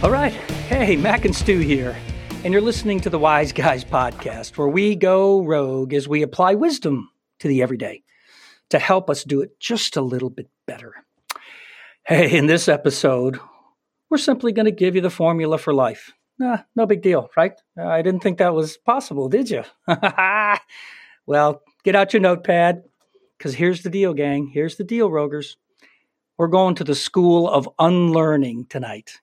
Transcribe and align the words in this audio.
All 0.00 0.12
right. 0.12 0.32
Hey, 0.68 0.94
Mac 0.94 1.24
and 1.24 1.34
Stu 1.34 1.58
here. 1.58 1.96
And 2.44 2.52
you're 2.52 2.62
listening 2.62 3.00
to 3.00 3.10
the 3.10 3.18
Wize 3.18 3.52
Guys 3.52 3.84
podcast, 3.84 4.56
where 4.56 4.68
we 4.68 4.94
go 4.94 5.42
rogue 5.42 5.92
as 5.92 6.06
we 6.06 6.22
apply 6.22 6.54
wisdom 6.54 7.10
to 7.40 7.48
the 7.48 7.62
everyday 7.62 8.04
to 8.70 8.78
help 8.78 9.10
us 9.10 9.24
do 9.24 9.40
it 9.40 9.58
just 9.58 9.96
a 9.96 10.00
little 10.00 10.30
bit 10.30 10.48
better. 10.68 10.94
Hey, 12.06 12.36
in 12.36 12.46
this 12.46 12.68
episode, 12.68 13.40
we're 14.08 14.18
simply 14.18 14.52
going 14.52 14.66
to 14.66 14.70
give 14.70 14.94
you 14.94 15.00
the 15.00 15.10
formula 15.10 15.58
for 15.58 15.74
life. 15.74 16.12
Nah, 16.38 16.58
no 16.76 16.86
big 16.86 17.02
deal, 17.02 17.28
right? 17.36 17.54
I 17.76 18.00
didn't 18.00 18.20
think 18.20 18.38
that 18.38 18.54
was 18.54 18.76
possible, 18.76 19.28
did 19.28 19.50
you? 19.50 19.64
well, 21.26 21.62
get 21.82 21.96
out 21.96 22.12
your 22.12 22.22
notepad, 22.22 22.84
because 23.36 23.54
here's 23.54 23.82
the 23.82 23.90
deal, 23.90 24.14
gang. 24.14 24.46
Here's 24.46 24.76
the 24.76 24.84
deal, 24.84 25.10
Rogers. 25.10 25.56
We're 26.36 26.46
going 26.46 26.76
to 26.76 26.84
the 26.84 26.94
school 26.94 27.50
of 27.50 27.68
unlearning 27.80 28.66
tonight. 28.66 29.18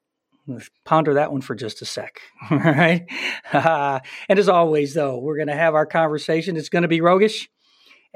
Ponder 0.84 1.16
that 1.16 1.32
one 1.32 1.42
for 1.42 1.56
just 1.56 1.82
a 1.82 1.86
sec. 1.86 2.20
All 2.52 2.58
right. 2.58 3.06
Uh, 3.52 4.00
and 4.30 4.38
as 4.38 4.48
always, 4.48 4.94
though, 4.94 5.18
we're 5.18 5.38
going 5.38 5.48
to 5.48 5.56
have 5.56 5.76
our 5.76 5.86
conversation. 5.86 6.56
It's 6.58 6.70
going 6.70 6.84
to 6.84 6.88
be 6.88 7.02
roguish 7.02 7.50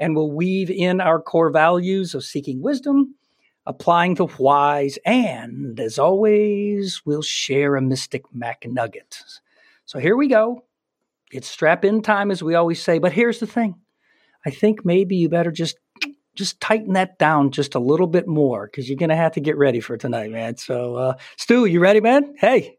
and 0.00 0.16
we'll 0.16 0.32
weave 0.32 0.70
in 0.70 1.00
our 1.00 1.20
core 1.20 1.50
values 1.50 2.14
of 2.14 2.24
seeking 2.24 2.62
wisdom, 2.62 3.14
applying 3.66 4.14
the 4.14 4.26
whys, 4.26 4.98
and 5.04 5.78
as 5.78 5.98
always, 5.98 7.02
we'll 7.04 7.22
share 7.22 7.76
a 7.76 7.82
mystic 7.82 8.24
MacNugget. 8.34 9.22
So 9.84 9.98
here 9.98 10.16
we 10.16 10.26
go. 10.26 10.64
It's 11.30 11.48
strap 11.48 11.84
in 11.84 12.00
time, 12.00 12.30
as 12.30 12.42
we 12.42 12.54
always 12.54 12.82
say. 12.82 12.98
But 12.98 13.12
here's 13.12 13.38
the 13.38 13.46
thing 13.46 13.76
I 14.44 14.50
think 14.50 14.84
maybe 14.84 15.16
you 15.16 15.28
better 15.28 15.52
just 15.52 15.76
just 16.34 16.60
tighten 16.60 16.94
that 16.94 17.18
down 17.18 17.50
just 17.50 17.74
a 17.74 17.78
little 17.78 18.06
bit 18.06 18.26
more 18.26 18.66
because 18.66 18.88
you're 18.88 18.98
going 18.98 19.10
to 19.10 19.16
have 19.16 19.32
to 19.32 19.40
get 19.40 19.56
ready 19.56 19.80
for 19.80 19.96
tonight, 19.96 20.30
man. 20.30 20.56
So, 20.56 20.96
uh, 20.96 21.14
Stu, 21.36 21.64
you 21.66 21.80
ready, 21.80 22.00
man? 22.00 22.34
Hey. 22.38 22.76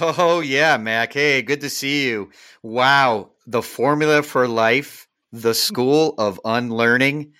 Oh, 0.00 0.40
yeah, 0.40 0.76
Mac. 0.76 1.14
Hey, 1.14 1.40
good 1.42 1.62
to 1.62 1.70
see 1.70 2.06
you. 2.06 2.30
Wow. 2.62 3.30
The 3.46 3.62
formula 3.62 4.22
for 4.22 4.46
life, 4.46 5.08
the 5.32 5.54
school 5.54 6.14
of 6.18 6.38
unlearning. 6.44 7.32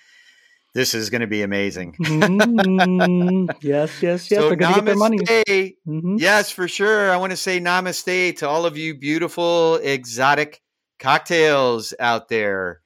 This 0.73 0.93
is 0.93 1.09
going 1.09 1.21
to 1.21 1.27
be 1.27 1.43
amazing. 1.43 1.95
mm, 1.99 3.47
yes, 3.61 4.01
yes, 4.01 4.31
yes. 4.31 4.39
So 4.39 4.47
They're 4.47 4.55
going 4.55 4.73
to 4.73 4.79
get 4.79 4.85
their 4.85 4.95
money. 4.95 5.19
Mm-hmm. 5.19 6.15
Yes, 6.17 6.49
for 6.49 6.67
sure. 6.67 7.11
I 7.11 7.17
want 7.17 7.31
to 7.31 7.37
say 7.37 7.59
namaste 7.59 8.37
to 8.37 8.47
all 8.47 8.65
of 8.65 8.77
you 8.77 8.95
beautiful, 8.95 9.75
exotic 9.75 10.61
cocktails 10.97 11.93
out 11.99 12.29
there. 12.29 12.81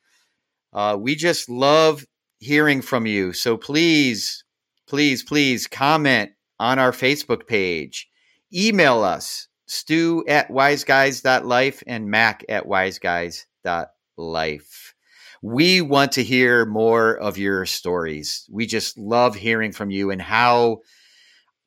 Uh, 0.74 0.98
we 1.00 1.16
just 1.16 1.48
love 1.48 2.04
hearing 2.46 2.82
from 2.82 3.06
you. 3.08 3.34
So 3.34 3.58
please, 3.58 4.44
please, 4.88 5.24
please 5.24 5.68
comment 5.68 6.32
on 6.60 6.80
our 6.80 6.92
Facebook 6.92 7.48
page. 7.48 8.08
Email 8.54 9.04
us, 9.04 9.48
stu 9.66 10.24
at 10.28 10.50
wizeguys.life 10.50 11.84
and 11.88 12.10
mac 12.10 12.46
at 12.48 12.66
wizeguys.life. 12.66 14.94
We 15.42 15.82
want 15.82 16.12
to 16.14 16.24
hear 16.24 16.66
more 16.66 17.18
of 17.18 17.38
your 17.38 17.66
stories. 17.66 18.48
We 18.52 18.66
just 18.66 18.98
love 18.98 19.36
hearing 19.36 19.72
from 19.72 19.92
you 19.92 20.12
and 20.12 20.22
how 20.22 20.80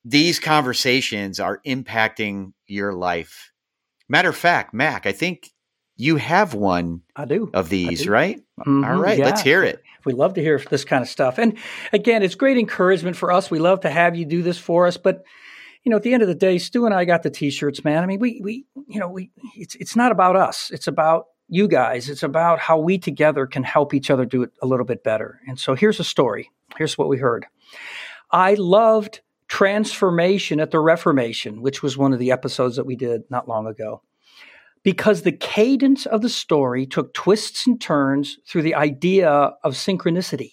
these 0.04 0.40
conversations 0.40 1.38
are 1.38 1.60
impacting 1.66 2.52
your 2.66 2.94
life. 2.94 3.52
Matter 4.08 4.30
of 4.30 4.36
fact, 4.36 4.72
Mac, 4.72 5.06
I 5.06 5.12
think 5.12 5.50
you 5.96 6.16
have 6.16 6.54
one 6.54 7.02
I 7.14 7.26
do. 7.26 7.50
of 7.52 7.68
these, 7.68 8.04
do. 8.04 8.10
right? 8.10 8.38
Mm-hmm, 8.60 8.84
All 8.84 8.96
right, 8.96 9.18
yeah. 9.18 9.24
let's 9.26 9.42
hear 9.42 9.62
it. 9.62 9.82
We 10.04 10.12
love 10.12 10.34
to 10.34 10.42
hear 10.42 10.58
this 10.70 10.84
kind 10.84 11.02
of 11.02 11.08
stuff. 11.08 11.38
And 11.38 11.56
again, 11.92 12.22
it's 12.22 12.34
great 12.34 12.58
encouragement 12.58 13.16
for 13.16 13.32
us. 13.32 13.50
We 13.50 13.58
love 13.58 13.80
to 13.80 13.90
have 13.90 14.16
you 14.16 14.24
do 14.24 14.42
this 14.42 14.58
for 14.58 14.86
us. 14.86 14.96
But, 14.96 15.24
you 15.84 15.90
know, 15.90 15.96
at 15.96 16.02
the 16.02 16.12
end 16.12 16.22
of 16.22 16.28
the 16.28 16.34
day, 16.34 16.58
Stu 16.58 16.86
and 16.86 16.94
I 16.94 17.04
got 17.04 17.22
the 17.22 17.30
t-shirts, 17.30 17.84
man. 17.84 18.02
I 18.02 18.06
mean, 18.06 18.20
we, 18.20 18.40
we, 18.42 18.64
you 18.86 19.00
know, 19.00 19.08
we, 19.08 19.30
it's, 19.56 19.74
it's 19.76 19.96
not 19.96 20.12
about 20.12 20.36
us. 20.36 20.70
It's 20.72 20.86
about 20.86 21.26
you 21.48 21.66
guys. 21.66 22.08
It's 22.08 22.22
about 22.22 22.58
how 22.58 22.78
we 22.78 22.98
together 22.98 23.46
can 23.46 23.62
help 23.62 23.94
each 23.94 24.10
other 24.10 24.26
do 24.26 24.42
it 24.42 24.50
a 24.62 24.66
little 24.66 24.86
bit 24.86 25.02
better. 25.02 25.40
And 25.46 25.58
so 25.58 25.74
here's 25.74 26.00
a 26.00 26.04
story. 26.04 26.50
Here's 26.76 26.98
what 26.98 27.08
we 27.08 27.18
heard. 27.18 27.46
I 28.30 28.54
loved 28.54 29.22
transformation 29.48 30.60
at 30.60 30.70
the 30.70 30.80
Reformation, 30.80 31.62
which 31.62 31.82
was 31.82 31.96
one 31.96 32.12
of 32.12 32.18
the 32.18 32.32
episodes 32.32 32.76
that 32.76 32.84
we 32.84 32.96
did 32.96 33.22
not 33.30 33.48
long 33.48 33.66
ago 33.66 34.02
because 34.82 35.22
the 35.22 35.32
cadence 35.32 36.06
of 36.06 36.22
the 36.22 36.28
story 36.28 36.86
took 36.86 37.12
twists 37.14 37.66
and 37.66 37.80
turns 37.80 38.38
through 38.46 38.62
the 38.62 38.74
idea 38.74 39.28
of 39.28 39.74
synchronicity. 39.74 40.52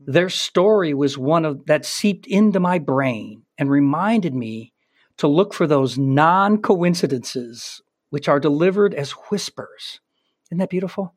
Their 0.00 0.28
story 0.28 0.94
was 0.94 1.16
one 1.16 1.44
of 1.44 1.66
that 1.66 1.84
seeped 1.84 2.26
into 2.26 2.58
my 2.58 2.78
brain 2.78 3.42
and 3.58 3.70
reminded 3.70 4.34
me 4.34 4.72
to 5.18 5.28
look 5.28 5.54
for 5.54 5.66
those 5.66 5.98
non 5.98 6.60
coincidences 6.60 7.82
which 8.10 8.28
are 8.28 8.40
delivered 8.40 8.94
as 8.94 9.12
whispers. 9.30 10.00
Isn't 10.48 10.58
that 10.58 10.70
beautiful? 10.70 11.14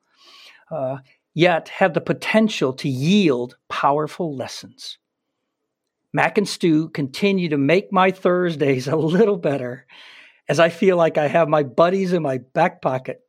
Uh, 0.72 0.97
yet 1.34 1.69
have 1.69 1.94
the 1.94 2.01
potential 2.01 2.74
to 2.74 2.90
yield 2.90 3.57
powerful 3.69 4.35
lessons. 4.35 4.97
Mac 6.13 6.38
and 6.38 6.47
Stu 6.47 6.90
continue 6.90 7.50
to 7.50 7.57
make 7.57 7.91
my 7.91 8.12
Thursdays 8.12 8.88
a 8.90 8.95
little 8.95 9.38
better 9.38 9.85
as 10.47 10.59
I 10.59 10.69
feel 10.69 10.97
like 10.97 11.17
I 11.17 11.28
have 11.28 11.47
my 11.50 11.63
buddies 11.63 12.13
in 12.13 12.23
my 12.23 12.39
back 12.53 12.81
pocket, 12.81 13.22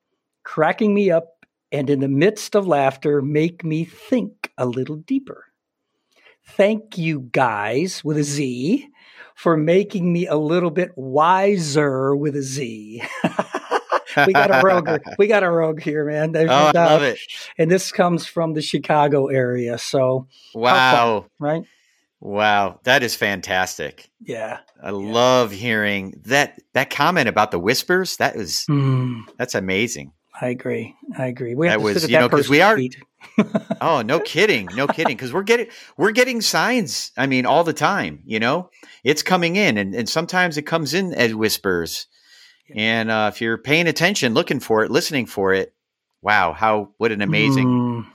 cracking 0.44 0.94
me 0.94 1.10
up 1.10 1.46
and 1.72 1.90
in 1.90 2.00
the 2.00 2.08
midst 2.08 2.54
of 2.54 2.66
laughter, 2.66 3.20
make 3.22 3.64
me 3.64 3.84
think 3.84 4.52
a 4.56 4.66
little 4.66 4.96
deeper. 4.96 5.44
Thank 6.50 6.96
you 6.96 7.28
guys 7.32 8.04
with 8.04 8.16
a 8.18 8.22
Z 8.22 8.88
for 9.34 9.56
making 9.56 10.12
me 10.12 10.26
a 10.26 10.36
little 10.36 10.70
bit 10.70 10.92
wiser 10.94 12.14
with 12.14 12.36
a 12.36 12.42
Z. 12.42 13.02
we 14.26 14.32
got 14.32 14.50
a 14.50 14.60
rogue. 14.62 14.88
We 15.18 15.26
got 15.26 15.42
a 15.42 15.50
rogue 15.50 15.80
here, 15.80 16.04
man. 16.04 16.36
Oh, 16.36 16.66
I 16.66 16.70
love 16.72 17.02
it. 17.02 17.18
And 17.58 17.70
this 17.70 17.90
comes 17.90 18.26
from 18.26 18.54
the 18.54 18.62
Chicago 18.62 19.26
area. 19.26 19.76
So, 19.78 20.28
Wow. 20.54 21.26
right? 21.38 21.62
Wow. 22.20 22.80
That 22.84 23.02
is 23.02 23.14
fantastic. 23.14 24.08
Yeah. 24.22 24.58
I 24.82 24.90
love 24.90 25.52
hearing 25.52 26.20
that 26.26 26.60
that 26.72 26.90
comment 26.90 27.28
about 27.28 27.50
the 27.50 27.58
whispers. 27.58 28.16
That 28.16 28.36
was 28.36 28.64
Mm, 28.68 29.22
that's 29.38 29.54
amazing. 29.54 30.12
I 30.40 30.48
agree. 30.48 30.94
I 31.16 31.26
agree. 31.26 31.54
We 31.54 31.66
That 31.66 31.72
have 31.72 31.80
to 31.80 31.84
was- 31.84 32.02
you 32.02 32.08
that 32.08 32.20
know, 32.20 32.28
'cause 32.28 32.48
we 32.48 32.60
are- 32.60 32.78
Oh, 33.80 34.02
no 34.02 34.20
kidding. 34.20 34.68
No 34.74 34.86
kidding. 34.86 35.16
Because 35.16 35.32
we're 35.32 35.42
getting 35.42 35.66
we're 35.96 36.12
getting 36.12 36.40
signs, 36.40 37.10
I 37.16 37.26
mean, 37.26 37.46
all 37.46 37.64
the 37.64 37.72
time, 37.72 38.22
you 38.24 38.38
know? 38.38 38.70
It's 39.04 39.22
coming 39.22 39.56
in 39.56 39.78
and, 39.78 39.94
and 39.94 40.08
sometimes 40.08 40.56
it 40.56 40.62
comes 40.62 40.94
in 40.94 41.12
as 41.14 41.34
whispers. 41.34 42.06
And 42.74 43.10
uh, 43.10 43.30
if 43.32 43.40
you're 43.40 43.58
paying 43.58 43.86
attention, 43.86 44.34
looking 44.34 44.58
for 44.60 44.82
it, 44.84 44.90
listening 44.90 45.26
for 45.26 45.54
it, 45.54 45.72
wow, 46.22 46.52
how 46.52 46.90
what 46.98 47.12
an 47.12 47.22
amazing 47.22 47.68
Mm, 47.68 48.06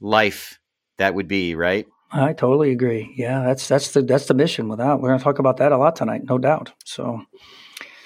life 0.00 0.58
that 0.98 1.14
would 1.14 1.28
be, 1.28 1.54
right? 1.54 1.86
I 2.12 2.34
totally 2.34 2.72
agree. 2.72 3.14
Yeah, 3.16 3.42
that's 3.42 3.66
that's 3.66 3.92
the 3.92 4.02
that's 4.02 4.26
the 4.26 4.34
mission. 4.34 4.68
Without 4.68 5.00
we're 5.00 5.08
going 5.08 5.18
to 5.18 5.24
talk 5.24 5.38
about 5.38 5.56
that 5.56 5.72
a 5.72 5.78
lot 5.78 5.96
tonight, 5.96 6.22
no 6.24 6.36
doubt. 6.36 6.72
So 6.84 7.22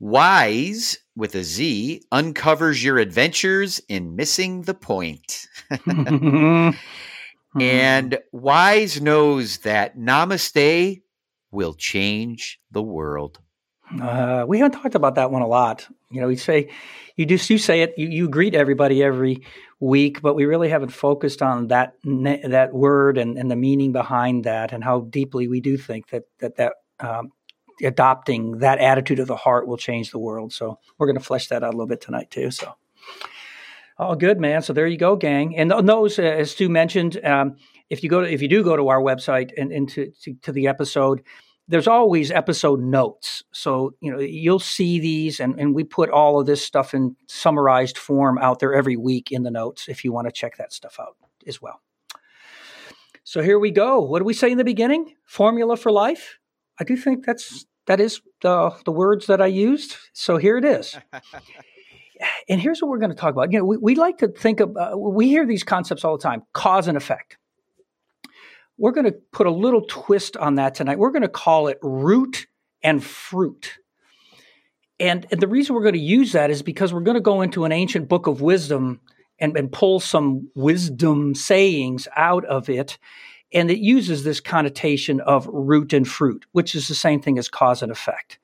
Wize 0.00 0.96
with 1.14 1.34
a 1.34 1.44
Z 1.44 2.02
uncovers 2.10 2.82
your 2.82 2.98
adventures 2.98 3.80
in 3.88 4.16
missing 4.16 4.62
the 4.62 4.74
point. 4.74 5.46
Mm-hmm. 5.70 6.70
And 7.58 8.18
Wise 8.30 9.00
knows 9.00 9.58
that 9.58 9.98
Namaste 9.98 11.02
will 11.50 11.74
change 11.74 12.60
the 12.70 12.82
world. 12.82 13.40
Uh, 14.00 14.44
we 14.46 14.58
haven't 14.60 14.80
talked 14.80 14.94
about 14.94 15.16
that 15.16 15.32
one 15.32 15.42
a 15.42 15.48
lot. 15.48 15.88
You 16.10 16.20
know, 16.20 16.28
we 16.28 16.36
say 16.36 16.70
you 17.16 17.26
do 17.26 17.34
you 17.34 17.58
say 17.58 17.82
it. 17.82 17.94
You, 17.96 18.08
you 18.08 18.28
greet 18.28 18.54
everybody 18.54 19.02
every 19.02 19.44
week, 19.80 20.22
but 20.22 20.34
we 20.34 20.44
really 20.44 20.68
haven't 20.68 20.90
focused 20.90 21.42
on 21.42 21.68
that 21.68 21.94
that 22.04 22.72
word 22.72 23.18
and, 23.18 23.36
and 23.36 23.50
the 23.50 23.56
meaning 23.56 23.90
behind 23.90 24.44
that, 24.44 24.72
and 24.72 24.84
how 24.84 25.00
deeply 25.00 25.48
we 25.48 25.60
do 25.60 25.76
think 25.76 26.10
that 26.10 26.22
that 26.38 26.56
that 26.56 26.74
um, 27.00 27.32
adopting 27.82 28.58
that 28.58 28.78
attitude 28.78 29.18
of 29.18 29.26
the 29.26 29.36
heart 29.36 29.66
will 29.66 29.76
change 29.76 30.10
the 30.10 30.18
world. 30.18 30.52
So 30.52 30.78
we're 30.98 31.06
going 31.06 31.18
to 31.18 31.24
flesh 31.24 31.48
that 31.48 31.62
out 31.62 31.74
a 31.74 31.76
little 31.76 31.86
bit 31.86 32.00
tonight 32.00 32.30
too. 32.30 32.50
So. 32.50 32.74
Oh, 34.02 34.14
good 34.14 34.40
man. 34.40 34.62
So 34.62 34.72
there 34.72 34.86
you 34.86 34.96
go, 34.96 35.14
gang. 35.14 35.54
And 35.58 35.70
those, 35.70 36.18
uh, 36.18 36.22
as 36.22 36.52
Stu 36.52 36.70
mentioned, 36.70 37.22
um, 37.22 37.56
if 37.90 38.02
you 38.02 38.08
go 38.08 38.22
to, 38.22 38.32
if 38.32 38.40
you 38.40 38.48
do 38.48 38.64
go 38.64 38.74
to 38.74 38.88
our 38.88 39.00
website 39.00 39.50
and 39.58 39.70
into 39.70 40.10
to, 40.22 40.34
to, 40.42 40.52
the 40.52 40.68
episode, 40.68 41.22
there's 41.68 41.86
always 41.86 42.30
episode 42.30 42.80
notes. 42.80 43.44
So 43.52 43.94
you 44.00 44.10
know 44.10 44.18
you'll 44.18 44.58
see 44.58 45.00
these, 45.00 45.38
and, 45.38 45.60
and 45.60 45.74
we 45.74 45.84
put 45.84 46.08
all 46.08 46.40
of 46.40 46.46
this 46.46 46.64
stuff 46.64 46.94
in 46.94 47.14
summarized 47.26 47.98
form 47.98 48.38
out 48.38 48.58
there 48.58 48.74
every 48.74 48.96
week 48.96 49.30
in 49.30 49.42
the 49.42 49.50
notes. 49.50 49.86
If 49.86 50.02
you 50.02 50.12
want 50.12 50.28
to 50.28 50.32
check 50.32 50.56
that 50.56 50.72
stuff 50.72 50.98
out 50.98 51.16
as 51.46 51.60
well. 51.60 51.82
So 53.22 53.42
here 53.42 53.58
we 53.58 53.70
go. 53.70 54.00
What 54.00 54.20
do 54.20 54.24
we 54.24 54.32
say 54.32 54.50
in 54.50 54.56
the 54.56 54.64
beginning? 54.64 55.14
Formula 55.26 55.76
for 55.76 55.92
life. 55.92 56.38
I 56.80 56.84
do 56.84 56.96
think 56.96 57.26
that's 57.26 57.66
that 57.86 58.00
is 58.00 58.20
the 58.42 58.70
the 58.84 58.92
words 58.92 59.26
that 59.26 59.40
I 59.40 59.46
used. 59.46 59.96
So 60.12 60.36
here 60.36 60.56
it 60.58 60.64
is. 60.64 60.96
and 62.48 62.60
here's 62.60 62.80
what 62.80 62.90
we're 62.90 62.98
going 62.98 63.10
to 63.10 63.16
talk 63.16 63.32
about. 63.32 63.52
You 63.52 63.58
know, 63.58 63.64
we, 63.64 63.76
we 63.76 63.94
like 63.94 64.18
to 64.18 64.28
think 64.28 64.60
of, 64.60 64.76
uh, 64.76 64.92
we 64.96 65.28
hear 65.28 65.46
these 65.46 65.64
concepts 65.64 66.04
all 66.04 66.16
the 66.16 66.22
time 66.22 66.42
cause 66.52 66.88
and 66.88 66.96
effect. 66.96 67.36
We're 68.76 68.92
going 68.92 69.06
to 69.06 69.14
put 69.32 69.46
a 69.46 69.50
little 69.50 69.82
twist 69.86 70.36
on 70.36 70.54
that 70.54 70.74
tonight. 70.74 70.98
We're 70.98 71.10
going 71.10 71.22
to 71.22 71.28
call 71.28 71.68
it 71.68 71.78
root 71.82 72.46
and 72.82 73.04
fruit. 73.04 73.78
And, 74.98 75.26
and 75.30 75.40
the 75.40 75.48
reason 75.48 75.74
we're 75.74 75.82
going 75.82 75.94
to 75.94 76.00
use 76.00 76.32
that 76.32 76.50
is 76.50 76.62
because 76.62 76.92
we're 76.92 77.00
going 77.00 77.16
to 77.16 77.22
go 77.22 77.42
into 77.42 77.64
an 77.64 77.72
ancient 77.72 78.08
book 78.08 78.26
of 78.26 78.40
wisdom 78.40 79.00
and, 79.38 79.56
and 79.56 79.72
pull 79.72 80.00
some 80.00 80.50
wisdom 80.54 81.34
sayings 81.34 82.08
out 82.16 82.44
of 82.44 82.68
it. 82.68 82.98
And 83.52 83.70
it 83.70 83.78
uses 83.78 84.22
this 84.22 84.40
connotation 84.40 85.20
of 85.20 85.46
root 85.46 85.92
and 85.92 86.06
fruit, 86.06 86.46
which 86.52 86.74
is 86.74 86.88
the 86.88 86.94
same 86.94 87.20
thing 87.20 87.38
as 87.38 87.48
cause 87.48 87.82
and 87.82 87.90
effect 87.90 88.38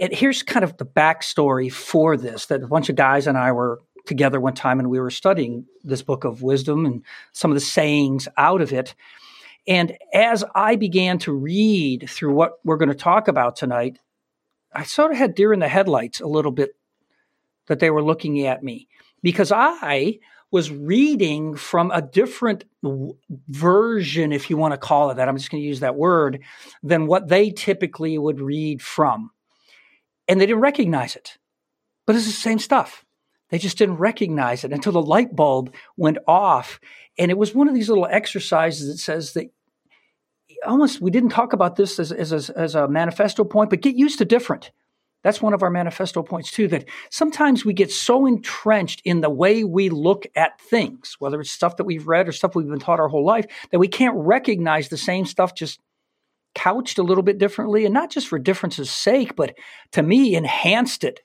and 0.00 0.14
here's 0.14 0.42
kind 0.42 0.64
of 0.64 0.78
the 0.78 0.86
backstory 0.86 1.70
for 1.70 2.16
this 2.16 2.46
that 2.46 2.62
a 2.62 2.66
bunch 2.66 2.88
of 2.88 2.96
guys 2.96 3.26
and 3.26 3.36
I 3.36 3.52
were 3.52 3.82
together 4.06 4.40
one 4.40 4.54
time 4.54 4.80
and 4.80 4.88
we 4.88 4.98
were 4.98 5.10
studying 5.10 5.66
this 5.84 6.02
book 6.02 6.24
of 6.24 6.42
wisdom 6.42 6.86
and 6.86 7.04
some 7.32 7.50
of 7.50 7.54
the 7.54 7.60
sayings 7.60 8.26
out 8.38 8.62
of 8.62 8.72
it. 8.72 8.94
And 9.68 9.96
as 10.14 10.42
I 10.54 10.76
began 10.76 11.18
to 11.20 11.32
read 11.32 12.08
through 12.08 12.34
what 12.34 12.54
we're 12.64 12.78
going 12.78 12.88
to 12.88 12.94
talk 12.94 13.28
about 13.28 13.56
tonight, 13.56 13.98
I 14.72 14.84
sort 14.84 15.12
of 15.12 15.18
had 15.18 15.34
deer 15.34 15.52
in 15.52 15.60
the 15.60 15.68
headlights 15.68 16.20
a 16.20 16.26
little 16.26 16.50
bit 16.50 16.70
that 17.66 17.78
they 17.78 17.90
were 17.90 18.02
looking 18.02 18.46
at 18.46 18.64
me 18.64 18.88
because 19.22 19.52
I 19.52 20.18
was 20.50 20.70
reading 20.70 21.54
from 21.54 21.90
a 21.90 22.02
different 22.02 22.64
w- 22.82 23.16
version, 23.48 24.32
if 24.32 24.50
you 24.50 24.56
want 24.56 24.72
to 24.72 24.78
call 24.78 25.10
it 25.10 25.14
that. 25.14 25.28
I'm 25.28 25.36
just 25.36 25.50
going 25.50 25.62
to 25.62 25.66
use 25.66 25.80
that 25.80 25.96
word, 25.96 26.40
than 26.82 27.06
what 27.06 27.28
they 27.28 27.50
typically 27.50 28.18
would 28.18 28.40
read 28.40 28.82
from 28.82 29.30
and 30.30 30.40
they 30.40 30.46
didn't 30.46 30.62
recognize 30.62 31.16
it. 31.16 31.38
But 32.06 32.14
it's 32.14 32.26
the 32.26 32.32
same 32.32 32.60
stuff. 32.60 33.04
They 33.50 33.58
just 33.58 33.76
didn't 33.76 33.96
recognize 33.96 34.62
it 34.62 34.72
until 34.72 34.92
the 34.92 35.02
light 35.02 35.34
bulb 35.34 35.74
went 35.96 36.18
off. 36.28 36.78
And 37.18 37.32
it 37.32 37.36
was 37.36 37.52
one 37.52 37.68
of 37.68 37.74
these 37.74 37.88
little 37.88 38.06
exercises 38.06 38.86
that 38.86 38.98
says 38.98 39.32
that 39.32 39.52
almost 40.64 41.00
we 41.00 41.10
didn't 41.10 41.30
talk 41.30 41.52
about 41.52 41.74
this 41.74 41.98
as, 41.98 42.12
as, 42.12 42.48
as 42.48 42.74
a 42.76 42.86
manifesto 42.86 43.42
point, 43.42 43.70
but 43.70 43.80
get 43.80 43.96
used 43.96 44.18
to 44.18 44.24
different. 44.24 44.70
That's 45.22 45.42
one 45.42 45.52
of 45.52 45.62
our 45.62 45.70
manifesto 45.70 46.22
points 46.22 46.50
too, 46.50 46.66
that 46.68 46.86
sometimes 47.10 47.64
we 47.64 47.74
get 47.74 47.90
so 47.90 48.26
entrenched 48.26 49.02
in 49.04 49.20
the 49.20 49.30
way 49.30 49.64
we 49.64 49.90
look 49.90 50.26
at 50.34 50.60
things, 50.60 51.16
whether 51.18 51.40
it's 51.40 51.50
stuff 51.50 51.76
that 51.76 51.84
we've 51.84 52.06
read 52.06 52.28
or 52.28 52.32
stuff 52.32 52.54
we've 52.54 52.68
been 52.68 52.78
taught 52.78 53.00
our 53.00 53.08
whole 53.08 53.24
life, 53.24 53.46
that 53.70 53.78
we 53.78 53.88
can't 53.88 54.16
recognize 54.16 54.88
the 54.88 54.96
same 54.96 55.26
stuff 55.26 55.54
just 55.54 55.78
couched 56.54 56.98
a 56.98 57.02
little 57.02 57.22
bit 57.22 57.38
differently 57.38 57.84
and 57.84 57.94
not 57.94 58.10
just 58.10 58.28
for 58.28 58.38
difference's 58.38 58.90
sake, 58.90 59.36
but 59.36 59.54
to 59.92 60.02
me 60.02 60.34
enhanced 60.34 61.04
it 61.04 61.20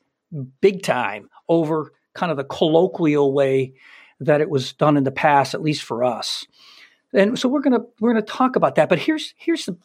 big 0.61 0.83
time 0.83 1.29
over 1.47 1.93
kind 2.13 2.31
of 2.31 2.37
the 2.37 2.43
colloquial 2.43 3.33
way 3.33 3.73
that 4.19 4.41
it 4.41 4.49
was 4.49 4.73
done 4.73 4.97
in 4.97 5.03
the 5.03 5.11
past, 5.11 5.53
at 5.53 5.61
least 5.61 5.83
for 5.83 6.03
us. 6.03 6.45
And 7.13 7.39
so 7.39 7.47
we're 7.47 7.61
gonna 7.61 7.81
we're 7.99 8.13
gonna 8.13 8.25
talk 8.25 8.55
about 8.55 8.75
that. 8.75 8.89
But 8.89 8.99
here's 8.99 9.33
here's 9.37 9.65
the 9.65 9.77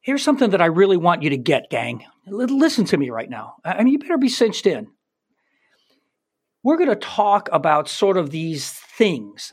here's 0.00 0.22
something 0.22 0.50
that 0.50 0.60
I 0.60 0.66
really 0.66 0.96
want 0.96 1.22
you 1.22 1.30
to 1.30 1.36
get, 1.36 1.70
gang. 1.70 2.04
Listen 2.26 2.84
to 2.86 2.96
me 2.96 3.10
right 3.10 3.28
now. 3.28 3.56
I 3.64 3.82
mean, 3.82 3.92
you 3.92 3.98
better 3.98 4.18
be 4.18 4.28
cinched 4.28 4.66
in. 4.66 4.88
We're 6.62 6.78
going 6.78 6.88
to 6.88 6.96
talk 6.96 7.48
about 7.52 7.88
sort 7.88 8.16
of 8.16 8.30
these 8.30 8.70
things, 8.70 9.52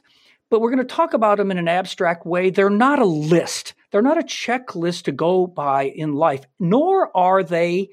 but 0.50 0.62
we're 0.62 0.72
going 0.72 0.88
to 0.88 0.96
talk 0.96 1.14
about 1.14 1.38
them 1.38 1.52
in 1.52 1.58
an 1.58 1.68
abstract 1.68 2.26
way. 2.26 2.50
They're 2.50 2.70
not 2.70 3.00
a 3.00 3.06
list. 3.06 3.74
They're 3.92 4.02
not 4.02 4.18
a 4.18 4.24
checklist 4.24 5.04
to 5.04 5.12
go 5.12 5.46
by 5.46 5.84
in 5.84 6.14
life, 6.14 6.46
nor 6.60 7.16
are 7.16 7.44
they 7.44 7.90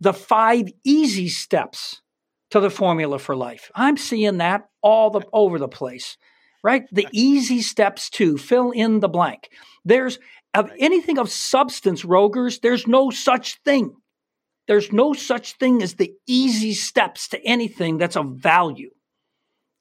the 0.00 0.12
five 0.12 0.68
easy 0.84 1.28
steps 1.28 2.02
to 2.50 2.60
the 2.60 2.70
formula 2.70 3.18
for 3.18 3.34
life. 3.34 3.70
I'm 3.74 3.96
seeing 3.96 4.38
that 4.38 4.68
all 4.82 5.10
the, 5.10 5.22
over 5.32 5.58
the 5.58 5.68
place, 5.68 6.18
right? 6.62 6.84
The 6.92 7.06
easy 7.12 7.62
steps 7.62 8.10
to 8.10 8.36
fill 8.36 8.72
in 8.72 9.00
the 9.00 9.08
blank. 9.08 9.50
There's 9.84 10.18
of 10.52 10.70
anything 10.78 11.18
of 11.18 11.30
substance, 11.30 12.04
Rogers, 12.04 12.58
there's 12.58 12.86
no 12.86 13.10
such 13.10 13.60
thing. 13.64 13.94
There's 14.66 14.92
no 14.92 15.12
such 15.12 15.54
thing 15.54 15.82
as 15.82 15.94
the 15.94 16.12
easy 16.26 16.74
steps 16.74 17.28
to 17.28 17.44
anything 17.44 17.98
that's 17.98 18.16
of 18.16 18.36
value. 18.36 18.90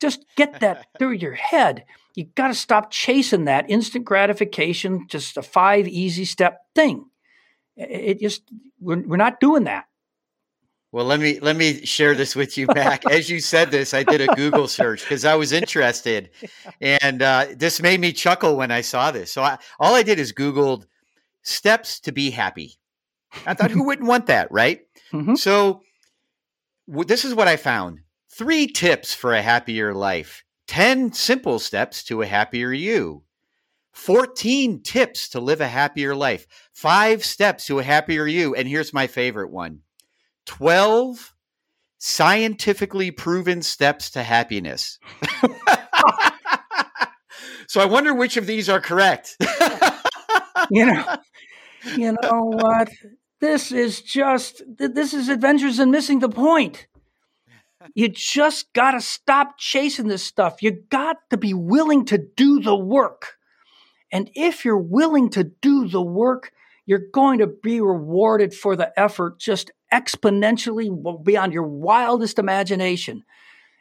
Just 0.02 0.26
get 0.36 0.62
that 0.62 0.88
through 1.00 1.14
your 1.14 1.34
head 1.34 1.86
you 2.20 2.26
got 2.36 2.50
to 2.50 2.54
stop 2.54 2.92
chasing 2.92 3.46
that 3.46 3.70
instant 3.70 4.04
gratification, 4.04 5.06
just 5.08 5.38
a 5.38 5.42
five 5.42 5.88
easy 5.88 6.26
step 6.26 6.60
thing. 6.76 7.06
It 7.78 8.20
just 8.20 8.44
we're, 8.82 9.02
we're 9.08 9.16
not 9.16 9.40
doing 9.40 9.64
that. 9.64 9.86
Well, 10.92 11.06
let 11.06 11.22
me 11.22 11.40
let 11.40 11.56
me 11.56 11.86
share 11.86 12.16
this 12.16 12.36
with 12.36 12.58
you, 12.58 12.68
Mac. 12.76 13.06
As 13.06 13.30
you 13.30 13.40
said 13.40 13.72
this, 13.72 13.94
I 13.94 14.04
did 14.04 14.20
a 14.20 14.28
Google 14.36 14.68
search 14.80 15.02
because 15.04 15.24
I 15.24 15.36
was 15.36 15.54
interested, 15.54 16.32
and 16.82 17.22
uh, 17.22 17.46
this 17.56 17.82
made 17.82 18.02
me 18.02 18.12
chuckle 18.12 18.58
when 18.58 18.70
I 18.70 18.82
saw 18.82 19.12
this. 19.12 19.32
So 19.32 19.42
I, 19.42 19.58
all 19.80 19.96
I 19.96 20.04
did 20.04 20.20
is 20.20 20.34
Googled 20.34 20.88
steps 21.44 22.02
to 22.02 22.12
be 22.12 22.32
happy. 22.32 22.79
I 23.46 23.54
thought, 23.54 23.72
who 23.72 23.86
wouldn't 23.86 24.08
want 24.08 24.28
that, 24.28 24.52
right? 24.52 24.82
Mm-hmm. 25.14 25.36
So 25.36 25.82
w- 26.88 27.06
this 27.06 27.26
is 27.26 27.34
what 27.36 27.48
I 27.48 27.58
found: 27.58 28.00
three 28.32 28.68
tips 28.68 29.14
for 29.14 29.34
a 29.34 29.42
happier 29.42 29.94
life. 29.94 30.44
10 30.68 31.14
simple 31.14 31.58
steps 31.58 32.04
to 32.04 32.22
a 32.22 32.28
happier 32.28 32.72
you. 32.72 33.24
14 33.92 34.84
tips 34.84 35.28
to 35.30 35.40
live 35.40 35.62
a 35.62 35.68
happier 35.68 36.14
life. 36.14 36.46
Five 36.72 37.26
steps 37.26 37.66
to 37.66 37.80
a 37.80 37.84
happier 37.84 38.28
you. 38.28 38.54
And 38.54 38.68
here's 38.68 38.94
my 38.94 39.08
favorite 39.08 39.50
one 39.50 39.82
12 40.46 41.34
scientifically 41.98 43.10
proven 43.12 43.64
steps 43.64 44.12
to 44.12 44.22
happiness. 44.24 45.00
so 47.68 47.82
I 47.82 47.86
wonder 47.86 48.14
which 48.14 48.38
of 48.38 48.46
these 48.46 48.70
are 48.70 48.80
correct. 48.80 49.38
you 50.70 50.86
know, 50.86 51.18
you 51.98 52.12
know 52.22 52.44
what? 52.44 52.90
This 53.40 53.72
is 53.72 54.02
just 54.02 54.62
this 54.78 55.14
is 55.14 55.30
adventures 55.30 55.80
in 55.80 55.92
missing 55.92 56.20
the 56.20 56.30
point 56.30 56.88
you 57.96 58.10
just 58.10 58.72
got 58.74 58.92
to 58.92 59.02
stop 59.02 59.58
chasing 59.58 60.08
this 60.08 60.24
stuff. 60.24 60.62
You 60.62 60.72
got 60.90 61.18
to 61.30 61.38
be 61.38 61.54
willing 61.54 62.06
to 62.06 62.18
do 62.18 62.60
the 62.60 62.76
work. 62.76 63.38
And 64.12 64.30
if 64.36 64.66
you're 64.66 64.78
willing 64.78 65.30
to 65.32 65.44
do 65.44 65.88
the 65.88 66.02
work, 66.02 66.52
you're 66.86 67.08
going 67.14 67.40
to 67.40 67.48
be 67.48 67.80
rewarded 67.80 68.54
for 68.54 68.76
the 68.76 68.98
effort 69.00 69.40
just 69.40 69.72
exponentially 69.94 71.24
beyond 71.24 71.54
your 71.54 71.68
wildest 71.68 72.40
imagination. 72.40 73.24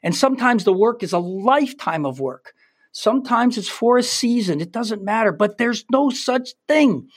And 0.03 0.15
sometimes 0.15 0.65
the 0.65 0.73
work 0.73 1.03
is 1.03 1.13
a 1.13 1.19
lifetime 1.19 2.07
of 2.07 2.21
work. 2.21 2.53
Sometimes 2.93 3.59
it's 3.59 3.69
for 3.69 3.99
a 3.99 4.03
season. 4.03 4.61
It 4.61 4.73
doesn't 4.73 5.03
matter, 5.03 5.33
but 5.33 5.59
there's 5.59 5.85
no 5.91 6.11
such 6.11 6.51
thing 6.67 7.09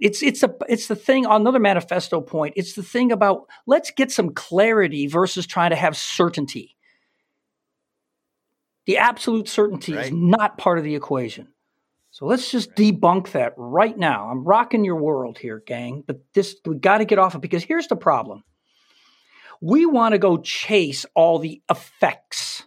it's 0.00 0.22
it's 0.22 0.42
a 0.42 0.54
it's 0.68 0.86
the 0.86 0.96
thing 0.96 1.26
another 1.26 1.58
manifesto 1.58 2.20
point 2.20 2.54
it's 2.56 2.74
the 2.74 2.82
thing 2.82 3.12
about 3.12 3.46
let's 3.66 3.90
get 3.90 4.10
some 4.10 4.30
clarity 4.30 5.06
versus 5.06 5.46
trying 5.46 5.70
to 5.70 5.76
have 5.76 5.96
certainty. 5.96 6.76
The 8.86 8.98
absolute 8.98 9.48
certainty 9.48 9.94
right. 9.94 10.06
is 10.06 10.12
not 10.12 10.58
part 10.58 10.78
of 10.78 10.84
the 10.84 10.96
equation. 10.96 11.48
So 12.10 12.26
let's 12.26 12.50
just 12.50 12.70
right. 12.70 12.76
debunk 12.78 13.32
that 13.32 13.54
right 13.56 13.96
now. 13.96 14.28
I'm 14.30 14.42
rocking 14.42 14.84
your 14.84 14.96
world 14.96 15.38
here 15.38 15.62
gang 15.64 16.02
but 16.06 16.20
this 16.34 16.56
we 16.64 16.76
got 16.76 16.98
to 16.98 17.04
get 17.04 17.18
off 17.18 17.34
it 17.34 17.40
because 17.40 17.62
here's 17.62 17.88
the 17.88 17.96
problem. 17.96 18.42
We 19.60 19.84
want 19.84 20.12
to 20.12 20.18
go 20.18 20.38
chase 20.38 21.04
all 21.14 21.38
the 21.38 21.62
effects 21.70 22.64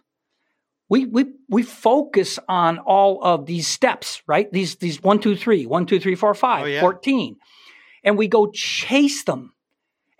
we 0.88 1.06
we 1.06 1.26
we 1.48 1.62
focus 1.62 2.38
on 2.48 2.78
all 2.78 3.22
of 3.24 3.46
these 3.46 3.66
steps, 3.66 4.22
right? 4.26 4.50
These 4.52 4.76
these 4.76 5.02
one, 5.02 5.18
two, 5.18 5.36
three, 5.36 5.66
one, 5.66 5.86
two, 5.86 5.98
three, 6.00 6.14
four, 6.14 6.34
five, 6.34 6.64
oh, 6.64 6.66
yeah. 6.66 6.80
14. 6.80 7.36
And 8.04 8.18
we 8.18 8.28
go 8.28 8.50
chase 8.50 9.24
them. 9.24 9.54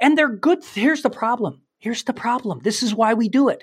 And 0.01 0.17
they're 0.17 0.29
good. 0.35 0.65
Here's 0.75 1.03
the 1.03 1.11
problem. 1.11 1.63
Here's 1.79 2.03
the 2.05 2.15
problem. 2.15 2.61
This 2.63 2.83
is 2.83 2.95
why 2.95 3.15
we 3.15 3.29
do 3.29 3.49
it. 3.49 3.63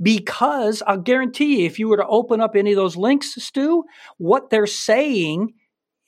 because 0.00 0.82
I'll 0.86 0.98
guarantee 0.98 1.60
you, 1.60 1.66
if 1.66 1.78
you 1.78 1.88
were 1.88 1.96
to 1.96 2.06
open 2.06 2.40
up 2.40 2.54
any 2.54 2.72
of 2.72 2.76
those 2.76 2.96
links, 2.96 3.34
Stu, 3.42 3.84
what 4.16 4.50
they're 4.50 4.66
saying 4.66 5.54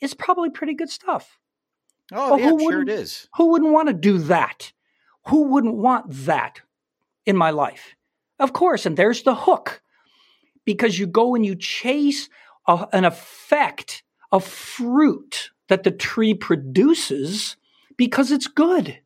is 0.00 0.14
probably 0.14 0.50
pretty 0.50 0.75
good 0.75 0.90
stuff. 0.90 1.38
Oh, 2.12 2.37
well, 2.37 2.61
yeah, 2.61 2.69
sure 2.71 2.83
it 2.83 2.88
is. 2.88 3.29
Who 3.37 3.47
wouldn't 3.47 3.73
want 3.73 3.88
to 3.88 3.95
do 3.95 4.19
that? 4.19 4.73
Who 5.26 5.45
wouldn't 5.45 5.76
want 5.76 6.07
that 6.26 6.61
in 7.26 7.37
my 7.37 7.50
life? 7.50 7.95
Of 8.38 8.52
course. 8.52 8.87
And 8.87 8.97
there's 8.97 9.23
the 9.23 9.35
hook 9.35 9.83
because 10.64 10.99
you 10.99 11.07
go 11.07 11.35
and 11.35 11.45
you 11.45 11.55
chase 11.55 12.29
a, 12.67 12.87
an 12.93 13.05
effect 13.05 14.02
of 14.33 14.45
fruit 14.45 15.50
that 15.69 15.83
the 15.83 15.90
tree 15.90 16.35
produces 16.35 17.57
because 17.97 18.31
it's 18.31 18.47
good. 18.47 18.99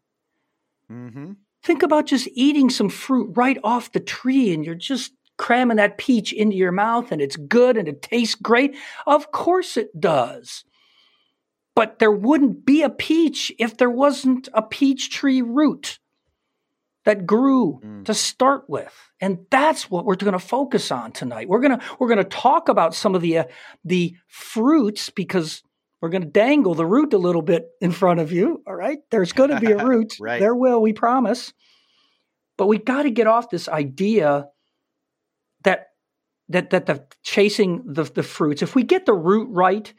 Mm-hmm. 0.90 1.32
Think 1.62 1.82
about 1.82 2.06
just 2.06 2.28
eating 2.32 2.70
some 2.70 2.88
fruit 2.88 3.32
right 3.36 3.58
off 3.64 3.92
the 3.92 4.00
tree 4.00 4.52
and 4.52 4.64
you're 4.64 4.74
just 4.74 5.12
cramming 5.36 5.78
that 5.78 5.98
peach 5.98 6.32
into 6.32 6.56
your 6.56 6.72
mouth 6.72 7.10
and 7.10 7.20
it's 7.20 7.36
good 7.36 7.76
and 7.76 7.88
it 7.88 8.02
tastes 8.02 8.34
great. 8.34 8.76
Of 9.06 9.32
course 9.32 9.76
it 9.76 9.98
does. 9.98 10.64
But 11.74 11.98
there 11.98 12.12
wouldn't 12.12 12.64
be 12.64 12.82
a 12.82 12.90
peach 12.90 13.52
if 13.58 13.76
there 13.76 13.90
wasn't 13.90 14.48
a 14.54 14.62
peach 14.62 15.10
tree 15.10 15.42
root 15.42 15.98
that 17.04 17.26
grew 17.26 17.80
mm. 17.84 18.04
to 18.04 18.14
start 18.14 18.64
with. 18.68 18.92
And 19.20 19.46
that's 19.50 19.90
what 19.90 20.04
we're 20.04 20.16
going 20.16 20.32
to 20.32 20.38
focus 20.38 20.90
on 20.90 21.12
tonight. 21.12 21.48
We're 21.48 21.60
going 21.60 21.78
to 21.78 21.84
we're 21.98 22.08
going 22.08 22.18
to 22.18 22.24
talk 22.24 22.68
about 22.68 22.94
some 22.94 23.14
of 23.14 23.22
the 23.22 23.38
uh, 23.38 23.44
the 23.84 24.16
fruits 24.26 25.10
because 25.10 25.62
we're 26.00 26.10
going 26.10 26.22
to 26.22 26.28
dangle 26.28 26.74
the 26.74 26.86
root 26.86 27.14
a 27.14 27.18
little 27.18 27.42
bit 27.42 27.66
in 27.80 27.90
front 27.90 28.20
of 28.20 28.30
you, 28.30 28.62
all 28.66 28.74
right? 28.74 28.98
There's 29.10 29.32
going 29.32 29.50
to 29.50 29.60
be 29.60 29.72
a 29.72 29.84
root. 29.86 30.16
right. 30.20 30.38
There 30.38 30.54
will, 30.54 30.82
we 30.82 30.92
promise. 30.92 31.54
But 32.58 32.66
we 32.66 32.78
got 32.78 33.04
to 33.04 33.10
get 33.10 33.26
off 33.26 33.48
this 33.48 33.68
idea 33.68 34.48
that 35.62 35.88
that 36.48 36.70
that 36.70 36.86
the 36.86 37.06
chasing 37.22 37.82
the 37.86 38.04
the 38.04 38.22
fruits. 38.22 38.62
If 38.62 38.74
we 38.74 38.82
get 38.82 39.06
the 39.06 39.14
root 39.14 39.48
right, 39.50 39.92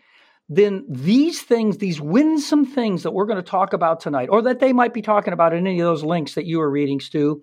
then 0.48 0.86
these 0.88 1.42
things, 1.42 1.78
these 1.78 2.00
winsome 2.00 2.66
things 2.66 3.04
that 3.04 3.12
we're 3.12 3.26
going 3.26 3.44
to 3.44 3.50
talk 3.50 3.74
about 3.74 4.00
tonight, 4.00 4.30
or 4.30 4.42
that 4.44 4.60
they 4.60 4.74
might 4.74 4.94
be 4.94 5.02
talking 5.02 5.34
about 5.34 5.54
in 5.54 5.66
any 5.66 5.80
of 5.80 5.86
those 5.86 6.04
links 6.04 6.36
that 6.36 6.46
you 6.46 6.62
are 6.62 6.70
reading, 6.70 7.00
Stu, 7.00 7.42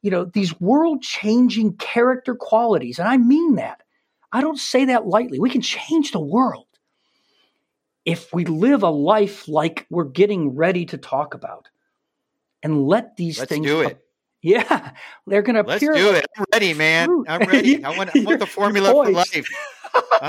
you 0.00 0.10
know, 0.10 0.24
these 0.24 0.58
world 0.60 1.02
changing 1.02 1.76
character 1.76 2.34
qualities, 2.34 2.98
and 2.98 3.08
I 3.08 3.16
mean 3.16 3.56
that. 3.56 3.82
I 4.32 4.40
don't 4.40 4.58
say 4.58 4.86
that 4.86 5.06
lightly. 5.06 5.38
We 5.38 5.50
can 5.50 5.60
change 5.60 6.10
the 6.10 6.20
world 6.20 6.66
if 8.04 8.32
we 8.32 8.44
live 8.44 8.82
a 8.82 8.90
life 8.90 9.48
like 9.48 9.86
we're 9.90 10.04
getting 10.04 10.54
ready 10.54 10.86
to 10.86 10.98
talk 10.98 11.34
about 11.34 11.68
and 12.62 12.86
let 12.86 13.16
these 13.16 13.38
Let's 13.38 13.48
things 13.48 13.66
do 13.66 13.82
it. 13.82 14.00
Yeah, 14.46 14.90
they're 15.26 15.40
going 15.40 15.54
to 15.54 15.62
appear. 15.62 15.94
Let's 15.94 16.04
do 16.04 16.10
it. 16.10 16.26
I'm 16.36 16.44
ready, 16.52 16.74
man. 16.74 17.08
I'm 17.28 17.48
ready. 17.48 17.82
I 17.82 17.96
want, 17.96 18.14
I 18.14 18.24
want 18.24 18.40
the 18.40 18.46
formula 18.46 18.90
for 18.90 19.10
life. 19.10 19.46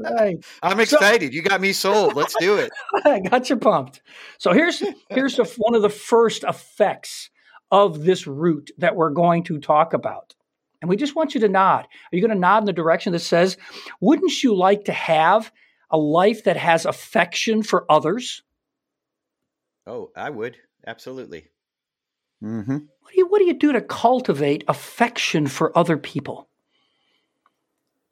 right. 0.00 0.36
I'm 0.62 0.80
excited. 0.80 1.32
So, 1.32 1.34
you 1.34 1.42
got 1.42 1.60
me 1.60 1.72
sold. 1.72 2.14
Let's 2.14 2.34
do 2.38 2.56
it. 2.56 2.70
I 3.04 3.20
got 3.20 3.50
you 3.50 3.56
pumped. 3.56 4.02
So 4.38 4.52
here's 4.52 4.82
here's 5.10 5.36
the, 5.36 5.44
one 5.58 5.74
of 5.74 5.82
the 5.82 5.88
first 5.88 6.44
effects 6.44 7.30
of 7.70 8.04
this 8.04 8.26
root 8.26 8.70
that 8.78 8.96
we're 8.96 9.10
going 9.10 9.44
to 9.44 9.58
talk 9.58 9.94
about. 9.94 10.34
And 10.80 10.88
we 10.88 10.96
just 10.96 11.16
want 11.16 11.34
you 11.34 11.40
to 11.40 11.48
nod. 11.48 11.86
Are 11.86 12.16
you 12.16 12.20
going 12.20 12.34
to 12.34 12.38
nod 12.38 12.58
in 12.58 12.64
the 12.66 12.72
direction 12.72 13.12
that 13.12 13.20
says, 13.20 13.56
"Wouldn't 14.00 14.42
you 14.42 14.54
like 14.54 14.84
to 14.84 14.92
have 14.92 15.50
a 15.90 15.96
life 15.96 16.44
that 16.44 16.56
has 16.56 16.86
affection 16.86 17.62
for 17.62 17.90
others?" 17.90 18.42
Oh, 19.86 20.10
I 20.16 20.30
would. 20.30 20.56
Absolutely. 20.86 21.48
Mm-hmm. 22.42 22.72
What, 22.72 23.12
do 23.12 23.18
you, 23.18 23.26
what 23.26 23.38
do 23.38 23.44
you 23.44 23.54
do 23.54 23.72
to 23.72 23.80
cultivate 23.80 24.64
affection 24.68 25.46
for 25.46 25.76
other 25.76 25.96
people? 25.96 26.48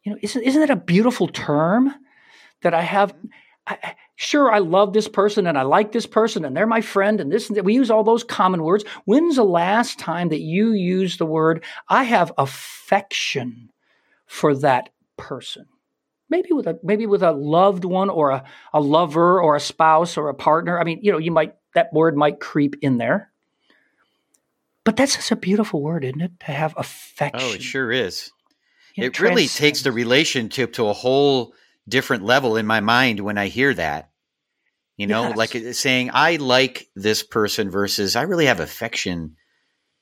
You 0.04 0.12
know, 0.12 0.18
isn't, 0.20 0.42
isn't 0.42 0.60
that 0.60 0.70
a 0.70 0.76
beautiful 0.76 1.28
term 1.28 1.94
that 2.62 2.74
I 2.74 2.82
have? 2.82 3.14
Mm-hmm. 3.14 3.26
I, 3.66 3.94
sure, 4.16 4.50
I 4.50 4.58
love 4.58 4.92
this 4.92 5.06
person 5.06 5.46
and 5.46 5.56
I 5.56 5.62
like 5.62 5.92
this 5.92 6.06
person 6.06 6.44
and 6.44 6.56
they're 6.56 6.66
my 6.66 6.80
friend 6.80 7.20
and 7.20 7.30
this 7.30 7.48
and 7.48 7.56
that. 7.56 7.64
We 7.64 7.74
use 7.74 7.90
all 7.90 8.02
those 8.02 8.24
common 8.24 8.64
words. 8.64 8.84
When's 9.04 9.36
the 9.36 9.44
last 9.44 9.98
time 9.98 10.30
that 10.30 10.40
you 10.40 10.72
use 10.72 11.16
the 11.16 11.26
word, 11.26 11.64
I 11.88 12.02
have 12.04 12.32
affection 12.38 13.70
for 14.26 14.54
that 14.56 14.88
person? 15.16 15.66
Maybe 16.28 16.52
with 16.52 16.66
a 16.66 16.78
maybe 16.82 17.06
with 17.06 17.22
a 17.22 17.30
loved 17.30 17.84
one 17.84 18.08
or 18.08 18.30
a, 18.30 18.44
a 18.72 18.80
lover 18.80 19.40
or 19.40 19.54
a 19.54 19.60
spouse 19.60 20.16
or 20.16 20.28
a 20.28 20.34
partner. 20.34 20.80
I 20.80 20.84
mean, 20.84 21.00
you 21.02 21.12
know, 21.12 21.18
you 21.18 21.30
might 21.30 21.54
that 21.74 21.92
word 21.92 22.16
might 22.16 22.40
creep 22.40 22.76
in 22.80 22.98
there. 22.98 23.30
But 24.84 24.96
that's 24.96 25.14
just 25.14 25.30
a 25.30 25.36
beautiful 25.36 25.80
word, 25.82 26.04
isn't 26.04 26.20
it? 26.20 26.40
To 26.40 26.52
have 26.52 26.74
affection. 26.76 27.48
Oh, 27.48 27.54
it 27.54 27.62
sure 27.62 27.92
is. 27.92 28.32
It, 28.96 29.04
it 29.04 29.20
really 29.20 29.48
takes 29.48 29.82
the 29.82 29.92
relationship 29.92 30.74
to 30.74 30.88
a 30.88 30.92
whole 30.92 31.54
different 31.88 32.24
level 32.24 32.56
in 32.56 32.66
my 32.66 32.80
mind 32.80 33.20
when 33.20 33.38
I 33.38 33.48
hear 33.48 33.72
that. 33.74 34.10
You 34.96 35.06
know, 35.06 35.28
yes. 35.28 35.36
like 35.36 35.56
uh, 35.56 35.72
saying 35.72 36.10
I 36.12 36.36
like 36.36 36.88
this 36.94 37.22
person 37.22 37.70
versus 37.70 38.14
I 38.14 38.22
really 38.22 38.46
have 38.46 38.60
affection 38.60 39.36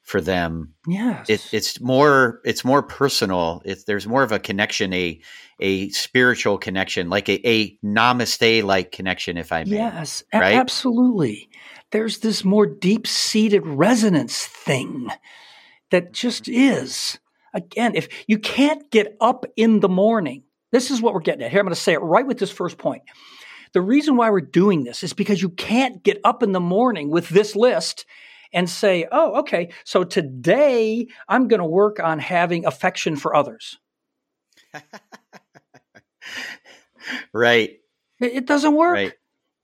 for 0.02 0.20
them. 0.20 0.74
Yes, 0.86 1.30
it, 1.30 1.48
it's 1.52 1.80
more 1.80 2.40
it's 2.44 2.64
more 2.64 2.82
personal. 2.82 3.62
It's 3.64 3.84
there's 3.84 4.06
more 4.06 4.24
of 4.24 4.32
a 4.32 4.40
connection, 4.40 4.92
a 4.92 5.20
a 5.60 5.90
spiritual 5.90 6.58
connection, 6.58 7.08
like 7.08 7.28
a, 7.28 7.48
a 7.48 7.76
namaste 7.78 8.64
like 8.64 8.92
connection, 8.92 9.36
if 9.36 9.52
I 9.52 9.64
may. 9.64 9.76
Yes, 9.76 10.24
right? 10.34 10.54
absolutely. 10.56 11.48
There's 11.92 12.18
this 12.18 12.44
more 12.44 12.66
deep 12.66 13.06
seated 13.06 13.66
resonance 13.66 14.44
thing 14.44 15.08
that 15.90 16.12
just 16.12 16.48
is 16.48 17.18
again, 17.54 17.94
if 17.94 18.08
you 18.26 18.38
can't 18.38 18.90
get 18.90 19.16
up 19.20 19.46
in 19.56 19.80
the 19.80 19.88
morning, 19.88 20.44
this 20.72 20.90
is 20.90 21.02
what 21.02 21.14
we're 21.14 21.20
getting 21.20 21.42
at 21.42 21.50
here. 21.50 21.60
I'm 21.60 21.66
going 21.66 21.74
to 21.74 21.80
say 21.80 21.94
it 21.94 21.98
right 21.98 22.26
with 22.26 22.38
this 22.38 22.50
first 22.50 22.78
point. 22.78 23.02
The 23.72 23.80
reason 23.80 24.16
why 24.16 24.30
we're 24.30 24.40
doing 24.40 24.84
this 24.84 25.02
is 25.02 25.12
because 25.12 25.40
you 25.40 25.50
can't 25.50 26.02
get 26.02 26.20
up 26.24 26.42
in 26.42 26.52
the 26.52 26.60
morning 26.60 27.10
with 27.10 27.28
this 27.28 27.54
list 27.54 28.04
and 28.52 28.68
say, 28.68 29.06
oh, 29.12 29.40
okay, 29.40 29.70
so 29.84 30.02
today 30.02 31.06
I'm 31.28 31.46
going 31.48 31.60
to 31.60 31.66
work 31.66 32.00
on 32.00 32.18
having 32.18 32.66
affection 32.66 33.14
for 33.16 33.34
others. 33.34 33.78
right. 37.32 37.78
It, 38.20 38.46
doesn't 38.46 38.74
work. 38.74 38.94
Right. 38.94 39.12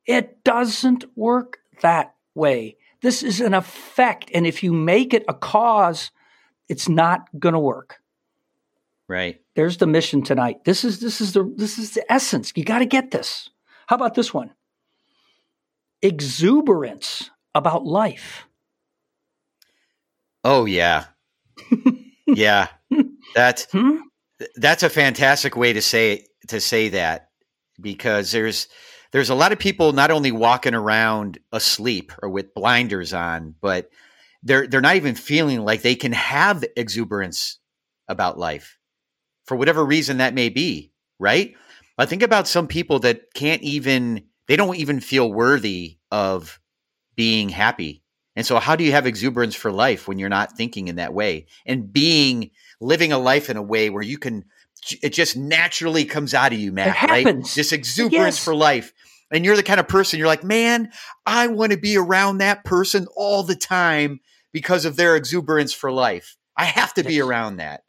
It 0.06 0.44
doesn't 0.44 1.04
work 1.16 1.58
that 1.82 2.14
way. 2.34 2.76
This 3.02 3.22
is 3.22 3.40
an 3.40 3.54
effect. 3.54 4.30
And 4.32 4.46
if 4.46 4.62
you 4.62 4.72
make 4.72 5.12
it 5.14 5.24
a 5.28 5.34
cause, 5.34 6.10
it's 6.68 6.88
not 6.88 7.28
going 7.38 7.52
to 7.52 7.58
work. 7.58 8.00
Right. 9.08 9.40
There's 9.54 9.76
the 9.76 9.86
mission 9.86 10.22
tonight. 10.22 10.64
This 10.64 10.84
is 10.84 11.00
this 11.00 11.20
is 11.20 11.32
the 11.32 11.52
this 11.56 11.78
is 11.78 11.92
the 11.92 12.10
essence. 12.12 12.52
You 12.56 12.64
got 12.64 12.80
to 12.80 12.86
get 12.86 13.12
this. 13.12 13.50
How 13.86 13.96
about 13.96 14.14
this 14.14 14.34
one? 14.34 14.52
Exuberance 16.02 17.30
about 17.54 17.84
life. 17.84 18.46
Oh 20.42 20.64
yeah. 20.64 21.04
yeah. 22.26 22.68
That's 23.34 23.70
hmm? 23.70 23.98
that's 24.56 24.82
a 24.82 24.90
fantastic 24.90 25.56
way 25.56 25.72
to 25.72 25.80
say 25.80 26.26
to 26.48 26.60
say 26.60 26.88
that 26.90 27.30
because 27.80 28.32
there's 28.32 28.68
there's 29.12 29.30
a 29.30 29.34
lot 29.34 29.52
of 29.52 29.58
people 29.58 29.92
not 29.92 30.10
only 30.10 30.32
walking 30.32 30.74
around 30.74 31.38
asleep 31.52 32.12
or 32.22 32.28
with 32.28 32.54
blinders 32.54 33.12
on, 33.12 33.54
but 33.60 33.88
they're 34.42 34.66
they're 34.66 34.80
not 34.80 34.96
even 34.96 35.14
feeling 35.14 35.64
like 35.64 35.82
they 35.82 35.94
can 35.94 36.12
have 36.12 36.64
exuberance 36.76 37.58
about 38.08 38.38
life 38.38 38.78
for 39.44 39.56
whatever 39.56 39.84
reason 39.84 40.18
that 40.18 40.34
may 40.34 40.48
be 40.48 40.92
right? 41.18 41.54
I 41.98 42.06
think 42.06 42.22
about 42.22 42.48
some 42.48 42.66
people 42.66 43.00
that 43.00 43.32
can't 43.34 43.62
even 43.62 44.24
they 44.48 44.56
don't 44.56 44.76
even 44.76 45.00
feel 45.00 45.32
worthy 45.32 45.98
of 46.10 46.60
being 47.16 47.48
happy. 47.48 48.02
And 48.36 48.46
so 48.46 48.58
how 48.58 48.76
do 48.76 48.84
you 48.84 48.92
have 48.92 49.06
exuberance 49.06 49.54
for 49.54 49.72
life 49.72 50.06
when 50.06 50.18
you're 50.18 50.28
not 50.28 50.56
thinking 50.56 50.88
in 50.88 50.96
that 50.96 51.14
way? 51.14 51.46
And 51.64 51.92
being 51.92 52.50
living 52.80 53.12
a 53.12 53.18
life 53.18 53.48
in 53.48 53.56
a 53.56 53.62
way 53.62 53.88
where 53.90 54.02
you 54.02 54.18
can 54.18 54.44
it 55.02 55.14
just 55.14 55.36
naturally 55.36 56.04
comes 56.04 56.34
out 56.34 56.52
of 56.52 56.58
you 56.58 56.70
matt 56.70 57.02
right? 57.08 57.24
this 57.54 57.72
exuberance 57.72 58.36
yes. 58.36 58.44
for 58.44 58.54
life 58.54 58.92
and 59.32 59.44
you're 59.44 59.56
the 59.56 59.62
kind 59.62 59.80
of 59.80 59.88
person 59.88 60.18
you're 60.18 60.28
like 60.28 60.44
man 60.44 60.90
i 61.26 61.46
want 61.46 61.72
to 61.72 61.78
be 61.78 61.96
around 61.96 62.38
that 62.38 62.64
person 62.64 63.06
all 63.16 63.42
the 63.42 63.56
time 63.56 64.20
because 64.56 64.86
of 64.86 64.96
their 64.96 65.16
exuberance 65.16 65.74
for 65.74 65.92
life. 65.92 66.34
I 66.56 66.64
have 66.64 66.94
to 66.94 67.04
be 67.04 67.20
around 67.20 67.56
that. 67.56 67.82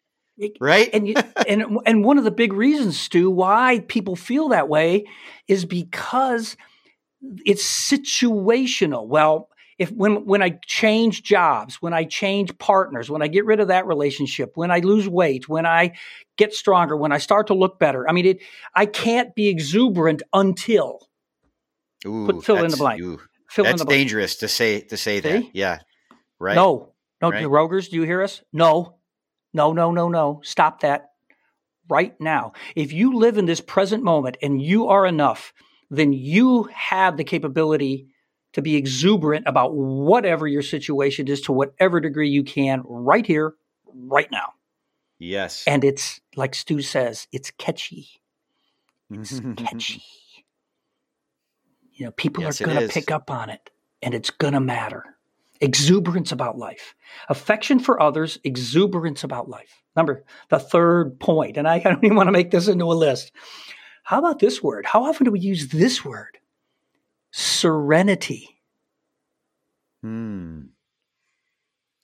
Right? 0.59 0.89
and 0.91 1.07
you, 1.07 1.15
and 1.47 1.79
and 1.85 2.03
one 2.03 2.17
of 2.17 2.25
the 2.25 2.31
big 2.31 2.51
reasons, 2.51 2.99
Stu, 2.99 3.31
why 3.31 3.85
people 3.87 4.17
feel 4.17 4.49
that 4.49 4.67
way 4.67 5.05
is 5.47 5.63
because 5.63 6.57
it's 7.45 7.63
situational. 7.63 9.07
Well, 9.07 9.47
if 9.79 9.91
when 9.91 10.25
when 10.25 10.43
I 10.43 10.59
change 10.65 11.23
jobs, 11.23 11.81
when 11.81 11.93
I 11.93 12.03
change 12.03 12.57
partners, 12.57 13.09
when 13.09 13.21
I 13.21 13.27
get 13.27 13.45
rid 13.45 13.61
of 13.61 13.69
that 13.69 13.87
relationship, 13.87 14.51
when 14.55 14.69
I 14.69 14.79
lose 14.79 15.07
weight, 15.07 15.47
when 15.47 15.65
I 15.65 15.93
get 16.37 16.53
stronger, 16.53 16.97
when 16.97 17.13
I 17.13 17.17
start 17.17 17.47
to 17.47 17.53
look 17.53 17.79
better. 17.79 18.09
I 18.09 18.11
mean, 18.11 18.25
it 18.25 18.41
I 18.75 18.87
can't 18.87 19.33
be 19.35 19.47
exuberant 19.47 20.21
until 20.33 21.07
Ooh, 22.05 22.27
put 22.27 22.45
fill 22.45 22.63
in 22.63 22.71
the 22.71 22.77
blank. 22.77 23.01
Ooh, 23.01 23.19
fill 23.49 23.65
that's 23.65 23.73
in 23.73 23.77
the 23.79 23.85
blank. 23.85 23.99
dangerous 23.99 24.37
to 24.37 24.47
say 24.47 24.81
to 24.81 24.97
say 24.97 25.21
See? 25.21 25.29
that. 25.29 25.55
Yeah. 25.55 25.79
Right. 26.39 26.55
No. 26.55 26.93
No, 27.21 27.31
right? 27.31 27.49
Rogers, 27.49 27.89
do 27.89 27.95
you 27.95 28.03
hear 28.03 28.21
us? 28.21 28.43
No. 28.53 28.97
No, 29.53 29.73
no, 29.73 29.91
no, 29.91 30.07
no. 30.07 30.41
Stop 30.43 30.81
that 30.81 31.11
right 31.89 32.19
now. 32.19 32.53
If 32.75 32.93
you 32.93 33.17
live 33.17 33.37
in 33.37 33.45
this 33.45 33.61
present 33.61 34.03
moment 34.03 34.37
and 34.41 34.61
you 34.61 34.87
are 34.87 35.05
enough, 35.05 35.53
then 35.89 36.13
you 36.13 36.63
have 36.73 37.17
the 37.17 37.23
capability 37.23 38.07
to 38.53 38.61
be 38.61 38.75
exuberant 38.75 39.47
about 39.47 39.73
whatever 39.73 40.47
your 40.47 40.61
situation 40.61 41.27
is 41.27 41.41
to 41.41 41.51
whatever 41.51 41.99
degree 41.99 42.29
you 42.29 42.43
can 42.43 42.83
right 42.85 43.25
here, 43.25 43.55
right 43.93 44.29
now. 44.31 44.53
Yes. 45.19 45.63
And 45.65 45.83
it's 45.83 46.21
like 46.35 46.55
Stu 46.55 46.81
says, 46.81 47.27
it's 47.31 47.51
catchy. 47.51 48.09
It's 49.09 49.39
catchy. 49.57 50.03
You 51.97 52.05
know, 52.05 52.11
people 52.11 52.43
Yes, 52.43 52.61
are 52.61 52.65
going 52.65 52.79
to 52.79 52.87
pick 52.87 53.09
up 53.11 53.31
on 53.31 53.49
it 53.49 53.71
and 54.01 54.13
it's 54.13 54.29
going 54.29 54.53
to 54.53 54.59
matter. 54.59 55.03
Exuberance 55.59 56.31
about 56.31 56.59
life, 56.59 56.93
affection 57.29 57.79
for 57.79 57.99
others, 57.99 58.37
exuberance 58.43 59.23
about 59.23 59.49
life. 59.49 59.81
Number 59.95 60.23
the 60.49 60.59
third 60.59 61.19
point, 61.19 61.57
and 61.57 61.67
I 61.67 61.79
don't 61.79 62.03
even 62.03 62.15
want 62.15 62.27
to 62.27 62.31
make 62.31 62.51
this 62.51 62.67
into 62.67 62.85
a 62.85 62.93
list. 62.93 63.31
How 64.03 64.19
about 64.19 64.37
this 64.37 64.61
word? 64.61 64.85
How 64.85 65.05
often 65.05 65.25
do 65.25 65.31
we 65.31 65.39
use 65.39 65.69
this 65.69 66.05
word? 66.05 66.37
Serenity. 67.31 68.61
Hmm. 70.03 70.61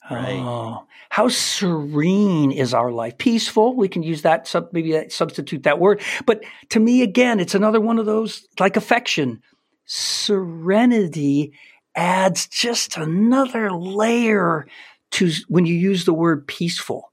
Right. 0.09 0.39
Oh, 0.39 0.85
how 1.09 1.29
serene 1.29 2.51
is 2.51 2.73
our 2.73 2.91
life? 2.91 3.17
Peaceful. 3.17 3.75
We 3.75 3.88
can 3.88 4.03
use 4.03 4.23
that, 4.23 4.47
sub, 4.47 4.69
maybe 4.73 4.91
that, 4.93 5.12
substitute 5.12 5.63
that 5.63 5.79
word. 5.79 6.01
But 6.25 6.43
to 6.69 6.79
me, 6.79 7.03
again, 7.03 7.39
it's 7.39 7.55
another 7.55 7.79
one 7.79 8.00
of 8.00 8.05
those 8.05 8.47
like 8.59 8.75
affection. 8.75 9.41
Serenity 9.86 11.54
adds 11.96 12.48
just 12.48 12.98
another 12.98 13.72
layer 13.72 14.68
to 15.12 15.32
when 15.48 15.66
you 15.66 15.75
use 15.75 16.06
the 16.06 16.13
word 16.13 16.48
peaceful. 16.48 17.12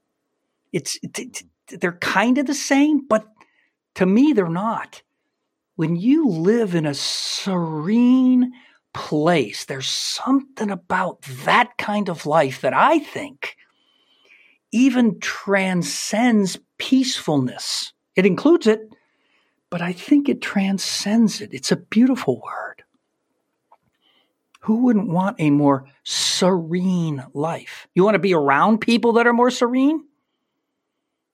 It's 0.71 0.97
it, 1.03 1.19
it- 1.19 1.43
they're 1.79 1.93
kind 1.99 2.37
of 2.37 2.47
the 2.47 2.53
same, 2.53 3.07
but 3.07 3.25
to 3.95 4.05
me, 4.05 4.33
they're 4.33 4.49
not. 4.49 5.03
When 5.77 5.95
you 5.95 6.27
live 6.27 6.75
in 6.75 6.85
a 6.85 6.93
serene 6.93 8.51
place, 8.93 9.63
there's 9.63 9.87
something 9.87 10.69
about 10.69 11.21
that 11.45 11.77
kind 11.77 12.09
of 12.09 12.25
life 12.25 12.59
that 12.61 12.73
I 12.73 12.99
think 12.99 13.55
even 14.71 15.19
transcends 15.19 16.57
peacefulness. 16.77 17.93
It 18.15 18.25
includes 18.25 18.67
it, 18.67 18.81
but 19.71 19.81
I 19.81 19.93
think 19.93 20.29
it 20.29 20.41
transcends 20.41 21.41
it. 21.41 21.53
It's 21.53 21.71
a 21.71 21.77
beautiful 21.77 22.41
word. 22.41 22.83
Who 24.65 24.83
wouldn't 24.83 25.09
want 25.09 25.37
a 25.39 25.49
more 25.49 25.85
serene 26.03 27.23
life? 27.33 27.87
You 27.95 28.03
want 28.03 28.13
to 28.13 28.19
be 28.19 28.35
around 28.35 28.79
people 28.79 29.13
that 29.13 29.25
are 29.25 29.33
more 29.33 29.49
serene? 29.49 30.03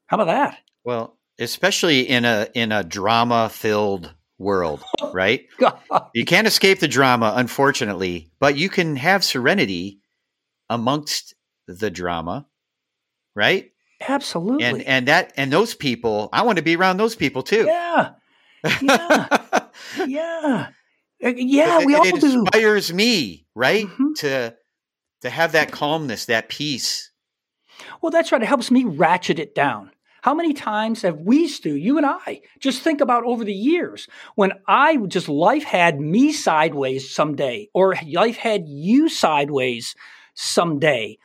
How 0.05 0.15
about 0.15 0.27
that? 0.27 0.59
Well, 0.85 1.17
especially 1.37 2.07
in 2.07 2.23
a 2.23 2.47
in 2.53 2.71
a 2.71 2.85
drama 2.85 3.49
filled 3.49 4.13
world, 4.37 4.81
right? 5.11 5.47
You 6.13 6.23
can't 6.23 6.47
escape 6.47 6.79
the 6.79 6.87
drama, 6.87 7.33
unfortunately, 7.35 8.29
but 8.39 8.55
you 8.55 8.69
can 8.69 8.95
have 8.95 9.25
serenity 9.25 9.99
amongst 10.69 11.33
the 11.67 11.89
drama, 11.89 12.47
right? 13.35 13.71
Absolutely. 14.07 14.63
And 14.63 14.81
and 14.83 15.07
that 15.09 15.33
and 15.35 15.51
those 15.51 15.73
people, 15.73 16.29
I 16.31 16.43
want 16.43 16.57
to 16.59 16.63
be 16.63 16.77
around 16.77 16.95
those 16.95 17.15
people 17.15 17.43
too. 17.43 17.65
yeah. 17.65 18.11
Yeah. 18.81 19.27
yeah. 20.05 20.67
Uh, 21.23 21.29
Yeah, 21.35 21.79
It- 21.81 21.85
we 21.85 21.93
it, 21.93 21.97
all 21.97 22.05
it 22.05 22.21
do. 22.21 22.41
inspires 22.43 22.93
me, 22.93 23.45
right? 23.55 23.85
Mhm. 23.87 24.15
To 24.17 24.55
to 25.21 25.29
have 25.29 25.53
that 25.53 25.71
calmness, 25.71 26.25
that 26.25 26.47
peace. 26.47 27.11
Well, 28.01 28.11
that's 28.11 28.31
right. 28.31 28.41
It 28.41 28.47
helps 28.47 28.69
me 28.69 28.83
ratchet 28.83 29.39
it 29.39 29.55
down. 29.55 29.91
How 30.21 30.33
many 30.35 30.53
times 30.53 31.01
have 31.03 31.21
we, 31.21 31.47
Stu, 31.47 31.75
you 31.75 31.97
and 31.97 32.05
I, 32.05 32.41
just 32.59 32.81
think 32.83 33.01
about 33.01 33.23
over 33.23 33.43
the 33.43 33.53
years 33.53 34.07
when 34.35 34.51
I 34.67 34.97
just 35.07 35.27
life 35.29 35.63
had 35.63 35.99
me 35.99 36.33
sideways 36.33 37.09
someday 37.13 37.69
or 37.73 37.95
life 38.11 38.35
had 38.37 38.67
you 38.67 39.09
sideways 39.09 39.95
someday. 40.35 41.17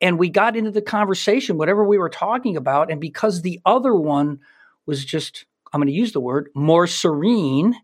And 0.00 0.18
we 0.18 0.28
got 0.30 0.56
into 0.56 0.70
the 0.70 0.82
conversation, 0.82 1.58
whatever 1.58 1.84
we 1.84 1.98
were 1.98 2.10
talking 2.10 2.56
about. 2.56 2.90
And 2.90 3.00
because 3.00 3.42
the 3.42 3.60
other 3.66 3.94
one 3.94 4.40
was 4.86 5.04
just, 5.04 5.44
I'm 5.74 5.80
going 5.80 5.88
to 5.88 5.92
use 5.92 6.12
the 6.12 6.20
word, 6.20 6.50
more 6.54 6.86
serene, 6.86 7.74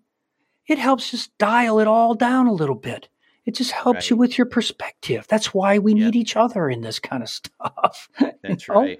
it 0.68 0.79
helps 0.79 1.11
just 1.11 1.37
dial 1.38 1.81
it 1.81 1.88
all 1.88 2.14
down 2.14 2.46
a 2.46 2.53
little 2.53 2.76
bit. 2.76 3.09
It 3.44 3.57
just 3.57 3.72
helps 3.72 4.05
Right. 4.05 4.11
you 4.11 4.16
with 4.16 4.38
your 4.38 4.46
perspective. 4.46 5.26
That's 5.29 5.53
why 5.53 5.79
we 5.79 5.94
Yep. 5.94 6.05
need 6.05 6.16
each 6.16 6.37
other 6.37 6.70
in 6.70 6.83
this 6.83 7.00
kind 7.00 7.22
of 7.24 7.29
stuff. 7.29 8.09
That's 8.42 8.68
You 8.68 8.74
know? 8.74 8.81
right. 8.81 8.98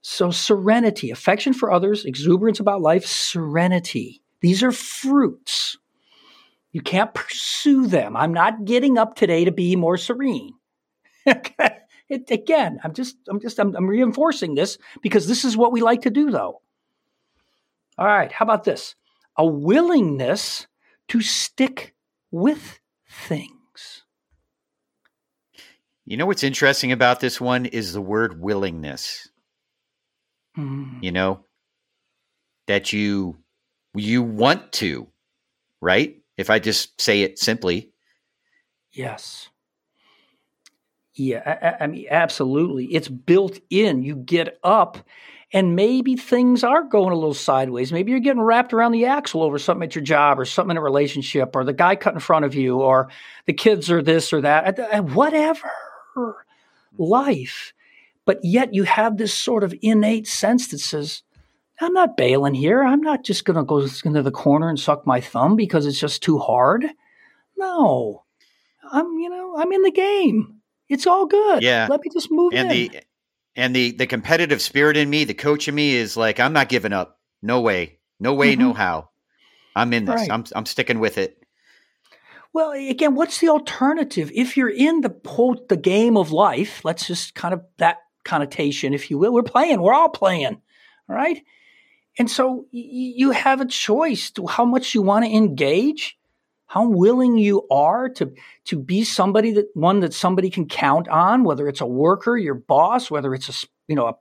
So, 0.00 0.32
serenity, 0.32 1.10
affection 1.10 1.52
for 1.52 1.70
others, 1.70 2.04
exuberance 2.04 2.58
about 2.58 2.80
life, 2.80 3.06
serenity. 3.06 4.20
These 4.40 4.62
are 4.64 4.72
fruits. 4.72 5.76
You 6.72 6.80
can't 6.82 7.14
pursue 7.14 7.86
them. 7.86 8.16
I'm 8.16 8.32
not 8.32 8.64
getting 8.64 8.98
up 8.98 9.14
today 9.14 9.44
to 9.44 9.52
be 9.52 9.76
more 9.76 9.96
serene. 9.96 10.54
it, 11.26 12.30
again, 12.30 12.80
I'm 12.82 12.94
just, 12.94 13.16
I'm 13.28 13.40
just, 13.40 13.58
I'm, 13.60 13.76
I'm 13.76 13.86
reinforcing 13.86 14.54
this 14.54 14.78
because 15.02 15.28
this 15.28 15.44
is 15.44 15.56
what 15.56 15.72
we 15.72 15.82
like 15.82 16.02
to 16.02 16.10
do, 16.10 16.30
though. 16.30 16.62
All 17.98 18.06
right, 18.06 18.30
how 18.30 18.44
about 18.44 18.64
this? 18.64 18.94
A 19.36 19.44
willingness 19.46 20.66
to 21.08 21.20
stick 21.20 21.94
with 22.30 22.80
things. 23.08 24.04
You 26.06 26.16
know 26.16 26.26
what's 26.26 26.44
interesting 26.44 26.92
about 26.92 27.20
this 27.20 27.40
one 27.40 27.66
is 27.66 27.92
the 27.92 28.00
word 28.00 28.40
willingness. 28.40 29.28
Hmm. 30.54 30.98
You 31.02 31.12
know 31.12 31.44
that 32.66 32.92
you 32.92 33.38
you 33.94 34.22
want 34.22 34.72
to, 34.72 35.08
right? 35.80 36.16
If 36.36 36.50
I 36.50 36.60
just 36.60 37.00
say 37.00 37.22
it 37.22 37.38
simply, 37.38 37.92
Yes. 38.92 39.48
Yeah, 41.14 41.76
I, 41.80 41.84
I 41.84 41.86
mean, 41.88 42.06
absolutely. 42.10 42.86
It's 42.86 43.08
built 43.08 43.58
in. 43.70 44.02
You 44.02 44.16
get 44.16 44.58
up, 44.62 44.98
and 45.52 45.74
maybe 45.74 46.16
things 46.16 46.62
are 46.62 46.82
going 46.82 47.12
a 47.12 47.16
little 47.16 47.34
sideways. 47.34 47.92
Maybe 47.92 48.10
you're 48.10 48.20
getting 48.20 48.42
wrapped 48.42 48.72
around 48.74 48.92
the 48.92 49.06
axle 49.06 49.42
over 49.42 49.58
something 49.58 49.86
at 49.86 49.94
your 49.94 50.04
job, 50.04 50.38
or 50.38 50.44
something 50.44 50.72
in 50.72 50.76
a 50.76 50.82
relationship, 50.82 51.56
or 51.56 51.64
the 51.64 51.72
guy 51.72 51.96
cut 51.96 52.14
in 52.14 52.20
front 52.20 52.44
of 52.44 52.54
you, 52.54 52.80
or 52.80 53.08
the 53.46 53.54
kids 53.54 53.90
are 53.90 54.02
this 54.02 54.32
or 54.32 54.42
that, 54.42 55.04
whatever 55.14 55.70
life. 56.98 57.72
But 58.24 58.40
yet 58.42 58.74
you 58.74 58.82
have 58.84 59.16
this 59.16 59.32
sort 59.32 59.64
of 59.64 59.74
innate 59.80 60.26
sense 60.26 60.68
that 60.68 60.80
says, 60.80 61.22
I'm 61.80 61.94
not 61.94 62.16
bailing 62.16 62.54
here. 62.54 62.82
I'm 62.82 63.00
not 63.00 63.24
just 63.24 63.44
going 63.44 63.56
to 63.56 63.64
go 63.64 63.78
into 64.04 64.22
the 64.22 64.30
corner 64.30 64.68
and 64.68 64.78
suck 64.78 65.06
my 65.06 65.20
thumb 65.20 65.56
because 65.56 65.86
it's 65.86 66.00
just 66.00 66.22
too 66.22 66.38
hard. 66.38 66.84
No, 67.56 68.24
I'm, 68.90 69.06
you 69.18 69.30
know, 69.30 69.56
I'm 69.56 69.72
in 69.72 69.82
the 69.82 69.90
game. 69.90 70.60
It's 70.88 71.06
all 71.06 71.26
good. 71.26 71.62
Yeah. 71.62 71.86
Let 71.88 72.00
me 72.02 72.10
just 72.12 72.30
move 72.30 72.52
and 72.54 72.70
in. 72.70 72.88
the 72.90 73.02
and 73.58 73.74
the 73.74 73.90
the 73.90 74.06
competitive 74.06 74.62
spirit 74.62 74.96
in 74.96 75.10
me, 75.10 75.24
the 75.24 75.34
coach 75.34 75.68
in 75.68 75.74
me 75.74 75.94
is 75.94 76.16
like, 76.16 76.40
I'm 76.40 76.52
not 76.52 76.68
giving 76.68 76.92
up. 76.92 77.18
No 77.42 77.60
way, 77.60 77.98
no 78.18 78.32
way, 78.34 78.56
no 78.56 78.72
how. 78.72 79.10
I'm 79.76 79.92
in 79.92 80.06
this. 80.06 80.14
Mm-hmm. 80.14 80.20
Right. 80.20 80.30
I'm 80.32 80.44
I'm 80.54 80.66
sticking 80.66 81.00
with 81.00 81.18
it. 81.18 81.42
Well, 82.52 82.72
again, 82.72 83.14
what's 83.14 83.40
the 83.40 83.48
alternative? 83.48 84.30
If 84.34 84.56
you're 84.56 84.70
in 84.70 85.02
the 85.02 85.10
quote 85.10 85.68
the 85.68 85.76
game 85.76 86.16
of 86.16 86.32
life, 86.32 86.84
let's 86.84 87.06
just 87.06 87.34
kind 87.34 87.52
of 87.52 87.62
that 87.76 87.98
connotation, 88.24 88.94
if 88.94 89.10
you 89.10 89.18
will. 89.18 89.32
We're 89.32 89.42
playing. 89.42 89.80
We're 89.80 89.94
all 89.94 90.08
playing. 90.08 90.60
All 91.08 91.16
right. 91.16 91.42
And 92.18 92.30
so 92.30 92.66
y- 92.72 93.14
you 93.16 93.30
have 93.30 93.60
a 93.60 93.66
choice 93.66 94.30
to 94.32 94.46
how 94.46 94.64
much 94.64 94.94
you 94.94 95.02
want 95.02 95.24
to 95.24 95.30
engage, 95.32 96.17
how 96.68 96.86
willing 96.86 97.38
you 97.38 97.66
are 97.70 98.08
to 98.10 98.32
to 98.66 98.78
be 98.78 99.02
somebody 99.02 99.50
that 99.52 99.66
one 99.74 100.00
that 100.00 100.14
somebody 100.14 100.50
can 100.50 100.68
count 100.68 101.08
on, 101.08 101.42
whether 101.42 101.66
it's 101.66 101.80
a 101.80 101.86
worker, 101.86 102.36
your 102.36 102.54
boss, 102.54 103.10
whether 103.10 103.34
it's 103.34 103.48
a 103.48 103.66
you 103.88 103.96
know 103.96 104.16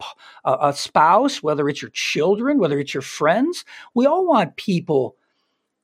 a, 0.45 0.57
a 0.69 0.73
spouse, 0.73 1.43
whether 1.43 1.69
it's 1.69 1.81
your 1.81 1.91
children, 1.91 2.57
whether 2.57 2.79
it's 2.79 2.93
your 2.93 3.01
friends. 3.01 3.63
We 3.93 4.05
all 4.05 4.25
want 4.25 4.55
people 4.55 5.17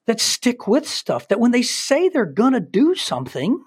that 0.06 0.19
stick 0.19 0.67
with 0.67 0.88
stuff 0.88 1.28
that 1.28 1.39
when 1.39 1.52
they 1.52 1.62
say 1.62 2.10
they're 2.10 2.26
going 2.26 2.54
to 2.54 2.60
do 2.60 2.95
something, 2.95 3.62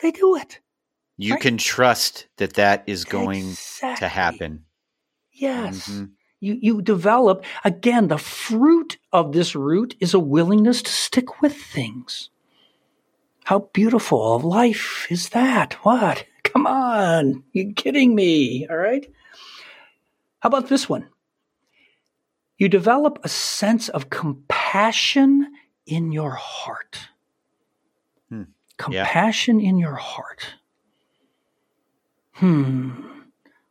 they 0.00 0.12
do 0.12 0.36
it. 0.36 0.60
You 1.16 1.34
Right. 1.34 1.42
can 1.42 1.58
trust 1.58 2.28
that 2.36 2.54
that 2.54 2.84
is 2.86 3.04
going 3.04 3.56
to 3.80 4.08
happen. 4.08 4.64
Yes. 5.32 5.88
Mhm. 5.88 6.10
You, 6.40 6.58
you 6.60 6.82
develop, 6.82 7.44
again, 7.64 8.08
the 8.08 8.18
fruit 8.18 8.98
of 9.12 9.32
this 9.32 9.54
root 9.54 9.96
is 10.00 10.12
a 10.12 10.20
willingness 10.20 10.82
to 10.82 10.90
stick 10.90 11.40
with 11.40 11.56
things. 11.56 12.30
How 13.44 13.70
beautiful 13.72 14.34
of 14.34 14.44
life 14.44 15.06
is 15.10 15.30
that? 15.30 15.74
What? 15.84 16.26
Come 16.42 16.66
on. 16.66 17.44
You're 17.52 17.72
kidding 17.72 18.14
me. 18.14 18.66
All 18.68 18.76
right. 18.76 19.06
How 20.40 20.48
about 20.48 20.68
this 20.68 20.88
one? 20.88 21.08
You 22.58 22.68
develop 22.68 23.18
a 23.22 23.28
sense 23.28 23.88
of 23.88 24.10
compassion 24.10 25.52
in 25.86 26.12
your 26.12 26.32
heart. 26.32 26.98
Hmm. 28.28 28.42
Yeah. 28.90 29.04
Compassion 29.04 29.60
in 29.60 29.78
your 29.78 29.94
heart. 29.94 30.54
Hmm. 32.32 33.15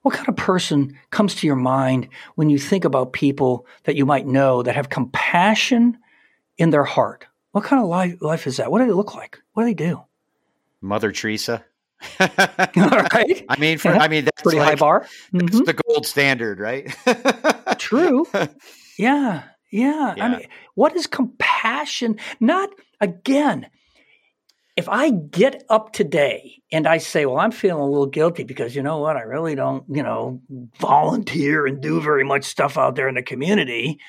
What 0.06 0.14
kind 0.14 0.30
of 0.30 0.36
person 0.36 1.00
comes 1.10 1.34
to 1.34 1.48
your 1.48 1.56
mind 1.56 2.10
when 2.36 2.52
you 2.52 2.60
think 2.60 2.86
about 2.86 3.12
people 3.12 3.66
that 3.86 3.96
you 3.96 4.06
might 4.06 4.28
know 4.28 4.62
that 4.62 4.76
have 4.76 4.88
compassion 4.88 5.98
in 6.60 6.70
their 6.70 6.84
heart? 6.84 7.26
What 7.54 7.64
kind 7.64 7.82
of 7.82 7.90
life, 7.90 8.22
life 8.22 8.46
is 8.46 8.58
that? 8.58 8.70
What 8.72 8.82
do 8.82 8.86
they 8.86 8.92
look 8.92 9.16
like? 9.16 9.40
What 9.54 9.64
do 9.64 9.66
they 9.66 9.74
do? 9.74 10.04
Mother 10.80 11.12
Teresa. 11.12 11.66
All 12.20 12.28
right. 13.16 13.46
I 13.50 13.58
mean, 13.58 13.80
for, 13.80 13.94
I 13.94 14.08
mean, 14.08 14.26
that's 14.26 14.44
pretty 14.44 14.60
like, 14.60 14.68
high 14.68 14.76
bar. 14.76 15.08
Mhm. 15.34 15.66
the 15.66 15.74
gold 15.74 16.06
standard, 16.06 16.60
right? 16.60 16.96
True. 17.80 18.28
Yeah, 19.00 19.42
yeah. 19.72 20.14
Yeah. 20.16 20.24
I 20.24 20.30
mean, 20.30 20.48
what 20.76 20.96
is 20.96 21.08
compassion? 21.08 22.20
Not 22.40 22.70
again. 23.02 23.72
If 24.76 24.90
I 24.90 25.10
get 25.10 25.64
up 25.70 25.94
today 25.94 26.62
and 26.72 26.86
I 26.88 26.98
say, 26.98 27.26
"Well, 27.26 27.38
I'm 27.40 27.52
feeling 27.52 27.82
a 27.82 27.88
little 27.90 28.08
guilty 28.08 28.44
because 28.44 28.76
you 28.76 28.84
know 28.84 28.98
what? 29.00 29.16
I 29.16 29.22
really 29.22 29.56
don't, 29.56 29.86
you 29.90 30.04
know, 30.04 30.42
volunteer 30.80 31.66
and 31.66 31.82
do 31.82 32.02
very 32.02 32.24
much 32.26 32.44
stuff 32.44 32.78
out 32.78 32.96
there 32.96 33.08
in 33.08 33.16
the 33.16 33.24
community." 33.24 34.00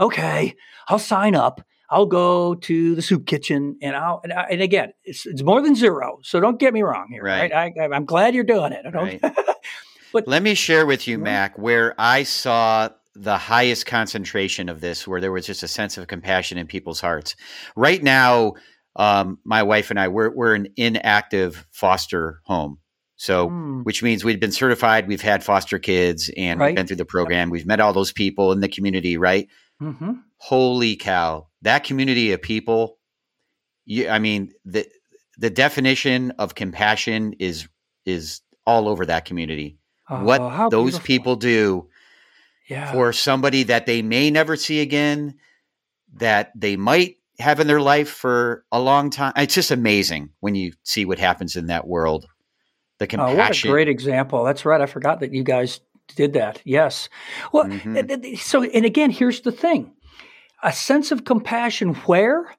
Okay, 0.00 0.54
I'll 0.88 0.98
sign 0.98 1.34
up. 1.34 1.60
I'll 1.88 2.06
go 2.06 2.56
to 2.56 2.94
the 2.96 3.02
soup 3.02 3.26
kitchen 3.26 3.78
and 3.80 3.94
I'll 3.94 4.20
and, 4.24 4.32
I, 4.32 4.42
and 4.50 4.60
again, 4.60 4.92
it's, 5.04 5.24
it's 5.26 5.42
more 5.42 5.62
than 5.62 5.76
zero. 5.76 6.18
So 6.22 6.40
don't 6.40 6.58
get 6.58 6.74
me 6.74 6.82
wrong 6.82 7.06
here, 7.10 7.22
Right. 7.22 7.52
right? 7.52 7.78
I, 7.78 7.94
I'm 7.94 8.04
glad 8.04 8.34
you're 8.34 8.42
doing 8.44 8.72
it. 8.72 8.84
I 8.84 8.90
don't. 8.90 9.22
Let 10.26 10.42
me 10.42 10.54
share 10.54 10.86
with 10.86 11.06
you, 11.06 11.18
Mac, 11.18 11.58
where 11.58 11.94
I 11.98 12.22
saw 12.24 12.88
the 13.14 13.36
highest 13.36 13.86
concentration 13.86 14.68
of 14.68 14.80
this, 14.80 15.06
where 15.06 15.20
there 15.20 15.32
was 15.32 15.46
just 15.46 15.62
a 15.62 15.68
sense 15.68 15.98
of 15.98 16.06
compassion 16.06 16.58
in 16.58 16.66
people's 16.66 17.00
hearts. 17.00 17.36
Right 17.76 18.02
now, 18.02 18.54
um, 18.96 19.38
my 19.44 19.62
wife 19.62 19.90
and 19.90 20.00
I, 20.00 20.08
we're, 20.08 20.30
we're 20.30 20.54
an 20.54 20.68
inactive 20.76 21.66
foster 21.70 22.40
home. 22.44 22.78
So, 23.18 23.48
Hmm. 23.48 23.80
which 23.82 24.02
means 24.02 24.24
we've 24.24 24.40
been 24.40 24.52
certified, 24.52 25.08
we've 25.08 25.22
had 25.22 25.42
foster 25.42 25.78
kids, 25.78 26.30
and 26.36 26.60
Right. 26.60 26.68
we've 26.68 26.76
been 26.76 26.86
through 26.86 26.96
the 26.96 27.04
program. 27.06 27.48
We've 27.50 27.66
met 27.66 27.80
all 27.80 27.92
those 27.94 28.12
people 28.12 28.52
in 28.52 28.60
the 28.60 28.68
community, 28.68 29.16
right? 29.16 29.48
hmm 29.80 30.12
Holy 30.38 30.96
cow. 30.96 31.46
That 31.62 31.84
community 31.84 32.32
of 32.32 32.42
people, 32.42 32.98
you, 33.86 34.08
I 34.08 34.18
mean, 34.18 34.52
the, 34.66 34.86
the 35.38 35.48
definition 35.50 36.32
of 36.32 36.54
compassion 36.54 37.34
is 37.38 37.68
is 38.04 38.42
all 38.66 38.88
over 38.88 39.06
that 39.06 39.24
community. 39.24 39.78
what 40.08 40.40
Oh, 40.40 40.48
how 40.48 40.68
those 40.68 40.92
beautiful. 40.92 41.06
people 41.06 41.36
do 41.36 41.88
yeah. 42.68 42.92
for 42.92 43.12
somebody 43.12 43.62
that 43.64 43.86
they 43.86 44.02
may 44.02 44.30
never 44.30 44.56
see 44.56 44.80
again, 44.80 45.34
that 46.14 46.52
they 46.54 46.76
might 46.76 47.16
have 47.38 47.60
in 47.60 47.66
their 47.66 47.80
life 47.80 48.08
for 48.08 48.64
a 48.72 48.80
long 48.80 49.10
time. 49.10 49.32
It's 49.36 49.54
just 49.54 49.70
amazing 49.70 50.30
when 50.40 50.54
you 50.54 50.72
see 50.84 51.04
what 51.04 51.18
happens 51.18 51.56
in 51.56 51.66
that 51.66 51.86
world. 51.86 52.26
The 52.98 53.06
compassion. 53.06 53.36
Oh, 53.38 53.44
what 53.46 53.64
a 53.64 53.68
great 53.68 53.88
example. 53.88 54.44
That's 54.44 54.64
right. 54.64 54.80
I 54.80 54.86
forgot 54.86 55.20
that 55.20 55.32
you 55.32 55.42
guys 55.44 55.80
did 56.14 56.32
that. 56.34 56.62
Yes. 56.64 57.08
Well, 57.52 57.64
Mhm. 57.66 58.22
th- 58.22 58.40
so, 58.42 58.62
and 58.62 58.84
again, 58.86 59.10
here's 59.10 59.40
the 59.42 59.52
thing 59.52 59.92
a 60.62 60.72
sense 60.72 61.12
of 61.12 61.24
compassion 61.24 61.94
where? 62.06 62.54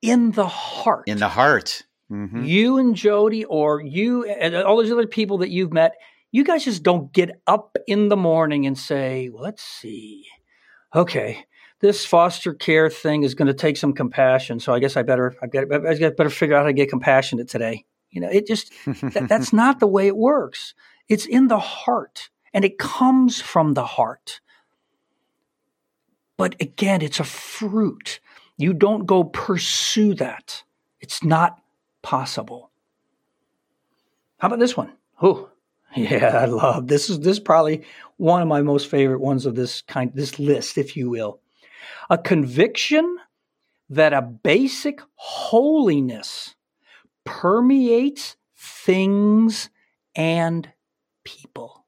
In 0.00 0.30
the 0.32 0.46
heart. 0.48 1.04
in 1.06 1.18
the 1.18 1.28
heart. 1.28 1.82
Mhm. 2.10 2.46
You 2.46 2.78
and 2.78 2.94
Jody, 2.94 3.44
or 3.44 3.80
you 3.82 4.24
and 4.24 4.54
all 4.54 4.76
those 4.76 4.90
other 4.92 5.06
people 5.06 5.38
that 5.38 5.50
you've 5.50 5.72
met, 5.72 5.94
you 6.30 6.44
guys 6.44 6.64
just 6.64 6.82
don't 6.82 7.12
get 7.12 7.30
up 7.46 7.76
in 7.86 8.08
the 8.08 8.16
morning 8.16 8.66
and 8.66 8.76
say, 8.78 9.28
well, 9.30 9.42
let's 9.42 9.62
see. 9.62 10.24
Okay, 10.94 11.44
this 11.84 12.06
foster 12.06 12.54
care 12.54 12.88
thing 12.88 13.24
is 13.24 13.34
going 13.34 13.46
to 13.46 13.52
take 13.52 13.76
some 13.76 13.92
compassion. 13.92 14.58
So 14.58 14.72
I 14.72 14.78
guess 14.78 14.96
I 14.96 15.02
better, 15.02 15.36
I 15.42 15.46
got, 15.46 15.70
I 15.70 16.08
better 16.08 16.30
figure 16.30 16.56
out 16.56 16.60
how 16.60 16.68
to 16.68 16.72
get 16.72 16.88
compassionate 16.88 17.46
today. 17.46 17.84
You 18.08 18.22
know, 18.22 18.30
it 18.30 18.46
just, 18.46 18.72
that, 18.86 19.26
that's 19.28 19.52
not 19.52 19.80
the 19.80 19.86
way 19.86 20.06
it 20.06 20.16
works. 20.16 20.72
It's 21.10 21.26
in 21.26 21.48
the 21.48 21.58
heart 21.58 22.30
and 22.54 22.64
it 22.64 22.78
comes 22.78 23.42
from 23.42 23.74
the 23.74 23.84
heart. 23.84 24.40
But 26.38 26.56
again, 26.58 27.02
it's 27.02 27.20
a 27.20 27.24
fruit. 27.24 28.18
You 28.56 28.72
don't 28.72 29.04
go 29.04 29.22
pursue 29.22 30.14
that. 30.14 30.64
It's 31.00 31.22
not 31.22 31.60
possible. 32.00 32.70
How 34.38 34.46
about 34.46 34.58
this 34.58 34.74
one? 34.74 34.94
Oh, 35.20 35.50
yeah, 35.94 36.28
I 36.28 36.46
love 36.46 36.88
this. 36.88 37.10
Is 37.10 37.20
this 37.20 37.36
is 37.36 37.40
probably 37.40 37.84
one 38.16 38.40
of 38.40 38.48
my 38.48 38.62
most 38.62 38.88
favorite 38.88 39.20
ones 39.20 39.44
of 39.44 39.54
this 39.54 39.82
kind, 39.82 40.10
this 40.14 40.38
list, 40.38 40.78
if 40.78 40.96
you 40.96 41.10
will. 41.10 41.40
A 42.10 42.18
conviction 42.18 43.18
that 43.90 44.12
a 44.12 44.22
basic 44.22 45.00
holiness 45.14 46.54
permeates 47.24 48.36
things 48.56 49.70
and 50.14 50.68
people. 51.24 51.84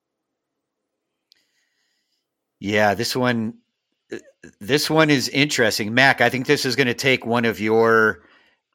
Yeah, 2.58 2.94
this 2.94 3.14
one 3.14 3.54
this 4.60 4.88
one 4.88 5.10
is 5.10 5.28
interesting. 5.28 5.94
Mac, 5.94 6.20
I 6.20 6.28
think 6.28 6.46
this 6.46 6.64
is 6.64 6.76
going 6.76 6.86
to 6.86 6.94
take 6.94 7.26
one 7.26 7.44
of 7.44 7.60
your 7.60 8.22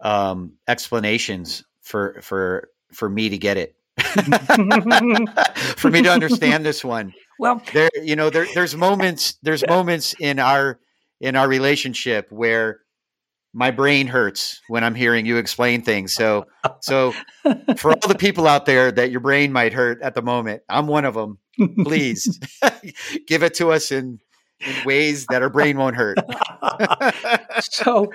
um, 0.01 0.53
explanations 0.67 1.63
for 1.81 2.19
for 2.21 2.69
for 2.91 3.09
me 3.09 3.29
to 3.29 3.37
get 3.37 3.57
it. 3.57 3.75
for 5.77 5.89
me 5.89 6.01
to 6.01 6.11
understand 6.11 6.65
this 6.65 6.83
one. 6.83 7.13
Well, 7.39 7.61
There 7.73 7.89
you 8.01 8.15
know 8.15 8.29
there 8.29 8.47
there's 8.53 8.75
moments 8.75 9.37
there's 9.41 9.65
moments 9.67 10.15
in 10.19 10.39
our 10.39 10.79
in 11.21 11.35
our 11.35 11.47
relationship 11.47 12.27
where 12.31 12.81
my 13.53 13.69
brain 13.71 14.07
hurts 14.07 14.59
when 14.67 14.83
I'm 14.83 14.95
hearing 14.95 15.25
you 15.25 15.37
explain 15.37 15.81
things. 15.81 16.13
So 16.13 16.45
so 16.81 17.13
for 17.77 17.91
all 17.91 18.07
the 18.07 18.17
people 18.17 18.47
out 18.47 18.65
there 18.65 18.91
that 18.91 19.11
your 19.11 19.19
brain 19.19 19.51
might 19.51 19.71
hurt 19.71 20.01
at 20.01 20.15
the 20.15 20.21
moment, 20.21 20.63
I'm 20.67 20.87
one 20.87 21.05
of 21.05 21.13
them. 21.13 21.37
Please 21.83 22.39
give 23.27 23.43
it 23.43 23.53
to 23.55 23.71
us 23.71 23.91
in, 23.91 24.19
in 24.61 24.85
ways 24.85 25.25
that 25.27 25.41
our 25.41 25.49
brain 25.49 25.77
won't 25.77 25.95
hurt. 25.95 26.17
so 27.61 28.11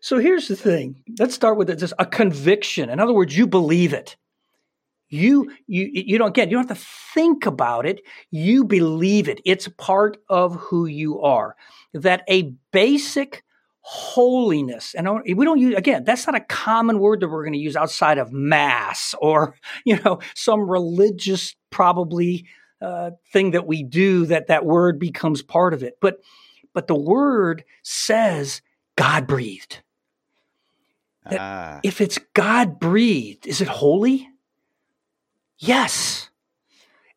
so 0.00 0.18
here's 0.18 0.48
the 0.48 0.56
thing 0.56 0.96
let's 1.18 1.34
start 1.34 1.56
with 1.56 1.70
it 1.70 1.78
just 1.78 1.94
a 1.98 2.04
conviction 2.04 2.90
in 2.90 2.98
other 2.98 3.12
words 3.12 3.36
you 3.36 3.46
believe 3.46 3.92
it 3.92 4.16
you 5.08 5.52
you 5.68 5.88
you 5.92 6.18
don't 6.18 6.34
get 6.34 6.50
you 6.50 6.56
don't 6.56 6.68
have 6.68 6.76
to 6.76 6.84
think 7.14 7.46
about 7.46 7.86
it 7.86 8.00
you 8.30 8.64
believe 8.64 9.28
it 9.28 9.40
it's 9.44 9.68
part 9.78 10.16
of 10.28 10.56
who 10.56 10.86
you 10.86 11.20
are 11.20 11.54
that 11.92 12.22
a 12.28 12.52
basic 12.72 13.42
holiness 13.84 14.94
and 14.94 15.08
we 15.36 15.44
don't 15.44 15.58
use 15.58 15.74
again 15.74 16.04
that's 16.04 16.24
not 16.24 16.36
a 16.36 16.40
common 16.40 17.00
word 17.00 17.18
that 17.18 17.28
we're 17.28 17.42
going 17.42 17.52
to 17.52 17.58
use 17.58 17.74
outside 17.74 18.16
of 18.16 18.32
mass 18.32 19.12
or 19.20 19.56
you 19.84 19.98
know 20.04 20.20
some 20.34 20.70
religious 20.70 21.56
probably 21.70 22.46
uh, 22.80 23.10
thing 23.32 23.52
that 23.52 23.66
we 23.66 23.82
do 23.82 24.26
that 24.26 24.46
that 24.46 24.64
word 24.64 25.00
becomes 25.00 25.42
part 25.42 25.74
of 25.74 25.82
it 25.82 25.94
but 26.00 26.20
but 26.72 26.86
the 26.86 26.94
word 26.96 27.64
says 27.82 28.62
God 28.96 29.26
breathed. 29.26 29.80
Ah, 31.26 31.80
If 31.82 32.00
it's 32.00 32.18
God 32.34 32.78
breathed, 32.80 33.46
is 33.46 33.60
it 33.60 33.68
holy? 33.68 34.28
Yes. 35.58 36.30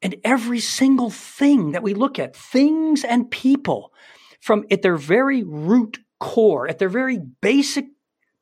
And 0.02 0.16
every 0.24 0.60
single 0.60 1.10
thing 1.10 1.72
that 1.72 1.82
we 1.82 1.94
look 1.94 2.20
at, 2.20 2.36
things 2.36 3.04
and 3.04 3.32
people, 3.32 3.92
from 4.39 4.65
at 4.71 4.82
their 4.82 4.98
very 4.98 5.43
root 5.43 6.00
core, 6.19 6.67
at 6.67 6.80
their 6.80 6.89
very 6.89 7.19
basic 7.41 7.86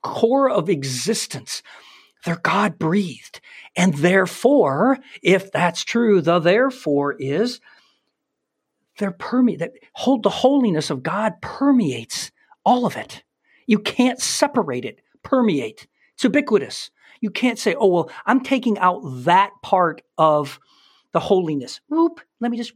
core 0.01 0.49
of 0.49 0.69
existence, 0.69 1.63
they're 2.25 2.39
God 2.43 2.79
breathed. 2.79 3.41
And 3.75 3.93
therefore, 3.95 4.99
if 5.21 5.51
that's 5.51 5.83
true, 5.83 6.21
the 6.21 6.39
therefore 6.39 7.15
is 7.19 7.59
they're 8.97 9.11
permeate 9.11 9.59
that 9.59 9.73
hold 9.93 10.23
the 10.23 10.29
holiness 10.29 10.89
of 10.89 11.03
God 11.03 11.41
permeates 11.41 12.31
all 12.63 12.85
of 12.85 12.95
it. 12.95 13.23
You 13.65 13.79
can't 13.79 14.19
separate 14.21 14.85
it, 14.85 14.99
permeate. 15.23 15.87
It's 16.13 16.23
ubiquitous. 16.23 16.91
You 17.21 17.29
can't 17.31 17.57
say, 17.57 17.75
oh, 17.75 17.87
well, 17.87 18.11
I'm 18.25 18.41
taking 18.41 18.77
out 18.79 19.01
that 19.23 19.51
part 19.61 20.01
of 20.17 20.59
the 21.13 21.19
holiness. 21.19 21.79
Whoop, 21.87 22.19
let 22.39 22.51
me 22.51 22.57
just. 22.57 22.73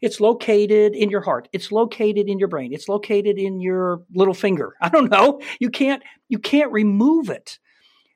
It's 0.00 0.20
located 0.20 0.94
in 0.94 1.10
your 1.10 1.20
heart. 1.20 1.48
It's 1.52 1.72
located 1.72 2.28
in 2.28 2.38
your 2.38 2.48
brain. 2.48 2.72
It's 2.72 2.88
located 2.88 3.38
in 3.38 3.60
your 3.60 4.02
little 4.14 4.34
finger. 4.34 4.74
I 4.80 4.88
don't 4.88 5.10
know. 5.10 5.40
You 5.60 5.70
can't 5.70 6.02
you 6.28 6.38
can't 6.38 6.72
remove 6.72 7.30
it 7.30 7.58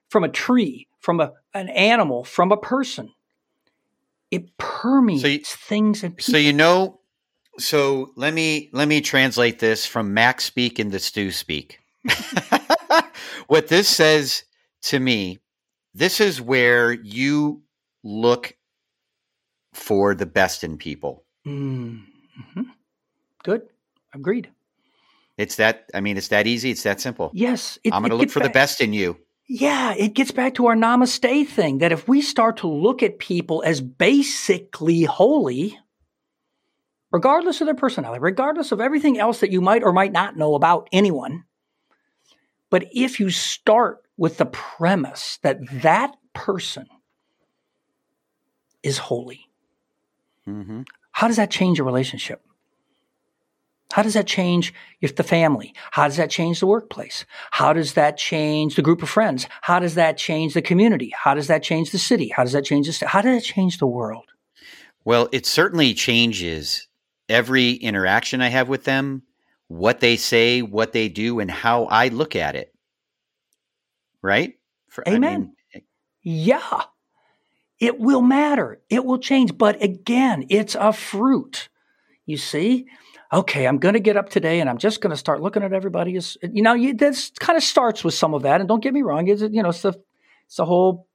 from 0.08 0.24
a 0.24 0.28
tree, 0.28 0.88
from 1.00 1.20
a, 1.20 1.32
an 1.54 1.68
animal, 1.70 2.24
from 2.24 2.52
a 2.52 2.56
person. 2.56 3.10
It 4.30 4.56
permeates 4.58 5.54
things 5.54 6.02
and 6.02 6.16
people. 6.16 6.32
so 6.32 6.38
you 6.38 6.52
know, 6.52 7.00
so 7.58 8.12
let 8.16 8.32
me 8.32 8.70
let 8.72 8.88
me 8.88 9.00
translate 9.00 9.58
this 9.58 9.84
from 9.84 10.14
Mac 10.14 10.40
speak 10.40 10.78
into 10.78 10.98
Stu 10.98 11.30
speak. 11.30 11.80
what 13.46 13.68
this 13.68 13.88
says 13.88 14.44
to 14.82 14.98
me, 14.98 15.40
this 15.94 16.20
is 16.20 16.40
where 16.40 16.92
you 16.92 17.62
look 18.02 18.56
for 19.72 20.14
the 20.14 20.26
best 20.26 20.64
in 20.64 20.76
people. 20.76 21.24
Mm-hmm. 21.46 22.62
Good. 23.42 23.62
Agreed. 24.14 24.50
It's 25.38 25.56
that 25.56 25.90
I 25.94 26.00
mean, 26.00 26.16
it's 26.16 26.28
that 26.28 26.46
easy, 26.46 26.70
it's 26.70 26.82
that 26.82 27.00
simple. 27.00 27.30
Yes. 27.34 27.78
it- 27.82 27.92
I'm 27.92 28.02
going 28.02 28.10
to 28.10 28.16
look 28.16 28.30
for 28.30 28.40
the 28.40 28.50
best 28.50 28.80
in 28.80 28.92
you. 28.92 29.16
yeah, 29.48 29.94
it 29.94 30.14
gets 30.14 30.30
back 30.30 30.54
to 30.54 30.66
our 30.66 30.76
namaste 30.76 31.48
thing 31.48 31.78
that 31.78 31.92
if 31.92 32.06
we 32.06 32.20
start 32.20 32.58
to 32.58 32.68
look 32.68 33.02
at 33.02 33.18
people 33.18 33.62
as 33.66 33.80
basically 33.80 35.02
holy, 35.02 35.78
regardless 37.10 37.60
of 37.60 37.66
their 37.66 37.74
personality, 37.74 38.20
regardless 38.20 38.70
of 38.72 38.80
everything 38.80 39.18
else 39.18 39.40
that 39.40 39.50
you 39.50 39.60
might 39.60 39.82
or 39.82 39.92
might 39.92 40.12
not 40.12 40.36
know 40.36 40.54
about 40.54 40.88
anyone, 40.92 41.44
but 42.70 42.86
if 42.92 43.18
you 43.18 43.30
start 43.30 43.98
with 44.16 44.36
the 44.36 44.46
premise 44.46 45.38
that 45.42 45.58
that 45.82 46.14
person 46.34 46.86
is 48.82 48.98
holy, 48.98 49.40
mm-hmm. 50.46 50.82
How 51.12 51.28
does 51.28 51.36
that 51.36 51.50
change 51.50 51.78
a 51.78 51.84
relationship? 51.84 52.42
How 53.92 54.02
does 54.02 54.14
that 54.14 54.26
change 54.26 54.72
if 55.02 55.16
the 55.16 55.22
family? 55.22 55.74
How 55.90 56.08
does 56.08 56.16
that 56.16 56.30
change 56.30 56.60
the 56.60 56.66
workplace? 56.66 57.26
How 57.50 57.74
does 57.74 57.92
that 57.92 58.16
change 58.16 58.74
the 58.74 58.82
group 58.82 59.02
of 59.02 59.10
friends? 59.10 59.46
How 59.60 59.78
does 59.78 59.96
that 59.96 60.16
change 60.16 60.54
the 60.54 60.62
community? 60.62 61.12
How 61.14 61.34
does 61.34 61.46
that 61.48 61.62
change 61.62 61.90
the 61.90 61.98
city? 61.98 62.28
How 62.28 62.42
does 62.42 62.52
that 62.52 62.64
change 62.64 62.98
the? 62.98 63.06
How 63.06 63.20
does 63.20 63.42
that 63.42 63.46
change 63.46 63.78
the 63.78 63.86
world? 63.86 64.24
Well, 65.04 65.28
it 65.30 65.44
certainly 65.44 65.92
changes 65.92 66.88
every 67.28 67.72
interaction 67.72 68.40
I 68.40 68.48
have 68.48 68.68
with 68.68 68.84
them, 68.84 69.24
what 69.68 70.00
they 70.00 70.16
say, 70.16 70.62
what 70.62 70.92
they 70.92 71.08
do, 71.08 71.38
and 71.40 71.50
how 71.50 71.84
I 71.84 72.08
look 72.08 72.34
at 72.34 72.56
it. 72.56 72.72
Right? 74.22 74.54
For, 74.88 75.04
Amen. 75.06 75.24
I 75.24 75.38
mean, 75.38 75.52
eh 75.74 75.80
yeah. 76.22 76.84
It 77.82 77.98
will 77.98 78.22
matter. 78.22 78.80
It 78.88 79.04
will 79.04 79.18
change. 79.18 79.58
But 79.58 79.82
again, 79.82 80.46
it's 80.48 80.74
a 80.74 80.92
fruit. 80.92 81.68
You 82.24 82.36
see? 82.36 82.86
okay, 83.32 83.66
I'm 83.66 83.78
going 83.78 83.94
to 83.94 84.00
get 84.00 84.16
up 84.16 84.28
today 84.28 84.60
and 84.60 84.68
I'm 84.68 84.78
just 84.78 85.00
going 85.00 85.10
to 85.10 85.16
start 85.16 85.40
looking 85.40 85.62
at 85.62 85.72
everybody 85.72 86.16
as, 86.16 86.36
you 86.42 86.62
know, 86.62 86.74
you, 86.74 86.94
this 86.94 87.32
kind 87.40 87.56
of 87.56 87.62
starts 87.62 88.04
with 88.04 88.14
some 88.14 88.34
of 88.34 88.42
that. 88.42 88.60
And 88.60 88.68
don't 88.68 88.82
get 88.82 88.92
me 88.92 89.02
wrong, 89.02 89.26
it's, 89.28 89.40
you 89.40 89.62
know, 89.62 89.70
it's 89.70 89.82
the, 89.82 89.94
it's 90.46 90.56
the 90.56 90.66
whole 90.66 91.06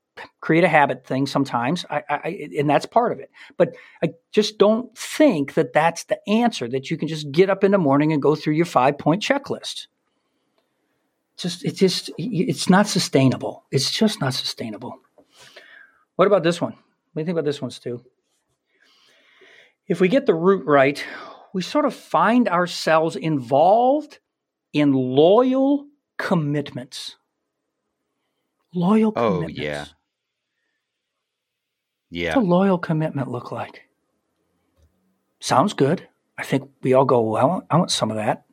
create 0.42 0.64
a 0.64 0.68
habit 0.68 1.06
thing 1.06 1.28
sometimes. 1.28 1.86
I, 1.92 2.04
I, 2.10 2.50
and 2.58 2.68
that's 2.68 2.88
part 2.88 3.12
of 3.12 3.20
it. 3.20 3.30
But 3.56 3.76
I 4.02 4.14
just 4.32 4.58
don't 4.58 4.98
think 4.98 5.54
that 5.54 5.74
that's 5.74 6.06
the 6.06 6.18
answer 6.28 6.68
that 6.70 6.90
you 6.90 6.98
can 6.98 7.08
just 7.08 7.32
get 7.32 7.52
up 7.52 7.64
in 7.64 7.72
the 7.72 7.78
morning 7.78 8.12
and 8.14 8.22
go 8.22 8.34
through 8.36 8.56
your 8.56 8.66
five 8.66 8.98
point 8.98 9.22
checklist. 9.22 9.86
Just, 11.38 11.64
it 11.64 11.76
just, 11.76 12.10
it's 12.18 12.68
not 12.68 12.88
sustainable. 12.88 13.64
It's 13.70 13.92
just 13.92 14.20
not 14.20 14.34
sustainable. 14.34 15.00
What 16.18 16.26
about 16.28 16.44
this 16.44 16.60
one? 16.60 16.74
What 16.74 16.80
do 17.16 17.22
you 17.22 17.26
think 17.26 17.36
about 17.36 17.46
this 17.46 17.62
one, 17.62 17.72
Stu? 17.72 18.04
If 19.88 20.02
we 20.02 20.10
get 20.10 20.26
the 20.26 20.34
root 20.34 20.66
right, 20.66 21.02
we 21.54 21.62
sort 21.62 21.86
of 21.86 21.94
find 21.94 22.50
ourselves 22.50 23.16
involved 23.16 24.20
in 24.74 24.92
loyal 24.94 25.88
commitments. 26.18 27.16
Loyal 28.74 29.14
oh, 29.16 29.36
commitments. 29.36 29.60
yeah. 29.62 29.86
Yeah. 32.10 32.36
What's 32.36 32.46
a 32.46 32.50
loyal 32.50 32.78
commitment 32.80 33.30
look 33.30 33.52
like? 33.52 33.84
Sounds 35.40 35.74
good. 35.74 36.08
I 36.38 36.44
think 36.44 36.70
we 36.82 36.94
all 36.94 37.06
go, 37.06 37.22
well, 37.22 37.42
I 37.42 37.46
want, 37.46 37.66
I 37.70 37.78
want 37.78 37.92
some 37.92 38.10
of 38.10 38.18
that. 38.18 38.46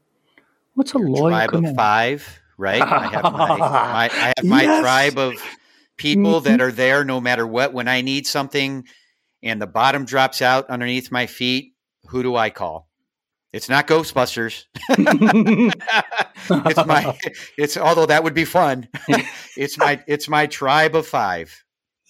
What's 0.75 0.95
a 0.95 0.99
Your 0.99 1.09
loyal 1.09 1.31
tribe 1.31 1.49
commitment? 1.51 1.73
of 1.73 1.77
five, 1.77 2.41
right? 2.59 2.83
I 2.83 3.07
have 3.07 3.23
my, 3.25 3.57
my 3.57 4.11
I 4.13 4.33
have 4.37 4.45
my 4.45 4.63
yes. 4.65 4.81
tribe 4.83 5.19
of 5.19 5.35
people 5.97 6.41
that 6.41 6.59
mm-hmm. 6.59 6.69
are 6.69 6.73
there 6.73 7.05
no 7.05 7.21
matter 7.21 7.47
what. 7.47 7.73
When 7.73 7.89
I 7.89 8.01
need 8.01 8.27
something 8.27 8.85
and 9.43 9.61
the 9.61 9.67
bottom 9.67 10.05
drops 10.05 10.43
out 10.43 10.69
underneath 10.71 11.13
my 11.13 11.27
feet, 11.27 11.75
who 12.09 12.23
do 12.23 12.37
I 12.37 12.51
call? 12.51 12.89
It's 13.53 13.69
not 13.69 13.87
Ghostbusters. 13.87 14.65
it's 16.49 16.87
my 16.87 17.17
it's 17.57 17.77
although 17.77 18.07
that 18.07 18.25
would 18.25 18.35
be 18.35 18.45
fun. 18.45 18.89
it's 19.57 19.79
my 19.79 20.03
it's 20.09 20.29
my 20.29 20.47
tribe 20.47 20.97
of 20.97 21.07
5. 21.07 21.65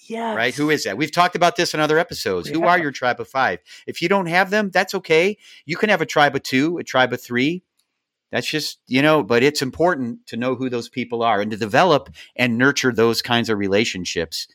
Yeah. 0.08 0.34
Right? 0.34 0.54
Who 0.54 0.70
is 0.70 0.84
that? 0.84 0.96
We've 0.96 1.12
talked 1.12 1.36
about 1.36 1.56
this 1.56 1.74
in 1.74 1.80
other 1.80 1.98
episodes. 1.98 2.48
Who 2.48 2.64
are 2.64 2.78
your 2.78 2.92
tribe 2.92 3.20
of 3.20 3.28
5? 3.28 3.58
If 3.86 4.00
you 4.00 4.08
don't 4.08 4.26
have 4.26 4.50
them, 4.50 4.70
that's 4.70 4.94
okay. 4.94 5.36
You 5.66 5.76
can 5.76 5.90
have 5.90 6.00
a 6.00 6.06
tribe 6.06 6.34
of 6.34 6.42
2, 6.42 6.78
a 6.78 6.84
tribe 6.84 7.12
of 7.12 7.22
3. 7.22 7.62
That's 8.34 8.48
just, 8.48 8.80
you 8.88 9.00
know, 9.00 9.22
but 9.22 9.44
it's 9.44 9.62
important 9.62 10.26
to 10.26 10.36
know 10.36 10.56
who 10.56 10.68
those 10.68 10.88
people 10.88 11.22
are 11.22 11.40
and 11.40 11.52
to 11.52 11.56
develop 11.56 12.10
and 12.34 12.58
nurture 12.58 12.92
those 12.92 13.22
kinds 13.22 13.48
of 13.48 13.58
relationships 13.58 14.48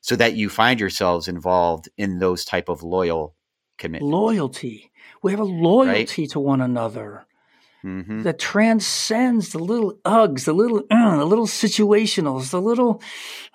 so 0.00 0.16
that 0.16 0.36
you 0.36 0.48
find 0.48 0.80
yourselves 0.80 1.28
involved 1.28 1.90
in 1.98 2.18
those 2.18 2.46
type 2.46 2.70
of 2.70 2.82
loyal 2.82 3.34
commitment. 3.76 4.10
Loyalty. 4.10 4.90
We 5.22 5.32
have 5.32 5.40
a 5.40 5.44
loyalty 5.44 6.22
right? 6.22 6.30
to 6.30 6.40
one 6.40 6.62
another 6.62 7.26
mm-hmm. 7.86 8.22
that 8.22 8.38
transcends 8.38 9.50
the 9.50 9.58
little 9.58 9.94
ugs, 10.04 10.44
the 10.44 10.52
little, 10.52 10.82
uh, 10.90 11.16
the 11.18 11.24
little 11.24 11.46
situationals, 11.46 12.50
the 12.50 12.60
little, 12.60 13.00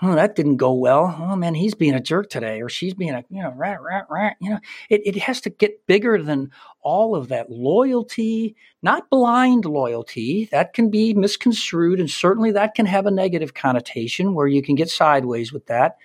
oh, 0.02 0.15
that 0.15 0.36
didn't 0.36 0.58
go 0.58 0.74
well. 0.74 1.15
Oh 1.20 1.36
man, 1.36 1.54
he's 1.54 1.76
being 1.76 1.94
a 1.94 2.00
jerk 2.00 2.30
today, 2.30 2.62
or 2.62 2.70
she's 2.70 2.94
being 2.94 3.13
a, 3.13 3.24
you 3.30 3.44
know, 3.44 3.54
rat, 3.56 3.82
rat, 3.82 4.08
rat. 4.10 4.38
You 4.39 4.52
know, 4.52 4.60
it, 4.89 5.02
it 5.06 5.17
has 5.17 5.41
to 5.41 5.50
get 5.50 5.86
bigger 5.86 6.22
than 6.22 6.52
all 6.82 7.15
of 7.15 7.28
that 7.28 7.52
loyalty, 7.52 8.56
not 8.82 9.10
blind 9.10 9.65
loyalty. 9.65 10.48
That 10.52 10.74
can 10.74 10.89
be 10.89 11.13
misconstrued, 11.13 12.00
and 12.00 12.10
certainly 12.10 12.52
that 12.52 12.74
can 12.74 12.86
have 12.86 13.06
a 13.06 13.12
negative 13.12 13.54
connotation 13.54 14.34
where 14.34 14.48
you 14.48 14.62
can 14.62 14.76
get 14.76 14.89
sideways 14.89 15.52
with 15.52 15.67
that. 15.67 15.98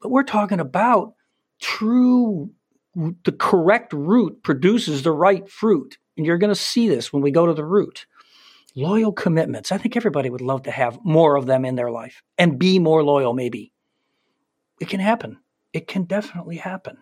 But 0.00 0.10
we're 0.10 0.24
talking 0.24 0.60
about 0.60 1.14
true 1.60 2.50
the 2.94 3.32
correct 3.32 3.92
root 3.92 4.42
produces 4.42 5.02
the 5.02 5.12
right 5.12 5.48
fruit. 5.48 5.98
And 6.16 6.26
you're 6.26 6.38
going 6.38 6.52
to 6.52 6.54
see 6.54 6.88
this 6.88 7.12
when 7.12 7.22
we 7.22 7.30
go 7.30 7.46
to 7.46 7.54
the 7.54 7.64
root. 7.64 8.06
Loyal 8.74 9.12
commitments. 9.12 9.72
I 9.72 9.78
think 9.78 9.96
everybody 9.96 10.30
would 10.30 10.40
love 10.40 10.62
to 10.64 10.70
have 10.70 10.98
more 11.04 11.36
of 11.36 11.46
them 11.46 11.64
in 11.64 11.74
their 11.74 11.90
life 11.90 12.22
and 12.38 12.58
be 12.58 12.78
more 12.78 13.02
loyal, 13.02 13.34
maybe. 13.34 13.72
It 14.80 14.88
can 14.88 15.00
happen. 15.00 15.38
It 15.72 15.86
can 15.86 16.04
definitely 16.04 16.56
happen. 16.56 16.96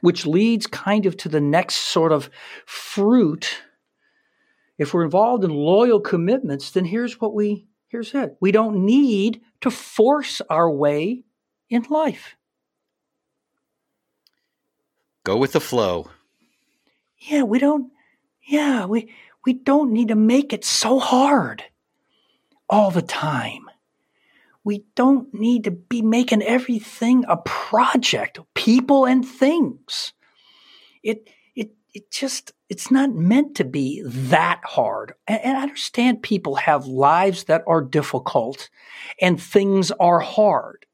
Which 0.00 0.26
leads 0.26 0.66
kind 0.66 1.06
of 1.06 1.16
to 1.18 1.28
the 1.28 1.40
next 1.40 1.76
sort 1.76 2.12
of 2.12 2.30
fruit. 2.66 3.62
If 4.78 4.92
we're 4.92 5.04
involved 5.04 5.44
in 5.44 5.50
loyal 5.50 6.00
commitments, 6.00 6.70
then 6.70 6.84
here's 6.84 7.20
what 7.20 7.34
we 7.34 7.66
here's 7.88 8.14
it. 8.14 8.36
We 8.40 8.52
don't 8.52 8.84
need 8.84 9.42
to 9.60 9.70
force 9.70 10.40
our 10.48 10.70
way 10.70 11.22
in 11.68 11.84
life. 11.88 12.36
Go 15.24 15.36
with 15.36 15.52
the 15.52 15.60
flow. 15.60 16.10
Yeah, 17.18 17.44
we 17.44 17.60
don't 17.60 17.92
yeah, 18.44 18.86
we 18.86 19.12
we 19.44 19.52
don't 19.52 19.92
need 19.92 20.08
to 20.08 20.14
make 20.14 20.52
it 20.52 20.64
so 20.64 20.98
hard 20.98 21.64
all 22.68 22.90
the 22.90 23.02
time. 23.02 23.68
We 24.64 24.84
don't 24.94 25.32
need 25.34 25.64
to 25.64 25.72
be 25.72 26.02
making 26.02 26.42
everything 26.42 27.24
a 27.28 27.36
project, 27.36 28.38
people 28.54 29.04
and 29.04 29.26
things. 29.26 30.12
It 31.02 31.28
it 31.54 31.72
it 31.92 32.10
just 32.10 32.52
it's 32.68 32.90
not 32.90 33.14
meant 33.14 33.56
to 33.56 33.64
be 33.64 34.02
that 34.06 34.60
hard. 34.64 35.14
And, 35.26 35.58
I 35.58 35.62
understand 35.62 36.22
people 36.22 36.54
have 36.54 36.86
lives 36.86 37.44
that 37.44 37.62
are 37.66 37.82
difficult 37.82 38.70
and 39.20 39.40
things 39.40 39.90
are 39.90 40.20
hard. 40.20 40.86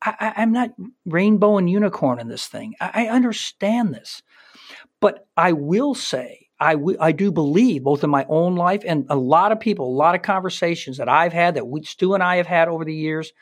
I, 0.00 0.32
am 0.36 0.52
not 0.52 0.70
rainbow 1.04 1.58
and 1.58 1.68
unicorn 1.68 2.18
in 2.20 2.28
this 2.28 2.46
thing. 2.46 2.76
I, 2.80 3.06
I 3.06 3.08
understand 3.08 3.92
this. 3.92 4.22
But 5.00 5.26
I 5.36 5.52
will 5.52 5.94
say, 5.94 6.47
I, 6.60 6.74
w- 6.74 6.98
I 7.00 7.12
do 7.12 7.30
believe, 7.30 7.84
both 7.84 8.02
in 8.02 8.10
my 8.10 8.26
own 8.28 8.56
life 8.56 8.82
and 8.86 9.06
a 9.08 9.16
lot 9.16 9.52
of 9.52 9.60
people, 9.60 9.88
a 9.88 9.96
lot 9.96 10.14
of 10.14 10.22
conversations 10.22 10.96
that 10.96 11.08
I've 11.08 11.32
had, 11.32 11.54
that 11.54 11.66
we, 11.66 11.82
Stu 11.84 12.14
and 12.14 12.22
I 12.22 12.36
have 12.36 12.46
had 12.46 12.68
over 12.68 12.84
the 12.84 12.94
years, 12.94 13.32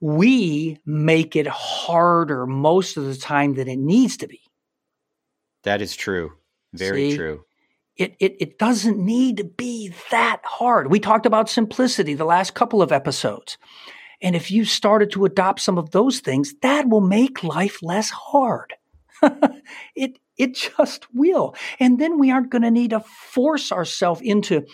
we 0.00 0.78
make 0.84 1.36
it 1.36 1.46
harder 1.46 2.46
most 2.46 2.96
of 2.96 3.06
the 3.06 3.16
time 3.16 3.54
than 3.54 3.68
it 3.68 3.78
needs 3.78 4.18
to 4.18 4.26
be. 4.26 4.40
That 5.62 5.80
is 5.80 5.96
true. 5.96 6.32
Very 6.74 7.10
See? 7.10 7.16
true. 7.16 7.44
It, 7.96 8.14
it, 8.20 8.36
it 8.40 8.58
doesn't 8.58 8.98
need 8.98 9.38
to 9.38 9.44
be 9.44 9.92
that 10.10 10.42
hard. 10.44 10.90
We 10.90 11.00
talked 11.00 11.24
about 11.24 11.48
simplicity 11.48 12.12
the 12.12 12.26
last 12.26 12.54
couple 12.54 12.82
of 12.82 12.92
episodes. 12.92 13.56
And 14.20 14.36
if 14.36 14.50
you 14.50 14.66
started 14.66 15.10
to 15.12 15.24
adopt 15.24 15.60
some 15.60 15.78
of 15.78 15.90
those 15.90 16.20
things, 16.20 16.54
that 16.60 16.88
will 16.88 17.00
make 17.00 17.42
life 17.42 17.82
less 17.82 18.10
hard. 18.10 18.74
it, 19.96 20.18
it 20.36 20.54
just 20.54 21.06
will. 21.14 21.54
And 21.78 21.98
then 21.98 22.18
we 22.18 22.30
aren't 22.30 22.50
going 22.50 22.62
to 22.62 22.70
need 22.70 22.90
to 22.90 23.00
force 23.00 23.72
ourselves 23.72 24.20
into 24.22 24.64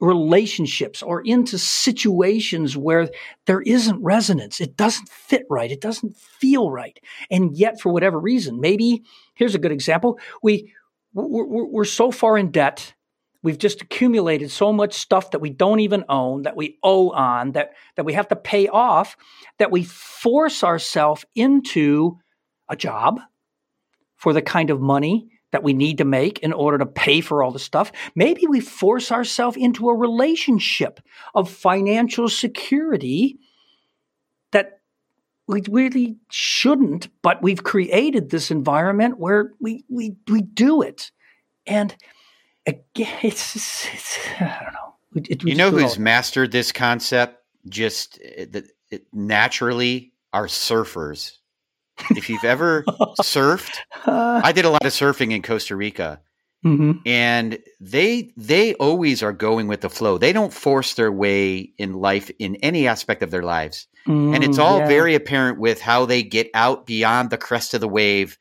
relationships 0.00 1.02
or 1.02 1.22
into 1.22 1.58
situations 1.58 2.76
where 2.76 3.08
there 3.46 3.62
isn't 3.62 4.02
resonance. 4.02 4.60
It 4.60 4.76
doesn't 4.76 5.08
fit 5.08 5.44
right. 5.48 5.70
It 5.70 5.80
doesn't 5.80 6.16
feel 6.16 6.70
right. 6.70 6.98
And 7.30 7.56
yet, 7.56 7.80
for 7.80 7.92
whatever 7.92 8.18
reason, 8.20 8.60
maybe 8.60 9.02
here's 9.34 9.54
a 9.54 9.58
good 9.58 9.72
example. 9.72 10.18
We, 10.42 10.72
we're, 11.14 11.66
we're 11.66 11.84
so 11.84 12.10
far 12.10 12.36
in 12.36 12.50
debt 12.50 12.94
We've 13.42 13.58
just 13.58 13.82
accumulated 13.82 14.50
so 14.50 14.72
much 14.72 14.94
stuff 14.94 15.30
that 15.30 15.40
we 15.40 15.50
don't 15.50 15.80
even 15.80 16.04
own, 16.08 16.42
that 16.42 16.56
we 16.56 16.78
owe 16.82 17.10
on, 17.10 17.52
that, 17.52 17.70
that 17.94 18.04
we 18.04 18.14
have 18.14 18.28
to 18.28 18.36
pay 18.36 18.66
off, 18.66 19.16
that 19.58 19.70
we 19.70 19.84
force 19.84 20.64
ourselves 20.64 21.24
into 21.36 22.18
a 22.68 22.74
job 22.74 23.20
for 24.18 24.32
the 24.32 24.42
kind 24.42 24.70
of 24.70 24.80
money 24.80 25.28
that 25.50 25.62
we 25.62 25.72
need 25.72 25.98
to 25.98 26.04
make 26.04 26.40
in 26.40 26.52
order 26.52 26.78
to 26.78 26.86
pay 26.86 27.20
for 27.22 27.42
all 27.42 27.50
the 27.50 27.58
stuff. 27.58 27.90
Maybe 28.14 28.46
we 28.46 28.60
force 28.60 29.10
ourselves 29.10 29.56
into 29.56 29.88
a 29.88 29.96
relationship 29.96 31.00
of 31.34 31.50
financial 31.50 32.28
security 32.28 33.38
that 34.52 34.80
we 35.46 35.62
really 35.70 36.16
shouldn't, 36.30 37.08
but 37.22 37.42
we've 37.42 37.64
created 37.64 38.28
this 38.28 38.50
environment 38.50 39.18
where 39.18 39.52
we 39.58 39.84
we 39.88 40.16
we 40.28 40.42
do 40.42 40.82
it. 40.82 41.10
And 41.66 41.96
again, 42.66 43.18
it's, 43.22 43.54
it's, 43.56 44.18
I 44.38 44.60
don't 44.62 44.74
know. 44.74 44.94
It, 45.14 45.30
it, 45.30 45.44
you 45.44 45.54
know 45.54 45.70
who's 45.70 45.98
mastered 45.98 46.52
this 46.52 46.70
concept 46.70 47.42
just 47.66 48.20
eh, 48.22 48.46
it, 48.52 48.70
it, 48.90 49.06
naturally 49.12 50.12
are 50.34 50.46
surfers. 50.46 51.37
If 52.10 52.28
you've 52.28 52.44
ever 52.44 52.84
surfed, 53.20 53.76
I 54.06 54.52
did 54.52 54.64
a 54.64 54.70
lot 54.70 54.84
of 54.84 54.92
surfing 54.92 55.32
in 55.32 55.42
Costa 55.42 55.76
Rica. 55.76 56.20
Mm-hmm. 56.64 56.92
And 57.06 57.58
they 57.80 58.32
they 58.36 58.74
always 58.74 59.22
are 59.22 59.32
going 59.32 59.68
with 59.68 59.80
the 59.80 59.88
flow. 59.88 60.18
They 60.18 60.32
don't 60.32 60.52
force 60.52 60.94
their 60.94 61.12
way 61.12 61.72
in 61.78 61.92
life 61.92 62.30
in 62.40 62.56
any 62.56 62.88
aspect 62.88 63.22
of 63.22 63.30
their 63.30 63.44
lives. 63.44 63.86
Mm, 64.08 64.34
and 64.34 64.42
it's 64.42 64.58
all 64.58 64.80
yeah. 64.80 64.88
very 64.88 65.14
apparent 65.14 65.60
with 65.60 65.80
how 65.80 66.06
they 66.06 66.22
get 66.22 66.50
out 66.54 66.84
beyond 66.84 67.30
the 67.30 67.38
crest 67.38 67.74
of 67.74 67.80
the 67.80 67.88
wave 67.88 68.38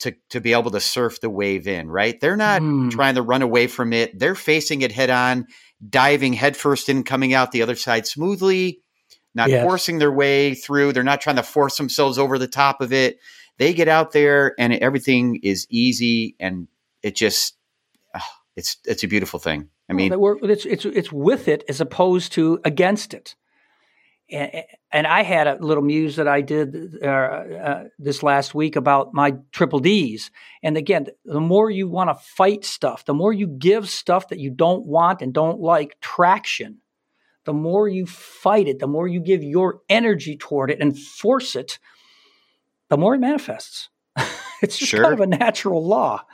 to 0.00 0.14
to 0.30 0.40
be 0.40 0.54
able 0.54 0.70
to 0.70 0.80
surf 0.80 1.20
the 1.20 1.28
wave 1.28 1.68
in, 1.68 1.88
right? 1.88 2.18
They're 2.20 2.36
not 2.36 2.62
mm. 2.62 2.90
trying 2.90 3.16
to 3.16 3.22
run 3.22 3.42
away 3.42 3.66
from 3.66 3.92
it. 3.92 4.18
They're 4.18 4.34
facing 4.34 4.80
it 4.80 4.92
head 4.92 5.10
on, 5.10 5.46
diving 5.86 6.32
headfirst 6.32 6.88
in, 6.88 7.04
coming 7.04 7.34
out 7.34 7.52
the 7.52 7.62
other 7.62 7.76
side 7.76 8.06
smoothly, 8.06 8.80
not 9.36 9.50
yes. 9.50 9.62
forcing 9.62 9.98
their 9.98 10.10
way 10.10 10.54
through. 10.54 10.92
They're 10.92 11.04
not 11.04 11.20
trying 11.20 11.36
to 11.36 11.42
force 11.42 11.76
themselves 11.76 12.18
over 12.18 12.38
the 12.38 12.48
top 12.48 12.80
of 12.80 12.92
it. 12.92 13.18
They 13.58 13.74
get 13.74 13.86
out 13.86 14.12
there 14.12 14.54
and 14.58 14.72
everything 14.72 15.40
is 15.42 15.66
easy 15.68 16.34
and 16.40 16.68
it 17.02 17.14
just 17.14 17.56
oh, 18.14 18.20
it's 18.56 18.78
it's 18.86 19.04
a 19.04 19.08
beautiful 19.08 19.38
thing. 19.38 19.68
I 19.88 19.92
mean, 19.92 20.12
it's 20.42 20.64
it's 20.64 20.84
it's 20.86 21.12
with 21.12 21.48
it 21.48 21.64
as 21.68 21.80
opposed 21.80 22.32
to 22.32 22.58
against 22.64 23.14
it. 23.14 23.36
And, 24.28 24.64
and 24.90 25.06
I 25.06 25.22
had 25.22 25.46
a 25.46 25.58
little 25.60 25.84
muse 25.84 26.16
that 26.16 26.26
I 26.26 26.40
did 26.40 26.96
uh, 27.00 27.06
uh, 27.06 27.84
this 27.98 28.24
last 28.24 28.54
week 28.54 28.74
about 28.74 29.14
my 29.14 29.36
triple 29.52 29.78
D's. 29.78 30.32
And 30.64 30.76
again, 30.76 31.06
the 31.24 31.40
more 31.40 31.70
you 31.70 31.86
want 31.88 32.10
to 32.10 32.14
fight 32.14 32.64
stuff, 32.64 33.04
the 33.04 33.14
more 33.14 33.32
you 33.32 33.46
give 33.46 33.88
stuff 33.88 34.28
that 34.28 34.40
you 34.40 34.50
don't 34.50 34.84
want 34.84 35.22
and 35.22 35.32
don't 35.32 35.60
like 35.60 36.00
traction, 36.00 36.78
the 37.46 37.52
more 37.52 37.88
you 37.88 38.04
fight 38.06 38.68
it, 38.68 38.80
the 38.80 38.86
more 38.86 39.08
you 39.08 39.20
give 39.20 39.42
your 39.42 39.80
energy 39.88 40.36
toward 40.36 40.70
it 40.70 40.80
and 40.80 40.98
force 40.98 41.56
it, 41.56 41.78
the 42.88 42.98
more 42.98 43.14
it 43.14 43.20
manifests. 43.20 43.88
it's 44.62 44.76
just 44.76 44.90
sure. 44.90 45.02
kind 45.02 45.14
of 45.14 45.20
a 45.20 45.26
natural 45.26 45.86
law. 45.86 46.24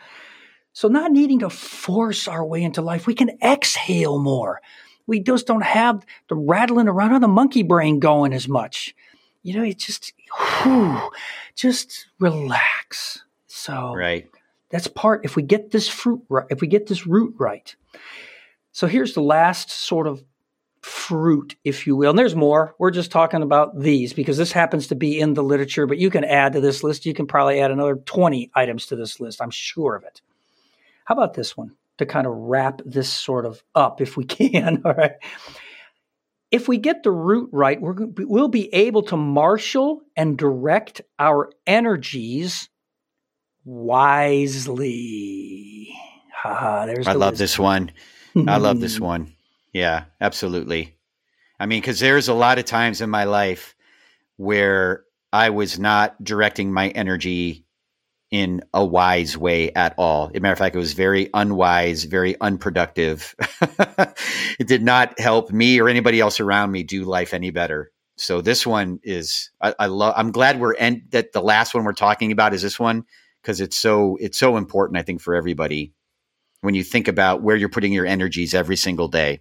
So, 0.73 0.89
not 0.89 1.13
needing 1.13 1.41
to 1.41 1.51
force 1.51 2.27
our 2.27 2.45
way 2.45 2.63
into 2.63 2.81
life, 2.81 3.07
we 3.07 3.15
can 3.15 3.39
exhale 3.43 4.19
more. 4.19 4.63
We 5.07 5.21
just 5.21 5.47
don't 5.47 5.65
have 5.65 6.05
the 6.29 6.35
rattling 6.35 6.89
around 6.89 7.15
of 7.15 7.21
the 7.21 7.29
monkey 7.29 7.63
brain 7.63 8.01
going 8.01 8.33
as 8.33 8.49
much. 8.49 8.95
You 9.43 9.55
know, 9.55 9.65
it 9.65 9.79
just, 9.79 10.15
whew, 10.63 11.11
just 11.55 12.07
relax. 12.19 13.23
So, 13.49 13.95
right. 13.95 14.31
That's 14.71 14.87
part. 14.87 15.27
If 15.27 15.37
we 15.37 15.43
get 15.43 15.71
this 15.71 15.89
fruit 15.89 16.23
right, 16.31 16.47
if 16.49 16.63
we 16.63 16.69
get 16.69 16.87
this 16.87 17.07
root 17.07 17.35
right. 17.39 17.77
So 18.71 18.87
here's 18.87 19.13
the 19.13 19.21
last 19.21 19.71
sort 19.71 20.07
of 20.07 20.25
fruit, 20.83 21.57
if 21.65 21.87
you 21.87 21.97
will. 21.97 22.11
And 22.11 22.19
there's 22.19 22.35
more. 22.37 22.75
We're 22.79 22.91
just 22.91 23.11
talking 23.11 23.43
about 23.43 23.79
these 23.79 24.13
because 24.13 24.37
this 24.37 24.53
happens 24.53 24.89
to 24.89 24.95
be 24.95 25.19
in 25.19 25.35
the 25.35 25.43
literature, 25.43 25.87
but 25.87 25.99
you 25.99 26.11
can 26.11 26.25
add 26.25 26.53
to 26.55 26.61
this 26.61 26.83
list. 26.83 27.07
You 27.07 27.15
can 27.15 27.27
probably 27.27 27.61
add 27.61 27.71
another 27.71 27.97
20 27.97 28.51
items 28.55 28.87
to 28.87 28.97
this 28.97 29.21
list. 29.21 29.41
I'm 29.41 29.51
sure 29.51 29.95
of 29.95 30.05
it. 30.05 30.21
How 31.05 31.15
about 31.15 31.35
this 31.35 31.57
one 31.57 31.73
to 31.99 32.07
kind 32.07 32.27
of 32.27 32.33
wrap 32.35 32.81
this 32.85 33.09
sort 33.13 33.47
of 33.47 33.63
up 33.75 34.01
if 34.01 34.17
we 34.17 34.25
can? 34.29 34.83
All 34.85 34.95
right. 34.95 35.13
If 36.51 36.69
we 36.69 36.77
get 36.77 37.03
the 37.03 37.11
root 37.11 37.49
right, 37.53 37.81
we 37.81 38.25
will 38.27 38.49
be 38.49 38.73
able 38.75 39.03
to 39.05 39.17
marshal 39.17 40.03
and 40.17 40.37
direct 40.37 41.01
our 41.19 41.51
energies 41.67 42.69
wisely. 44.73 45.95
Ha, 46.35 46.87
there's 46.87 47.07
I 47.07 47.13
love 47.13 47.33
wisdom. 47.33 47.45
this 47.45 47.59
one. 47.59 47.93
I 48.49 48.57
love 48.59 48.81
this 48.81 48.99
one. 49.11 49.33
Yeah, 49.73 50.05
absolutely. 50.21 50.97
I 51.59 51.67
mean, 51.67 51.81
because 51.81 52.01
there's 52.01 52.29
a 52.29 52.35
lot 52.35 52.59
of 52.59 52.65
times 52.65 53.01
in 53.01 53.11
my 53.11 53.25
life 53.25 53.75
where 54.37 55.05
I 55.33 55.51
was 55.51 55.79
not 55.79 56.23
directing 56.23 56.73
my 56.73 56.89
energy 56.91 57.65
in 58.31 58.63
a 58.75 58.85
wise 58.85 59.37
way 59.37 59.73
at 59.73 59.95
all. 59.99 60.29
As 60.29 60.37
a 60.37 60.41
matter 60.41 60.53
of 60.53 60.59
fact, 60.59 60.75
it 60.75 60.79
was 60.79 60.95
very 60.95 61.29
unwise, 61.35 62.05
very 62.05 62.39
unproductive. 62.41 63.35
it 64.59 64.67
did 64.67 64.83
not 64.83 65.19
help 65.21 65.53
me 65.53 65.81
or 65.81 65.89
anybody 65.89 66.21
else 66.21 66.41
around 66.41 66.73
me 66.73 66.83
do 66.83 67.05
life 67.05 67.35
any 67.35 67.51
better. 67.51 67.93
So 68.17 68.41
this 68.41 68.67
one 68.67 69.01
is 69.03 69.51
I, 69.61 69.75
I 69.79 69.87
love. 69.87 70.15
I'm 70.17 70.33
glad 70.33 70.61
we're 70.61 70.75
end 70.75 71.03
that 71.11 71.33
the 71.33 71.43
last 71.43 71.75
one 71.75 71.85
we're 71.85 71.93
talking 71.93 72.33
about 72.33 72.55
is 72.55 72.63
this 72.63 72.79
one 72.81 73.05
because 73.43 73.61
it's 73.61 73.77
so 73.77 74.17
it's 74.21 74.39
so 74.39 74.57
important. 74.57 74.99
I 74.99 75.03
think 75.03 75.21
for 75.21 75.35
everybody 75.35 75.93
when 76.63 76.75
you 76.75 76.85
think 76.85 77.09
about 77.09 77.43
where 77.43 77.57
you're 77.57 77.69
putting 77.69 77.93
your 77.93 78.07
energies 78.07 78.55
every 78.55 78.77
single 78.77 79.09
day. 79.09 79.41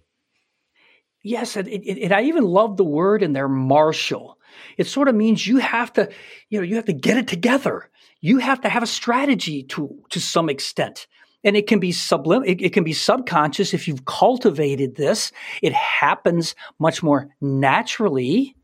Yes, 1.22 1.56
and, 1.56 1.68
and 1.68 2.12
I 2.12 2.22
even 2.22 2.44
love 2.44 2.76
the 2.76 2.84
word 2.84 3.22
in 3.22 3.32
there, 3.32 3.48
marshal. 3.48 4.38
It 4.76 4.86
sort 4.86 5.08
of 5.08 5.14
means 5.14 5.46
you 5.46 5.58
have 5.58 5.92
to, 5.94 6.10
you 6.48 6.58
know, 6.58 6.64
you 6.64 6.76
have 6.76 6.86
to 6.86 6.92
get 6.92 7.16
it 7.16 7.28
together. 7.28 7.88
You 8.20 8.38
have 8.38 8.60
to 8.62 8.68
have 8.68 8.82
a 8.82 8.88
strategy 8.88 9.62
to 9.64 10.02
to 10.10 10.20
some 10.20 10.48
extent. 10.48 11.06
And 11.44 11.56
it 11.56 11.66
can 11.66 11.80
be 11.80 11.90
sublim 11.90 12.46
it, 12.46 12.62
it, 12.62 12.72
can 12.72 12.84
be 12.84 12.92
subconscious 12.92 13.74
if 13.74 13.88
you've 13.88 14.04
cultivated 14.04 14.94
this. 14.96 15.32
It 15.60 15.72
happens 15.72 16.54
much 16.78 17.02
more 17.02 17.28
naturally. 17.40 18.56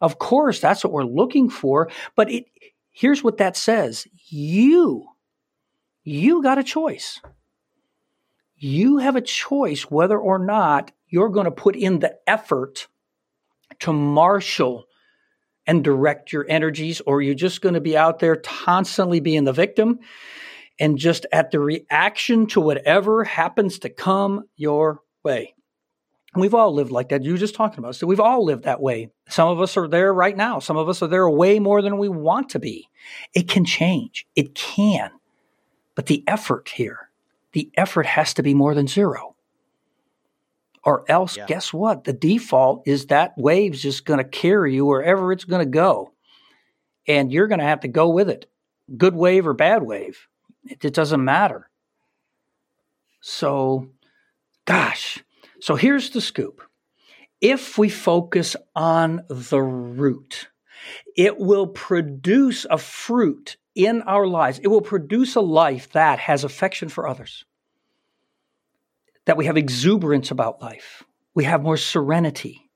Of 0.00 0.18
course 0.18 0.60
that's 0.60 0.84
what 0.84 0.92
we're 0.92 1.04
looking 1.04 1.48
for. 1.48 1.90
But 2.14 2.30
it 2.30 2.46
here's 2.92 3.24
what 3.24 3.38
that 3.38 3.56
says. 3.56 4.06
You 4.28 5.06
you 6.02 6.42
got 6.42 6.58
a 6.58 6.64
choice. 6.64 7.20
You 8.58 8.98
have 8.98 9.16
a 9.16 9.20
choice 9.20 9.82
whether 9.82 10.18
or 10.18 10.38
not 10.38 10.92
you're 11.08 11.28
going 11.28 11.44
to 11.44 11.50
put 11.50 11.76
in 11.76 11.98
the 12.00 12.16
effort 12.26 12.88
to 13.80 13.92
marshal 13.92 14.84
and 15.66 15.82
direct 15.82 16.32
your 16.32 16.46
energies, 16.48 17.00
or 17.00 17.20
you're 17.20 17.34
just 17.34 17.60
going 17.60 17.74
to 17.74 17.80
be 17.80 17.96
out 17.96 18.20
there 18.20 18.36
constantly 18.36 19.20
being 19.20 19.44
the 19.44 19.52
victim 19.52 19.98
and 20.78 20.98
just 20.98 21.26
at 21.32 21.50
the 21.50 21.58
reaction 21.58 22.46
to 22.46 22.60
whatever 22.60 23.24
happens 23.24 23.80
to 23.80 23.88
come 23.88 24.44
your 24.56 25.00
way. 25.24 25.54
We've 26.34 26.54
all 26.54 26.74
lived 26.74 26.90
like 26.90 27.08
that. 27.08 27.24
You 27.24 27.32
were 27.32 27.38
just 27.38 27.54
talking 27.54 27.78
about. 27.78 27.96
So 27.96 28.06
we've 28.06 28.20
all 28.20 28.44
lived 28.44 28.64
that 28.64 28.82
way. 28.82 29.10
Some 29.28 29.48
of 29.48 29.60
us 29.60 29.76
are 29.76 29.88
there 29.88 30.12
right 30.12 30.36
now. 30.36 30.58
Some 30.58 30.76
of 30.76 30.88
us 30.88 31.02
are 31.02 31.08
there 31.08 31.28
way 31.30 31.58
more 31.58 31.80
than 31.80 31.98
we 31.98 32.08
want 32.08 32.50
to 32.50 32.58
be. 32.58 32.88
It 33.34 33.48
can 33.48 33.64
change. 33.64 34.26
It 34.36 34.54
can. 34.54 35.10
But 35.94 36.06
the 36.06 36.22
effort 36.26 36.68
here, 36.68 37.10
the 37.52 37.70
effort 37.76 38.04
has 38.06 38.34
to 38.34 38.42
be 38.42 38.52
more 38.52 38.74
than 38.74 38.86
zero. 38.86 39.35
Or 40.86 41.04
else, 41.08 41.36
yeah. 41.36 41.46
guess 41.46 41.72
what? 41.72 42.04
The 42.04 42.12
default 42.12 42.86
is 42.86 43.06
that 43.06 43.34
wave's 43.36 43.82
just 43.82 44.04
going 44.04 44.18
to 44.18 44.24
carry 44.24 44.72
you 44.72 44.86
wherever 44.86 45.32
it's 45.32 45.44
going 45.44 45.66
to 45.66 45.70
go. 45.70 46.12
And 47.08 47.32
you're 47.32 47.48
going 47.48 47.58
to 47.58 47.66
have 47.66 47.80
to 47.80 47.88
go 47.88 48.08
with 48.08 48.30
it, 48.30 48.48
good 48.96 49.14
wave 49.16 49.48
or 49.48 49.52
bad 49.52 49.82
wave. 49.82 50.28
It, 50.64 50.84
it 50.84 50.94
doesn't 50.94 51.24
matter. 51.24 51.68
So, 53.20 53.88
gosh. 54.64 55.24
So 55.60 55.74
here's 55.74 56.10
the 56.10 56.20
scoop. 56.20 56.62
If 57.40 57.76
we 57.78 57.88
focus 57.88 58.54
on 58.76 59.22
the 59.28 59.60
root, 59.60 60.48
it 61.16 61.36
will 61.36 61.66
produce 61.66 62.64
a 62.70 62.78
fruit 62.78 63.56
in 63.74 64.02
our 64.02 64.26
lives. 64.26 64.60
It 64.60 64.68
will 64.68 64.82
produce 64.82 65.34
a 65.34 65.40
life 65.40 65.90
that 65.92 66.20
has 66.20 66.44
affection 66.44 66.88
for 66.88 67.08
others 67.08 67.44
that 69.26 69.36
we 69.36 69.46
have 69.46 69.56
exuberance 69.56 70.30
about 70.30 70.62
life. 70.62 71.04
We 71.34 71.44
have 71.44 71.62
more 71.62 71.76
serenity. 71.76 72.70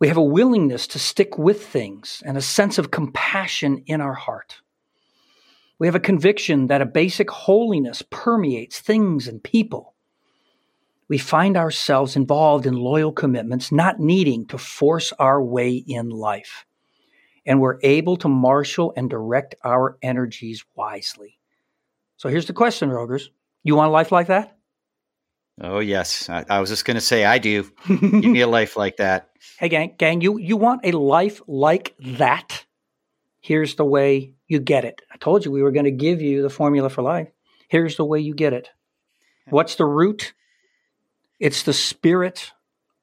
We 0.00 0.08
have 0.08 0.16
a 0.16 0.22
willingness 0.22 0.86
to 0.88 0.98
stick 0.98 1.36
with 1.36 1.66
things 1.66 2.22
and 2.24 2.36
a 2.36 2.42
sense 2.42 2.78
of 2.78 2.90
compassion 2.90 3.82
in 3.86 4.00
our 4.00 4.14
heart. 4.14 4.62
We 5.78 5.86
have 5.86 5.96
a 5.96 6.00
conviction 6.00 6.68
that 6.68 6.82
a 6.82 6.86
basic 6.86 7.30
holiness 7.30 8.02
permeates 8.10 8.80
things 8.80 9.28
and 9.28 9.42
people. 9.42 9.94
We 11.08 11.18
find 11.18 11.56
ourselves 11.56 12.16
involved 12.16 12.66
in 12.66 12.74
loyal 12.74 13.12
commitments, 13.12 13.72
not 13.72 13.98
needing 13.98 14.46
to 14.48 14.58
force 14.58 15.12
our 15.18 15.42
way 15.42 15.72
in 15.74 16.10
life. 16.10 16.64
And 17.46 17.60
we're 17.60 17.78
able 17.82 18.16
to 18.18 18.28
marshal 18.28 18.92
and 18.96 19.08
direct 19.08 19.54
our 19.64 19.96
energies 20.02 20.64
wisely. 20.74 21.38
So 22.18 22.28
here's 22.28 22.46
the 22.46 22.52
question, 22.52 22.90
Rogers. 22.90 23.30
You 23.64 23.74
want 23.74 23.88
a 23.88 23.92
life 23.92 24.12
like 24.12 24.26
that? 24.26 24.57
Oh 25.60 25.80
yes, 25.80 26.28
I, 26.28 26.44
I 26.48 26.60
was 26.60 26.70
just 26.70 26.84
going 26.84 26.96
to 26.96 27.00
say 27.00 27.24
I 27.24 27.38
do. 27.38 27.68
Give 27.86 28.02
me 28.02 28.40
a 28.40 28.46
life 28.58 28.76
like 28.76 28.98
that. 28.98 29.30
Hey 29.58 29.68
gang, 29.68 29.94
gang, 29.98 30.20
you 30.20 30.38
you 30.38 30.56
want 30.56 30.82
a 30.84 30.92
life 30.92 31.42
like 31.46 31.94
that? 32.00 32.64
Here's 33.40 33.74
the 33.76 33.84
way 33.84 34.34
you 34.46 34.60
get 34.60 34.84
it. 34.84 35.02
I 35.12 35.16
told 35.16 35.44
you 35.44 35.50
we 35.50 35.62
were 35.62 35.72
going 35.72 35.84
to 35.84 35.90
give 35.90 36.20
you 36.20 36.42
the 36.42 36.50
formula 36.50 36.90
for 36.90 37.02
life. 37.02 37.28
Here's 37.68 37.96
the 37.96 38.04
way 38.04 38.20
you 38.20 38.34
get 38.34 38.52
it. 38.52 38.68
What's 39.50 39.76
the 39.76 39.84
root? 39.84 40.34
It's 41.40 41.62
the 41.62 41.72
spirit 41.72 42.52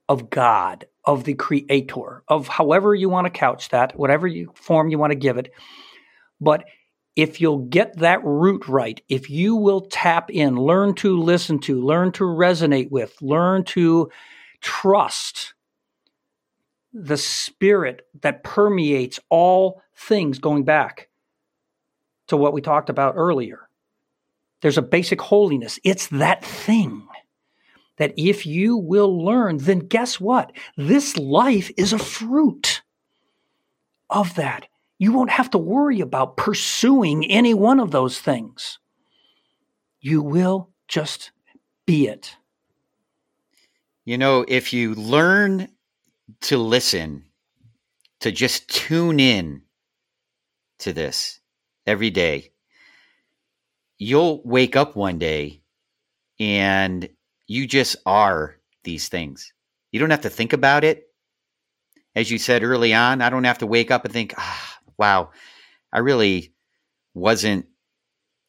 of 0.07 0.29
God, 0.29 0.85
of 1.03 1.23
the 1.23 1.33
creator, 1.33 2.23
of 2.27 2.47
however 2.47 2.93
you 2.93 3.09
want 3.09 3.25
to 3.25 3.31
couch 3.31 3.69
that, 3.69 3.97
whatever 3.97 4.27
you, 4.27 4.51
form 4.55 4.89
you 4.89 4.99
want 4.99 5.11
to 5.11 5.15
give 5.15 5.37
it. 5.37 5.51
But 6.39 6.65
if 7.15 7.39
you'll 7.39 7.65
get 7.65 7.97
that 7.99 8.23
root 8.23 8.67
right, 8.67 9.01
if 9.07 9.29
you 9.29 9.55
will 9.55 9.81
tap 9.81 10.29
in, 10.29 10.55
learn 10.57 10.95
to 10.95 11.19
listen 11.19 11.59
to, 11.59 11.81
learn 11.81 12.11
to 12.13 12.23
resonate 12.23 12.91
with, 12.91 13.15
learn 13.21 13.63
to 13.63 14.09
trust 14.61 15.53
the 16.93 17.17
spirit 17.17 18.01
that 18.21 18.43
permeates 18.43 19.19
all 19.29 19.81
things 19.95 20.39
going 20.39 20.63
back 20.63 21.09
to 22.27 22.37
what 22.37 22.53
we 22.53 22.61
talked 22.61 22.89
about 22.89 23.15
earlier. 23.15 23.69
There's 24.61 24.77
a 24.77 24.81
basic 24.81 25.21
holiness. 25.21 25.79
It's 25.83 26.07
that 26.07 26.43
thing 26.43 27.07
that 27.97 28.13
if 28.17 28.45
you 28.45 28.77
will 28.77 29.23
learn, 29.23 29.57
then 29.57 29.79
guess 29.79 30.19
what? 30.19 30.51
This 30.75 31.17
life 31.17 31.71
is 31.77 31.93
a 31.93 31.99
fruit 31.99 32.81
of 34.09 34.35
that. 34.35 34.67
You 34.97 35.11
won't 35.11 35.31
have 35.31 35.49
to 35.51 35.57
worry 35.57 35.99
about 35.99 36.37
pursuing 36.37 37.25
any 37.25 37.53
one 37.53 37.79
of 37.79 37.91
those 37.91 38.19
things. 38.19 38.79
You 39.99 40.21
will 40.21 40.69
just 40.87 41.31
be 41.85 42.07
it. 42.07 42.37
You 44.05 44.17
know, 44.17 44.45
if 44.47 44.71
you 44.71 44.93
learn 44.95 45.67
to 46.41 46.57
listen, 46.57 47.25
to 48.21 48.31
just 48.31 48.69
tune 48.69 49.19
in 49.19 49.63
to 50.79 50.93
this 50.93 51.39
every 51.85 52.09
day, 52.09 52.51
you'll 53.97 54.41
wake 54.45 54.75
up 54.75 54.95
one 54.95 55.19
day 55.19 55.61
and 56.39 57.09
you 57.47 57.67
just 57.67 57.95
are 58.05 58.57
these 58.83 59.09
things. 59.09 59.51
You 59.91 59.99
don't 59.99 60.11
have 60.11 60.21
to 60.21 60.29
think 60.29 60.53
about 60.53 60.83
it. 60.83 61.07
As 62.15 62.31
you 62.31 62.37
said 62.37 62.63
early 62.63 62.93
on, 62.93 63.21
I 63.21 63.29
don't 63.29 63.43
have 63.43 63.57
to 63.59 63.67
wake 63.67 63.91
up 63.91 64.05
and 64.05 64.13
think, 64.13 64.33
ah, 64.37 64.74
wow, 64.97 65.31
I 65.91 65.99
really 65.99 66.53
wasn't 67.13 67.67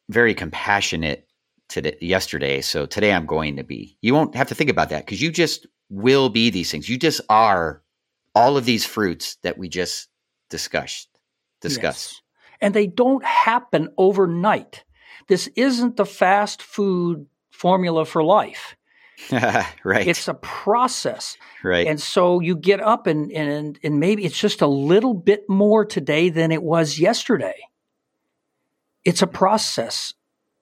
very 0.09 0.33
compassionate 0.33 1.27
today 1.69 1.97
yesterday, 2.01 2.61
so 2.61 2.85
today 2.85 3.13
I'm 3.13 3.25
going 3.25 3.57
to 3.57 3.63
be. 3.63 3.97
You 4.01 4.13
won't 4.13 4.35
have 4.35 4.47
to 4.47 4.55
think 4.55 4.69
about 4.69 4.89
that 4.89 5.05
because 5.05 5.21
you 5.21 5.31
just 5.31 5.67
will 5.89 6.29
be 6.29 6.49
these 6.49 6.71
things. 6.71 6.89
You 6.89 6.97
just 6.97 7.21
are 7.29 7.81
all 8.35 8.57
of 8.57 8.65
these 8.65 8.85
fruits 8.85 9.37
that 9.43 9.57
we 9.57 9.69
just 9.69 10.09
discussed. 10.49 11.09
Discussed. 11.61 12.11
Yes. 12.13 12.21
And 12.61 12.73
they 12.73 12.87
don't 12.87 13.23
happen 13.23 13.89
overnight. 13.97 14.83
This 15.27 15.47
isn't 15.55 15.97
the 15.97 16.05
fast 16.05 16.61
food 16.61 17.25
formula 17.51 18.05
for 18.05 18.23
life. 18.23 18.75
right. 19.31 20.07
It's 20.07 20.27
a 20.27 20.33
process. 20.35 21.37
Right. 21.63 21.87
And 21.87 21.99
so 21.99 22.39
you 22.39 22.55
get 22.55 22.79
up 22.81 23.07
and, 23.07 23.31
and 23.31 23.79
and 23.83 23.99
maybe 23.99 24.25
it's 24.25 24.39
just 24.39 24.61
a 24.61 24.67
little 24.67 25.13
bit 25.13 25.49
more 25.49 25.85
today 25.85 26.29
than 26.29 26.51
it 26.51 26.61
was 26.61 26.99
yesterday. 26.99 27.55
It's 29.03 29.21
a 29.21 29.27
process. 29.27 30.13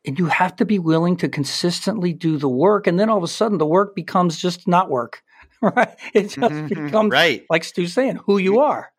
And 0.08 0.20
you 0.20 0.28
have 0.28 0.56
to 0.58 0.66
be 0.66 0.78
willing 0.78 1.18
to 1.18 1.30
consistently 1.30 2.14
do 2.14 2.38
the 2.38 2.50
work. 2.50 2.86
And 2.86 3.00
then 3.00 3.10
all 3.10 3.18
of 3.18 3.24
a 3.24 3.28
sudden 3.28 3.58
the 3.58 3.66
work 3.66 3.96
becomes 3.96 4.38
just 4.38 4.68
not 4.68 4.90
work. 4.90 5.22
Right. 5.62 5.96
It 6.14 6.24
just 6.24 6.38
mm-hmm. 6.38 6.86
becomes 6.86 7.12
right. 7.12 7.44
like 7.50 7.64
Stu's 7.64 7.94
saying, 7.94 8.20
who 8.26 8.38
you 8.38 8.60
are. 8.60 8.92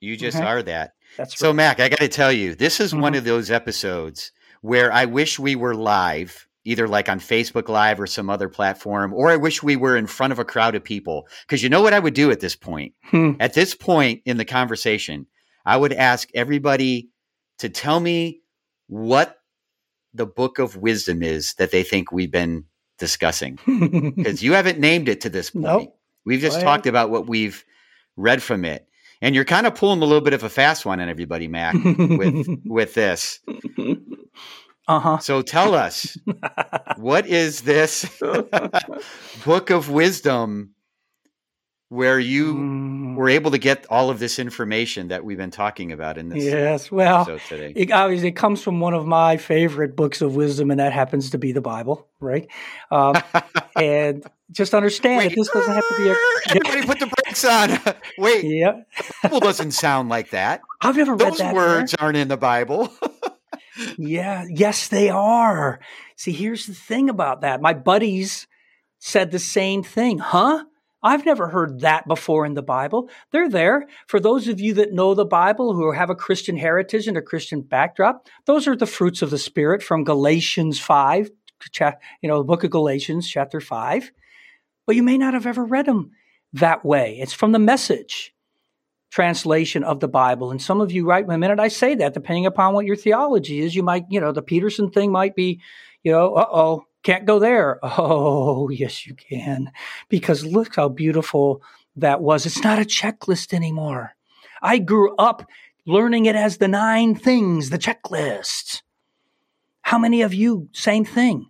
You 0.00 0.18
just 0.18 0.36
okay. 0.36 0.44
are 0.44 0.62
that. 0.64 0.92
That's 1.16 1.38
so 1.38 1.48
right. 1.48 1.56
Mac, 1.56 1.80
I 1.80 1.88
gotta 1.88 2.08
tell 2.08 2.32
you, 2.32 2.54
this 2.54 2.78
is 2.78 2.92
mm-hmm. 2.92 3.00
one 3.00 3.14
of 3.14 3.24
those 3.24 3.50
episodes 3.50 4.32
where 4.60 4.92
I 4.92 5.06
wish 5.06 5.38
we 5.38 5.54
were 5.54 5.74
live 5.74 6.46
either 6.64 6.86
like 6.86 7.08
on 7.08 7.20
Facebook 7.20 7.68
Live 7.68 8.00
or 8.00 8.06
some 8.06 8.28
other 8.28 8.48
platform, 8.48 9.12
or 9.14 9.30
I 9.30 9.36
wish 9.36 9.62
we 9.62 9.76
were 9.76 9.96
in 9.96 10.06
front 10.06 10.32
of 10.32 10.38
a 10.38 10.44
crowd 10.44 10.74
of 10.74 10.84
people. 10.84 11.26
Because 11.46 11.62
you 11.62 11.68
know 11.68 11.82
what 11.82 11.94
I 11.94 11.98
would 11.98 12.14
do 12.14 12.30
at 12.30 12.40
this 12.40 12.56
point? 12.56 12.94
Hmm. 13.04 13.32
At 13.40 13.54
this 13.54 13.74
point 13.74 14.22
in 14.24 14.36
the 14.36 14.44
conversation, 14.44 15.26
I 15.64 15.76
would 15.76 15.92
ask 15.92 16.28
everybody 16.34 17.10
to 17.58 17.68
tell 17.68 18.00
me 18.00 18.40
what 18.88 19.36
the 20.14 20.26
book 20.26 20.58
of 20.58 20.76
wisdom 20.76 21.22
is 21.22 21.54
that 21.54 21.70
they 21.70 21.82
think 21.82 22.10
we've 22.10 22.32
been 22.32 22.64
discussing. 22.98 23.58
Because 24.16 24.42
you 24.42 24.52
haven't 24.52 24.78
named 24.78 25.08
it 25.08 25.22
to 25.22 25.30
this 25.30 25.50
point. 25.50 25.64
Nope. 25.64 25.96
We've 26.24 26.40
just 26.40 26.60
talked 26.60 26.86
about 26.86 27.10
what 27.10 27.26
we've 27.26 27.64
read 28.16 28.42
from 28.42 28.64
it. 28.64 28.86
And 29.22 29.34
you're 29.34 29.44
kind 29.44 29.66
of 29.66 29.74
pulling 29.74 30.00
a 30.00 30.04
little 30.04 30.20
bit 30.20 30.32
of 30.32 30.42
a 30.44 30.48
fast 30.48 30.86
one 30.86 31.00
on 31.00 31.08
everybody, 31.08 31.48
Mac, 31.48 31.74
with 31.74 32.46
with 32.64 32.94
this. 32.94 33.40
Uh-huh. 34.90 35.18
So 35.18 35.40
tell 35.40 35.74
us, 35.76 36.18
what 36.96 37.24
is 37.26 37.60
this 37.62 38.10
book 39.44 39.70
of 39.70 39.88
wisdom 39.88 40.74
where 41.90 42.20
you 42.20 42.54
mm. 42.54 43.16
were 43.16 43.28
able 43.28 43.50
to 43.50 43.58
get 43.58 43.84
all 43.90 44.10
of 44.10 44.20
this 44.20 44.38
information 44.38 45.08
that 45.08 45.24
we've 45.24 45.36
been 45.36 45.50
talking 45.50 45.90
about 45.90 46.18
in 46.18 46.28
this 46.28 46.42
yes 46.42 46.90
well 46.90 47.24
today. 47.24 47.72
It, 47.74 47.90
obviously 47.90 48.28
it 48.28 48.36
comes 48.36 48.62
from 48.62 48.78
one 48.78 48.94
of 48.94 49.06
my 49.06 49.36
favorite 49.36 49.96
books 49.96 50.22
of 50.22 50.36
wisdom 50.36 50.70
and 50.70 50.78
that 50.78 50.92
happens 50.92 51.30
to 51.30 51.38
be 51.38 51.50
the 51.50 51.60
bible 51.60 52.06
right 52.20 52.48
um, 52.92 53.16
and 53.76 54.24
just 54.52 54.72
understand 54.72 55.18
Wait, 55.18 55.28
that 55.30 55.34
this 55.36 55.50
doesn't 55.50 55.74
have 55.74 55.88
to 55.88 55.96
be 55.96 56.08
a 56.10 56.16
everybody 56.50 56.86
put 56.86 57.00
the 57.00 57.12
brakes 57.24 57.44
on 57.44 57.70
Wait, 58.18 58.44
yeah. 58.44 58.82
the 58.96 59.28
Bible 59.28 59.40
doesn't 59.40 59.72
sound 59.72 60.08
like 60.08 60.30
that. 60.30 60.60
I've 60.80 60.96
never 60.96 61.16
Those 61.16 61.38
read 61.38 61.38
that. 61.38 61.54
Those 61.54 61.54
words 61.54 61.94
aren't 61.94 62.16
in 62.16 62.28
the 62.28 62.36
Bible 62.36 62.92
yeah, 63.98 64.46
yes, 64.48 64.88
they 64.88 65.08
are. 65.08 65.80
See, 66.16 66.32
here's 66.32 66.66
the 66.66 66.74
thing 66.74 67.08
about 67.08 67.42
that. 67.42 67.60
My 67.60 67.74
buddies 67.74 68.46
said 68.98 69.30
the 69.30 69.38
same 69.38 69.82
thing. 69.82 70.18
Huh? 70.18 70.64
I've 71.02 71.24
never 71.24 71.48
heard 71.48 71.80
that 71.80 72.06
before 72.06 72.44
in 72.44 72.54
the 72.54 72.62
Bible. 72.62 73.08
They're 73.32 73.48
there. 73.48 73.86
For 74.06 74.20
those 74.20 74.48
of 74.48 74.60
you 74.60 74.74
that 74.74 74.92
know 74.92 75.14
the 75.14 75.24
Bible, 75.24 75.72
who 75.72 75.92
have 75.92 76.10
a 76.10 76.14
Christian 76.14 76.56
heritage 76.56 77.06
and 77.06 77.16
a 77.16 77.22
Christian 77.22 77.62
backdrop, 77.62 78.28
those 78.44 78.68
are 78.68 78.76
the 78.76 78.86
fruits 78.86 79.22
of 79.22 79.30
the 79.30 79.38
Spirit 79.38 79.82
from 79.82 80.04
Galatians 80.04 80.78
5, 80.78 81.30
you 82.22 82.28
know, 82.28 82.38
the 82.38 82.44
book 82.44 82.64
of 82.64 82.70
Galatians, 82.70 83.28
chapter 83.28 83.60
5. 83.60 84.12
But 84.86 84.96
you 84.96 85.02
may 85.02 85.16
not 85.16 85.34
have 85.34 85.46
ever 85.46 85.64
read 85.64 85.86
them 85.86 86.10
that 86.52 86.84
way. 86.84 87.18
It's 87.20 87.32
from 87.32 87.52
the 87.52 87.58
message 87.58 88.34
translation 89.10 89.84
of 89.84 90.00
the 90.00 90.08
Bible. 90.08 90.50
And 90.50 90.62
some 90.62 90.80
of 90.80 90.92
you, 90.92 91.04
right, 91.04 91.26
the 91.26 91.36
minute 91.36 91.60
I 91.60 91.68
say 91.68 91.94
that, 91.96 92.14
depending 92.14 92.46
upon 92.46 92.74
what 92.74 92.86
your 92.86 92.96
theology 92.96 93.60
is, 93.60 93.74
you 93.74 93.82
might, 93.82 94.06
you 94.08 94.20
know, 94.20 94.32
the 94.32 94.42
Peterson 94.42 94.90
thing 94.90 95.12
might 95.12 95.34
be, 95.34 95.60
you 96.02 96.12
know, 96.12 96.34
uh 96.34 96.46
oh, 96.50 96.86
can't 97.02 97.26
go 97.26 97.38
there. 97.38 97.78
Oh, 97.98 98.68
yes, 98.70 99.06
you 99.06 99.14
can. 99.14 99.70
Because 100.08 100.44
look 100.44 100.76
how 100.76 100.88
beautiful 100.88 101.62
that 101.96 102.20
was. 102.20 102.46
It's 102.46 102.62
not 102.62 102.78
a 102.78 102.82
checklist 102.82 103.52
anymore. 103.52 104.14
I 104.62 104.78
grew 104.78 105.14
up 105.16 105.46
learning 105.86 106.26
it 106.26 106.36
as 106.36 106.58
the 106.58 106.68
nine 106.68 107.14
things, 107.14 107.70
the 107.70 107.78
checklist. 107.78 108.82
How 109.82 109.98
many 109.98 110.22
of 110.22 110.32
you, 110.34 110.68
same 110.72 111.04
thing? 111.04 111.46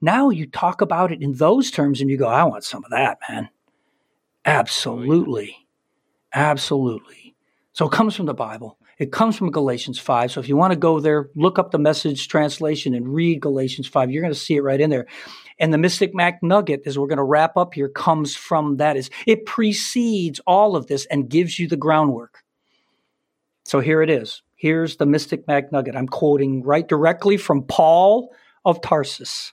Now 0.00 0.30
you 0.30 0.46
talk 0.46 0.80
about 0.80 1.12
it 1.12 1.22
in 1.22 1.34
those 1.34 1.70
terms 1.70 2.00
and 2.00 2.10
you 2.10 2.16
go, 2.16 2.26
I 2.26 2.44
want 2.44 2.64
some 2.64 2.84
of 2.84 2.90
that, 2.90 3.18
man. 3.28 3.48
Absolutely. 4.44 5.63
Absolutely. 6.34 7.34
So 7.72 7.86
it 7.86 7.92
comes 7.92 8.14
from 8.14 8.26
the 8.26 8.34
Bible. 8.34 8.78
It 8.98 9.10
comes 9.10 9.36
from 9.36 9.50
Galatians 9.50 9.98
5. 9.98 10.32
So 10.32 10.40
if 10.40 10.48
you 10.48 10.56
want 10.56 10.72
to 10.72 10.78
go 10.78 11.00
there, 11.00 11.30
look 11.34 11.58
up 11.58 11.70
the 11.70 11.78
message 11.78 12.28
translation 12.28 12.94
and 12.94 13.12
read 13.12 13.40
Galatians 13.40 13.88
5. 13.88 14.10
You're 14.10 14.22
going 14.22 14.32
to 14.32 14.38
see 14.38 14.54
it 14.54 14.62
right 14.62 14.80
in 14.80 14.90
there. 14.90 15.06
And 15.58 15.72
the 15.72 15.78
Mystic 15.78 16.14
MacNugget, 16.14 16.86
as 16.86 16.98
we're 16.98 17.08
going 17.08 17.18
to 17.18 17.24
wrap 17.24 17.56
up 17.56 17.74
here, 17.74 17.88
comes 17.88 18.36
from 18.36 18.76
that. 18.76 18.96
Is 18.96 19.10
it 19.26 19.46
precedes 19.46 20.40
all 20.46 20.76
of 20.76 20.86
this 20.86 21.06
and 21.06 21.28
gives 21.28 21.58
you 21.58 21.68
the 21.68 21.76
groundwork. 21.76 22.42
So 23.64 23.80
here 23.80 24.02
it 24.02 24.10
is. 24.10 24.42
Here's 24.56 24.96
the 24.96 25.06
Mystic 25.06 25.46
MacNugget. 25.46 25.96
I'm 25.96 26.08
quoting 26.08 26.62
right 26.62 26.86
directly 26.86 27.36
from 27.36 27.64
Paul 27.64 28.30
of 28.64 28.80
Tarsus. 28.80 29.52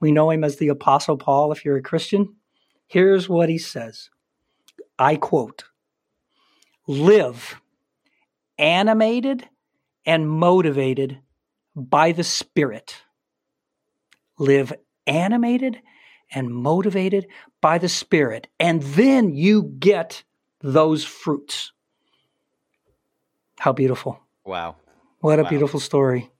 We 0.00 0.12
know 0.12 0.30
him 0.30 0.44
as 0.44 0.56
the 0.56 0.68
Apostle 0.68 1.16
Paul 1.16 1.52
if 1.52 1.64
you're 1.64 1.76
a 1.76 1.82
Christian. 1.82 2.34
Here's 2.86 3.28
what 3.28 3.48
he 3.48 3.58
says. 3.58 4.10
I 4.98 5.16
quote 5.16 5.64
live 6.88 7.60
animated 8.56 9.46
and 10.04 10.28
motivated 10.28 11.20
by 11.76 12.12
the 12.12 12.24
Spirit. 12.24 12.96
Live 14.38 14.72
animated 15.06 15.80
and 16.32 16.52
motivated 16.52 17.26
by 17.60 17.78
the 17.78 17.88
Spirit. 17.88 18.48
And 18.58 18.82
then 18.82 19.34
you 19.34 19.62
get 19.78 20.24
those 20.60 21.04
fruits. 21.04 21.72
How 23.58 23.72
beautiful. 23.72 24.18
Wow. 24.44 24.76
What 25.20 25.38
a 25.38 25.42
wow. 25.42 25.48
beautiful 25.48 25.80
story. 25.80 26.30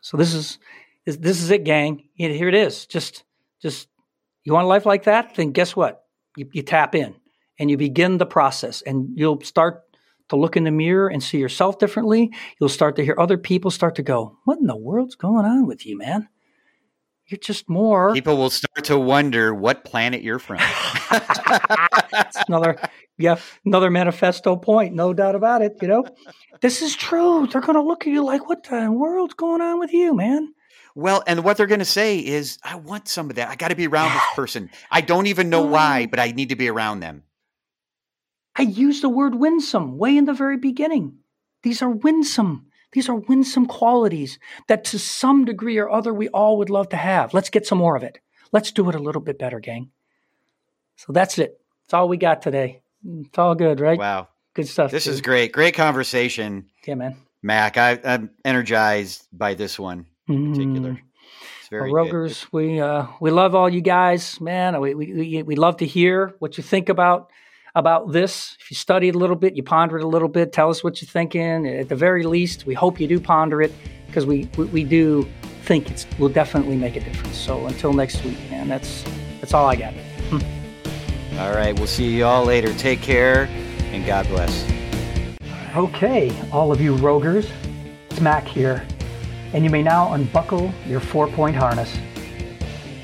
So 0.00 0.16
this 0.16 0.34
is 0.34 0.58
this 1.04 1.42
is 1.42 1.50
it, 1.50 1.64
gang. 1.64 2.08
Here 2.14 2.48
it 2.48 2.54
is. 2.54 2.86
Just 2.86 3.24
just 3.60 3.88
you 4.44 4.52
want 4.52 4.64
a 4.64 4.68
life 4.68 4.86
like 4.86 5.04
that? 5.04 5.34
Then 5.34 5.50
guess 5.52 5.74
what? 5.74 6.04
You, 6.36 6.48
you 6.52 6.62
tap 6.62 6.94
in 6.94 7.16
and 7.58 7.70
you 7.70 7.76
begin 7.76 8.18
the 8.18 8.26
process 8.26 8.82
and 8.82 9.08
you'll 9.14 9.40
start 9.42 9.82
to 10.28 10.36
look 10.36 10.56
in 10.56 10.64
the 10.64 10.70
mirror 10.70 11.08
and 11.08 11.22
see 11.22 11.38
yourself 11.38 11.78
differently. 11.78 12.32
You'll 12.58 12.68
start 12.68 12.96
to 12.96 13.04
hear 13.04 13.14
other 13.18 13.36
people 13.36 13.70
start 13.70 13.96
to 13.96 14.02
go, 14.02 14.38
What 14.44 14.58
in 14.58 14.66
the 14.66 14.76
world's 14.76 15.14
going 15.14 15.44
on 15.44 15.66
with 15.66 15.84
you, 15.86 15.98
man? 15.98 16.28
You're 17.26 17.38
just 17.38 17.68
more. 17.68 18.12
People 18.12 18.36
will 18.36 18.50
start 18.50 18.84
to 18.84 18.98
wonder 18.98 19.54
what 19.54 19.84
planet 19.84 20.22
you're 20.22 20.38
from. 20.38 20.58
It's 22.14 22.44
another, 22.46 22.76
yeah, 23.16 23.36
another 23.64 23.90
manifesto 23.90 24.56
point, 24.56 24.94
no 24.94 25.14
doubt 25.14 25.34
about 25.34 25.62
it. 25.62 25.76
You 25.80 25.88
know, 25.88 26.04
this 26.60 26.82
is 26.82 26.94
true. 26.94 27.46
They're 27.46 27.62
going 27.62 27.76
to 27.76 27.82
look 27.82 28.06
at 28.06 28.12
you 28.12 28.24
like, 28.24 28.48
What 28.48 28.64
the 28.64 28.90
world's 28.90 29.34
going 29.34 29.60
on 29.60 29.78
with 29.78 29.92
you, 29.92 30.14
man? 30.14 30.54
Well, 30.94 31.22
and 31.26 31.42
what 31.42 31.56
they're 31.56 31.66
going 31.66 31.78
to 31.78 31.84
say 31.84 32.18
is, 32.18 32.58
I 32.62 32.76
want 32.76 33.08
some 33.08 33.30
of 33.30 33.36
that. 33.36 33.48
I 33.48 33.56
got 33.56 33.68
to 33.68 33.76
be 33.76 33.86
around 33.86 34.12
this 34.12 34.22
person. 34.34 34.70
I 34.90 35.00
don't 35.00 35.26
even 35.26 35.48
know 35.48 35.62
why, 35.62 36.06
but 36.06 36.20
I 36.20 36.32
need 36.32 36.50
to 36.50 36.56
be 36.56 36.68
around 36.68 37.00
them. 37.00 37.22
I 38.56 38.62
used 38.62 39.02
the 39.02 39.08
word 39.08 39.34
winsome 39.34 39.96
way 39.96 40.16
in 40.16 40.24
the 40.24 40.34
very 40.34 40.56
beginning. 40.56 41.18
These 41.62 41.82
are 41.82 41.90
winsome. 41.90 42.66
These 42.92 43.08
are 43.08 43.14
winsome 43.14 43.66
qualities 43.66 44.38
that 44.68 44.84
to 44.84 44.98
some 44.98 45.44
degree 45.44 45.78
or 45.78 45.90
other 45.90 46.12
we 46.12 46.28
all 46.28 46.58
would 46.58 46.68
love 46.70 46.90
to 46.90 46.96
have. 46.96 47.32
Let's 47.32 47.48
get 47.48 47.66
some 47.66 47.78
more 47.78 47.96
of 47.96 48.02
it. 48.02 48.18
Let's 48.52 48.70
do 48.70 48.88
it 48.90 48.94
a 48.94 48.98
little 48.98 49.22
bit 49.22 49.38
better, 49.38 49.60
gang. 49.60 49.90
So 50.96 51.12
that's 51.12 51.38
it. 51.38 51.58
That's 51.84 51.94
all 51.94 52.08
we 52.08 52.18
got 52.18 52.42
today. 52.42 52.82
It's 53.04 53.38
all 53.38 53.54
good, 53.54 53.80
right? 53.80 53.98
Wow. 53.98 54.28
Good 54.54 54.68
stuff. 54.68 54.90
This 54.90 55.04
dude. 55.04 55.14
is 55.14 55.20
great. 55.22 55.52
Great 55.52 55.74
conversation. 55.74 56.66
Yeah, 56.86 56.96
man. 56.96 57.16
Mac, 57.42 57.78
I, 57.78 57.98
I'm 58.04 58.30
energized 58.44 59.26
by 59.32 59.54
this 59.54 59.78
one 59.78 60.06
in 60.28 60.52
particular. 60.52 60.90
Mm. 60.90 61.00
It's 61.60 61.68
very 61.68 61.90
Well, 61.90 62.04
good. 62.04 62.12
Rogers, 62.12 62.46
we 62.52 62.80
uh, 62.80 63.06
we 63.20 63.30
love 63.30 63.54
all 63.54 63.68
you 63.68 63.80
guys, 63.80 64.40
man. 64.40 64.78
We, 64.80 64.94
we 64.94 65.12
we 65.12 65.42
we 65.42 65.56
love 65.56 65.78
to 65.78 65.86
hear 65.86 66.34
what 66.38 66.58
you 66.58 66.62
think 66.62 66.88
about 66.88 67.30
about 67.74 68.12
this. 68.12 68.56
If 68.60 68.70
you 68.70 68.74
study 68.76 69.08
it 69.08 69.14
a 69.14 69.18
little 69.18 69.36
bit, 69.36 69.56
you 69.56 69.62
ponder 69.62 69.98
it 69.98 70.04
a 70.04 70.08
little 70.08 70.28
bit, 70.28 70.52
tell 70.52 70.70
us 70.70 70.84
what 70.84 71.00
you're 71.00 71.08
thinking. 71.08 71.66
At 71.66 71.88
the 71.88 71.96
very 71.96 72.24
least, 72.24 72.66
we 72.66 72.74
hope 72.74 73.00
you 73.00 73.06
do 73.06 73.20
ponder 73.20 73.62
it 73.62 73.72
because 74.06 74.26
we, 74.26 74.48
we 74.56 74.64
we 74.66 74.84
do 74.84 75.26
think 75.62 75.90
it 75.90 76.06
will 76.18 76.28
definitely 76.28 76.76
make 76.76 76.96
a 76.96 77.00
difference. 77.00 77.36
So 77.36 77.66
until 77.66 77.92
next 77.92 78.24
week, 78.24 78.38
man, 78.50 78.68
that's 78.68 79.04
that's 79.40 79.54
all 79.54 79.66
I 79.66 79.76
got. 79.76 79.94
Hmm. 80.30 81.38
All 81.38 81.54
right. 81.54 81.76
We'll 81.76 81.86
see 81.86 82.14
you 82.14 82.24
all 82.24 82.44
later. 82.44 82.74
Take 82.74 83.00
care 83.00 83.48
and 83.92 84.04
God 84.06 84.26
bless. 84.28 84.70
Okay, 85.74 86.30
all 86.52 86.70
of 86.70 86.82
you 86.82 86.94
Rogers, 86.96 87.50
it's 88.10 88.20
Mac 88.20 88.46
here, 88.46 88.86
and 89.54 89.64
you 89.64 89.70
may 89.70 89.82
now 89.82 90.12
unbuckle 90.12 90.70
your 90.86 91.00
four 91.00 91.28
point 91.28 91.56
harness. 91.56 91.96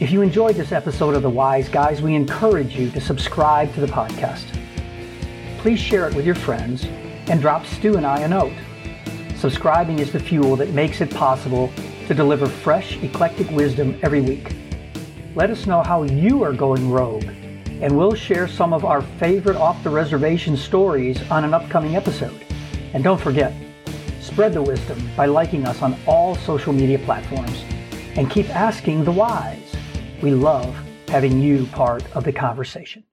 If 0.00 0.12
you 0.12 0.22
enjoyed 0.22 0.54
this 0.54 0.70
episode 0.70 1.16
of 1.16 1.22
The 1.22 1.30
Wize 1.30 1.72
Guys, 1.72 2.00
we 2.00 2.14
encourage 2.14 2.76
you 2.76 2.88
to 2.92 3.00
subscribe 3.00 3.74
to 3.74 3.80
the 3.80 3.88
podcast. 3.88 4.44
Please 5.58 5.80
share 5.80 6.06
it 6.06 6.14
with 6.14 6.24
your 6.24 6.36
friends 6.36 6.84
and 7.26 7.40
drop 7.40 7.66
Stu 7.66 7.96
and 7.96 8.06
I 8.06 8.20
a 8.20 8.28
note. 8.28 8.52
Subscribing 9.34 9.98
is 9.98 10.12
the 10.12 10.20
fuel 10.20 10.54
that 10.54 10.70
makes 10.70 11.00
it 11.00 11.12
possible 11.12 11.72
to 12.06 12.14
deliver 12.14 12.46
fresh, 12.46 12.96
eclectic 13.02 13.50
wisdom 13.50 13.98
every 14.02 14.20
week. 14.20 14.54
Let 15.34 15.50
us 15.50 15.66
know 15.66 15.82
how 15.82 16.04
you 16.04 16.44
are 16.44 16.52
going 16.52 16.92
rogue, 16.92 17.26
and 17.80 17.98
we'll 17.98 18.14
share 18.14 18.46
some 18.46 18.72
of 18.72 18.84
our 18.84 19.02
favorite 19.02 19.56
off 19.56 19.82
the 19.82 19.90
reservation 19.90 20.56
stories 20.56 21.28
on 21.28 21.42
an 21.42 21.52
upcoming 21.52 21.96
episode. 21.96 22.46
And 22.94 23.02
don't 23.02 23.20
forget, 23.20 23.52
spread 24.20 24.54
the 24.54 24.62
wisdom 24.62 25.10
by 25.16 25.26
liking 25.26 25.66
us 25.66 25.82
on 25.82 25.98
all 26.06 26.36
social 26.36 26.72
media 26.72 27.00
platforms 27.00 27.64
and 28.16 28.30
keep 28.30 28.48
asking 28.50 29.02
the 29.02 29.10
wise. 29.10 29.67
We 30.20 30.32
love 30.32 30.74
having 31.06 31.40
you 31.40 31.66
part 31.66 32.04
of 32.16 32.24
the 32.24 32.32
conversation. 32.32 33.04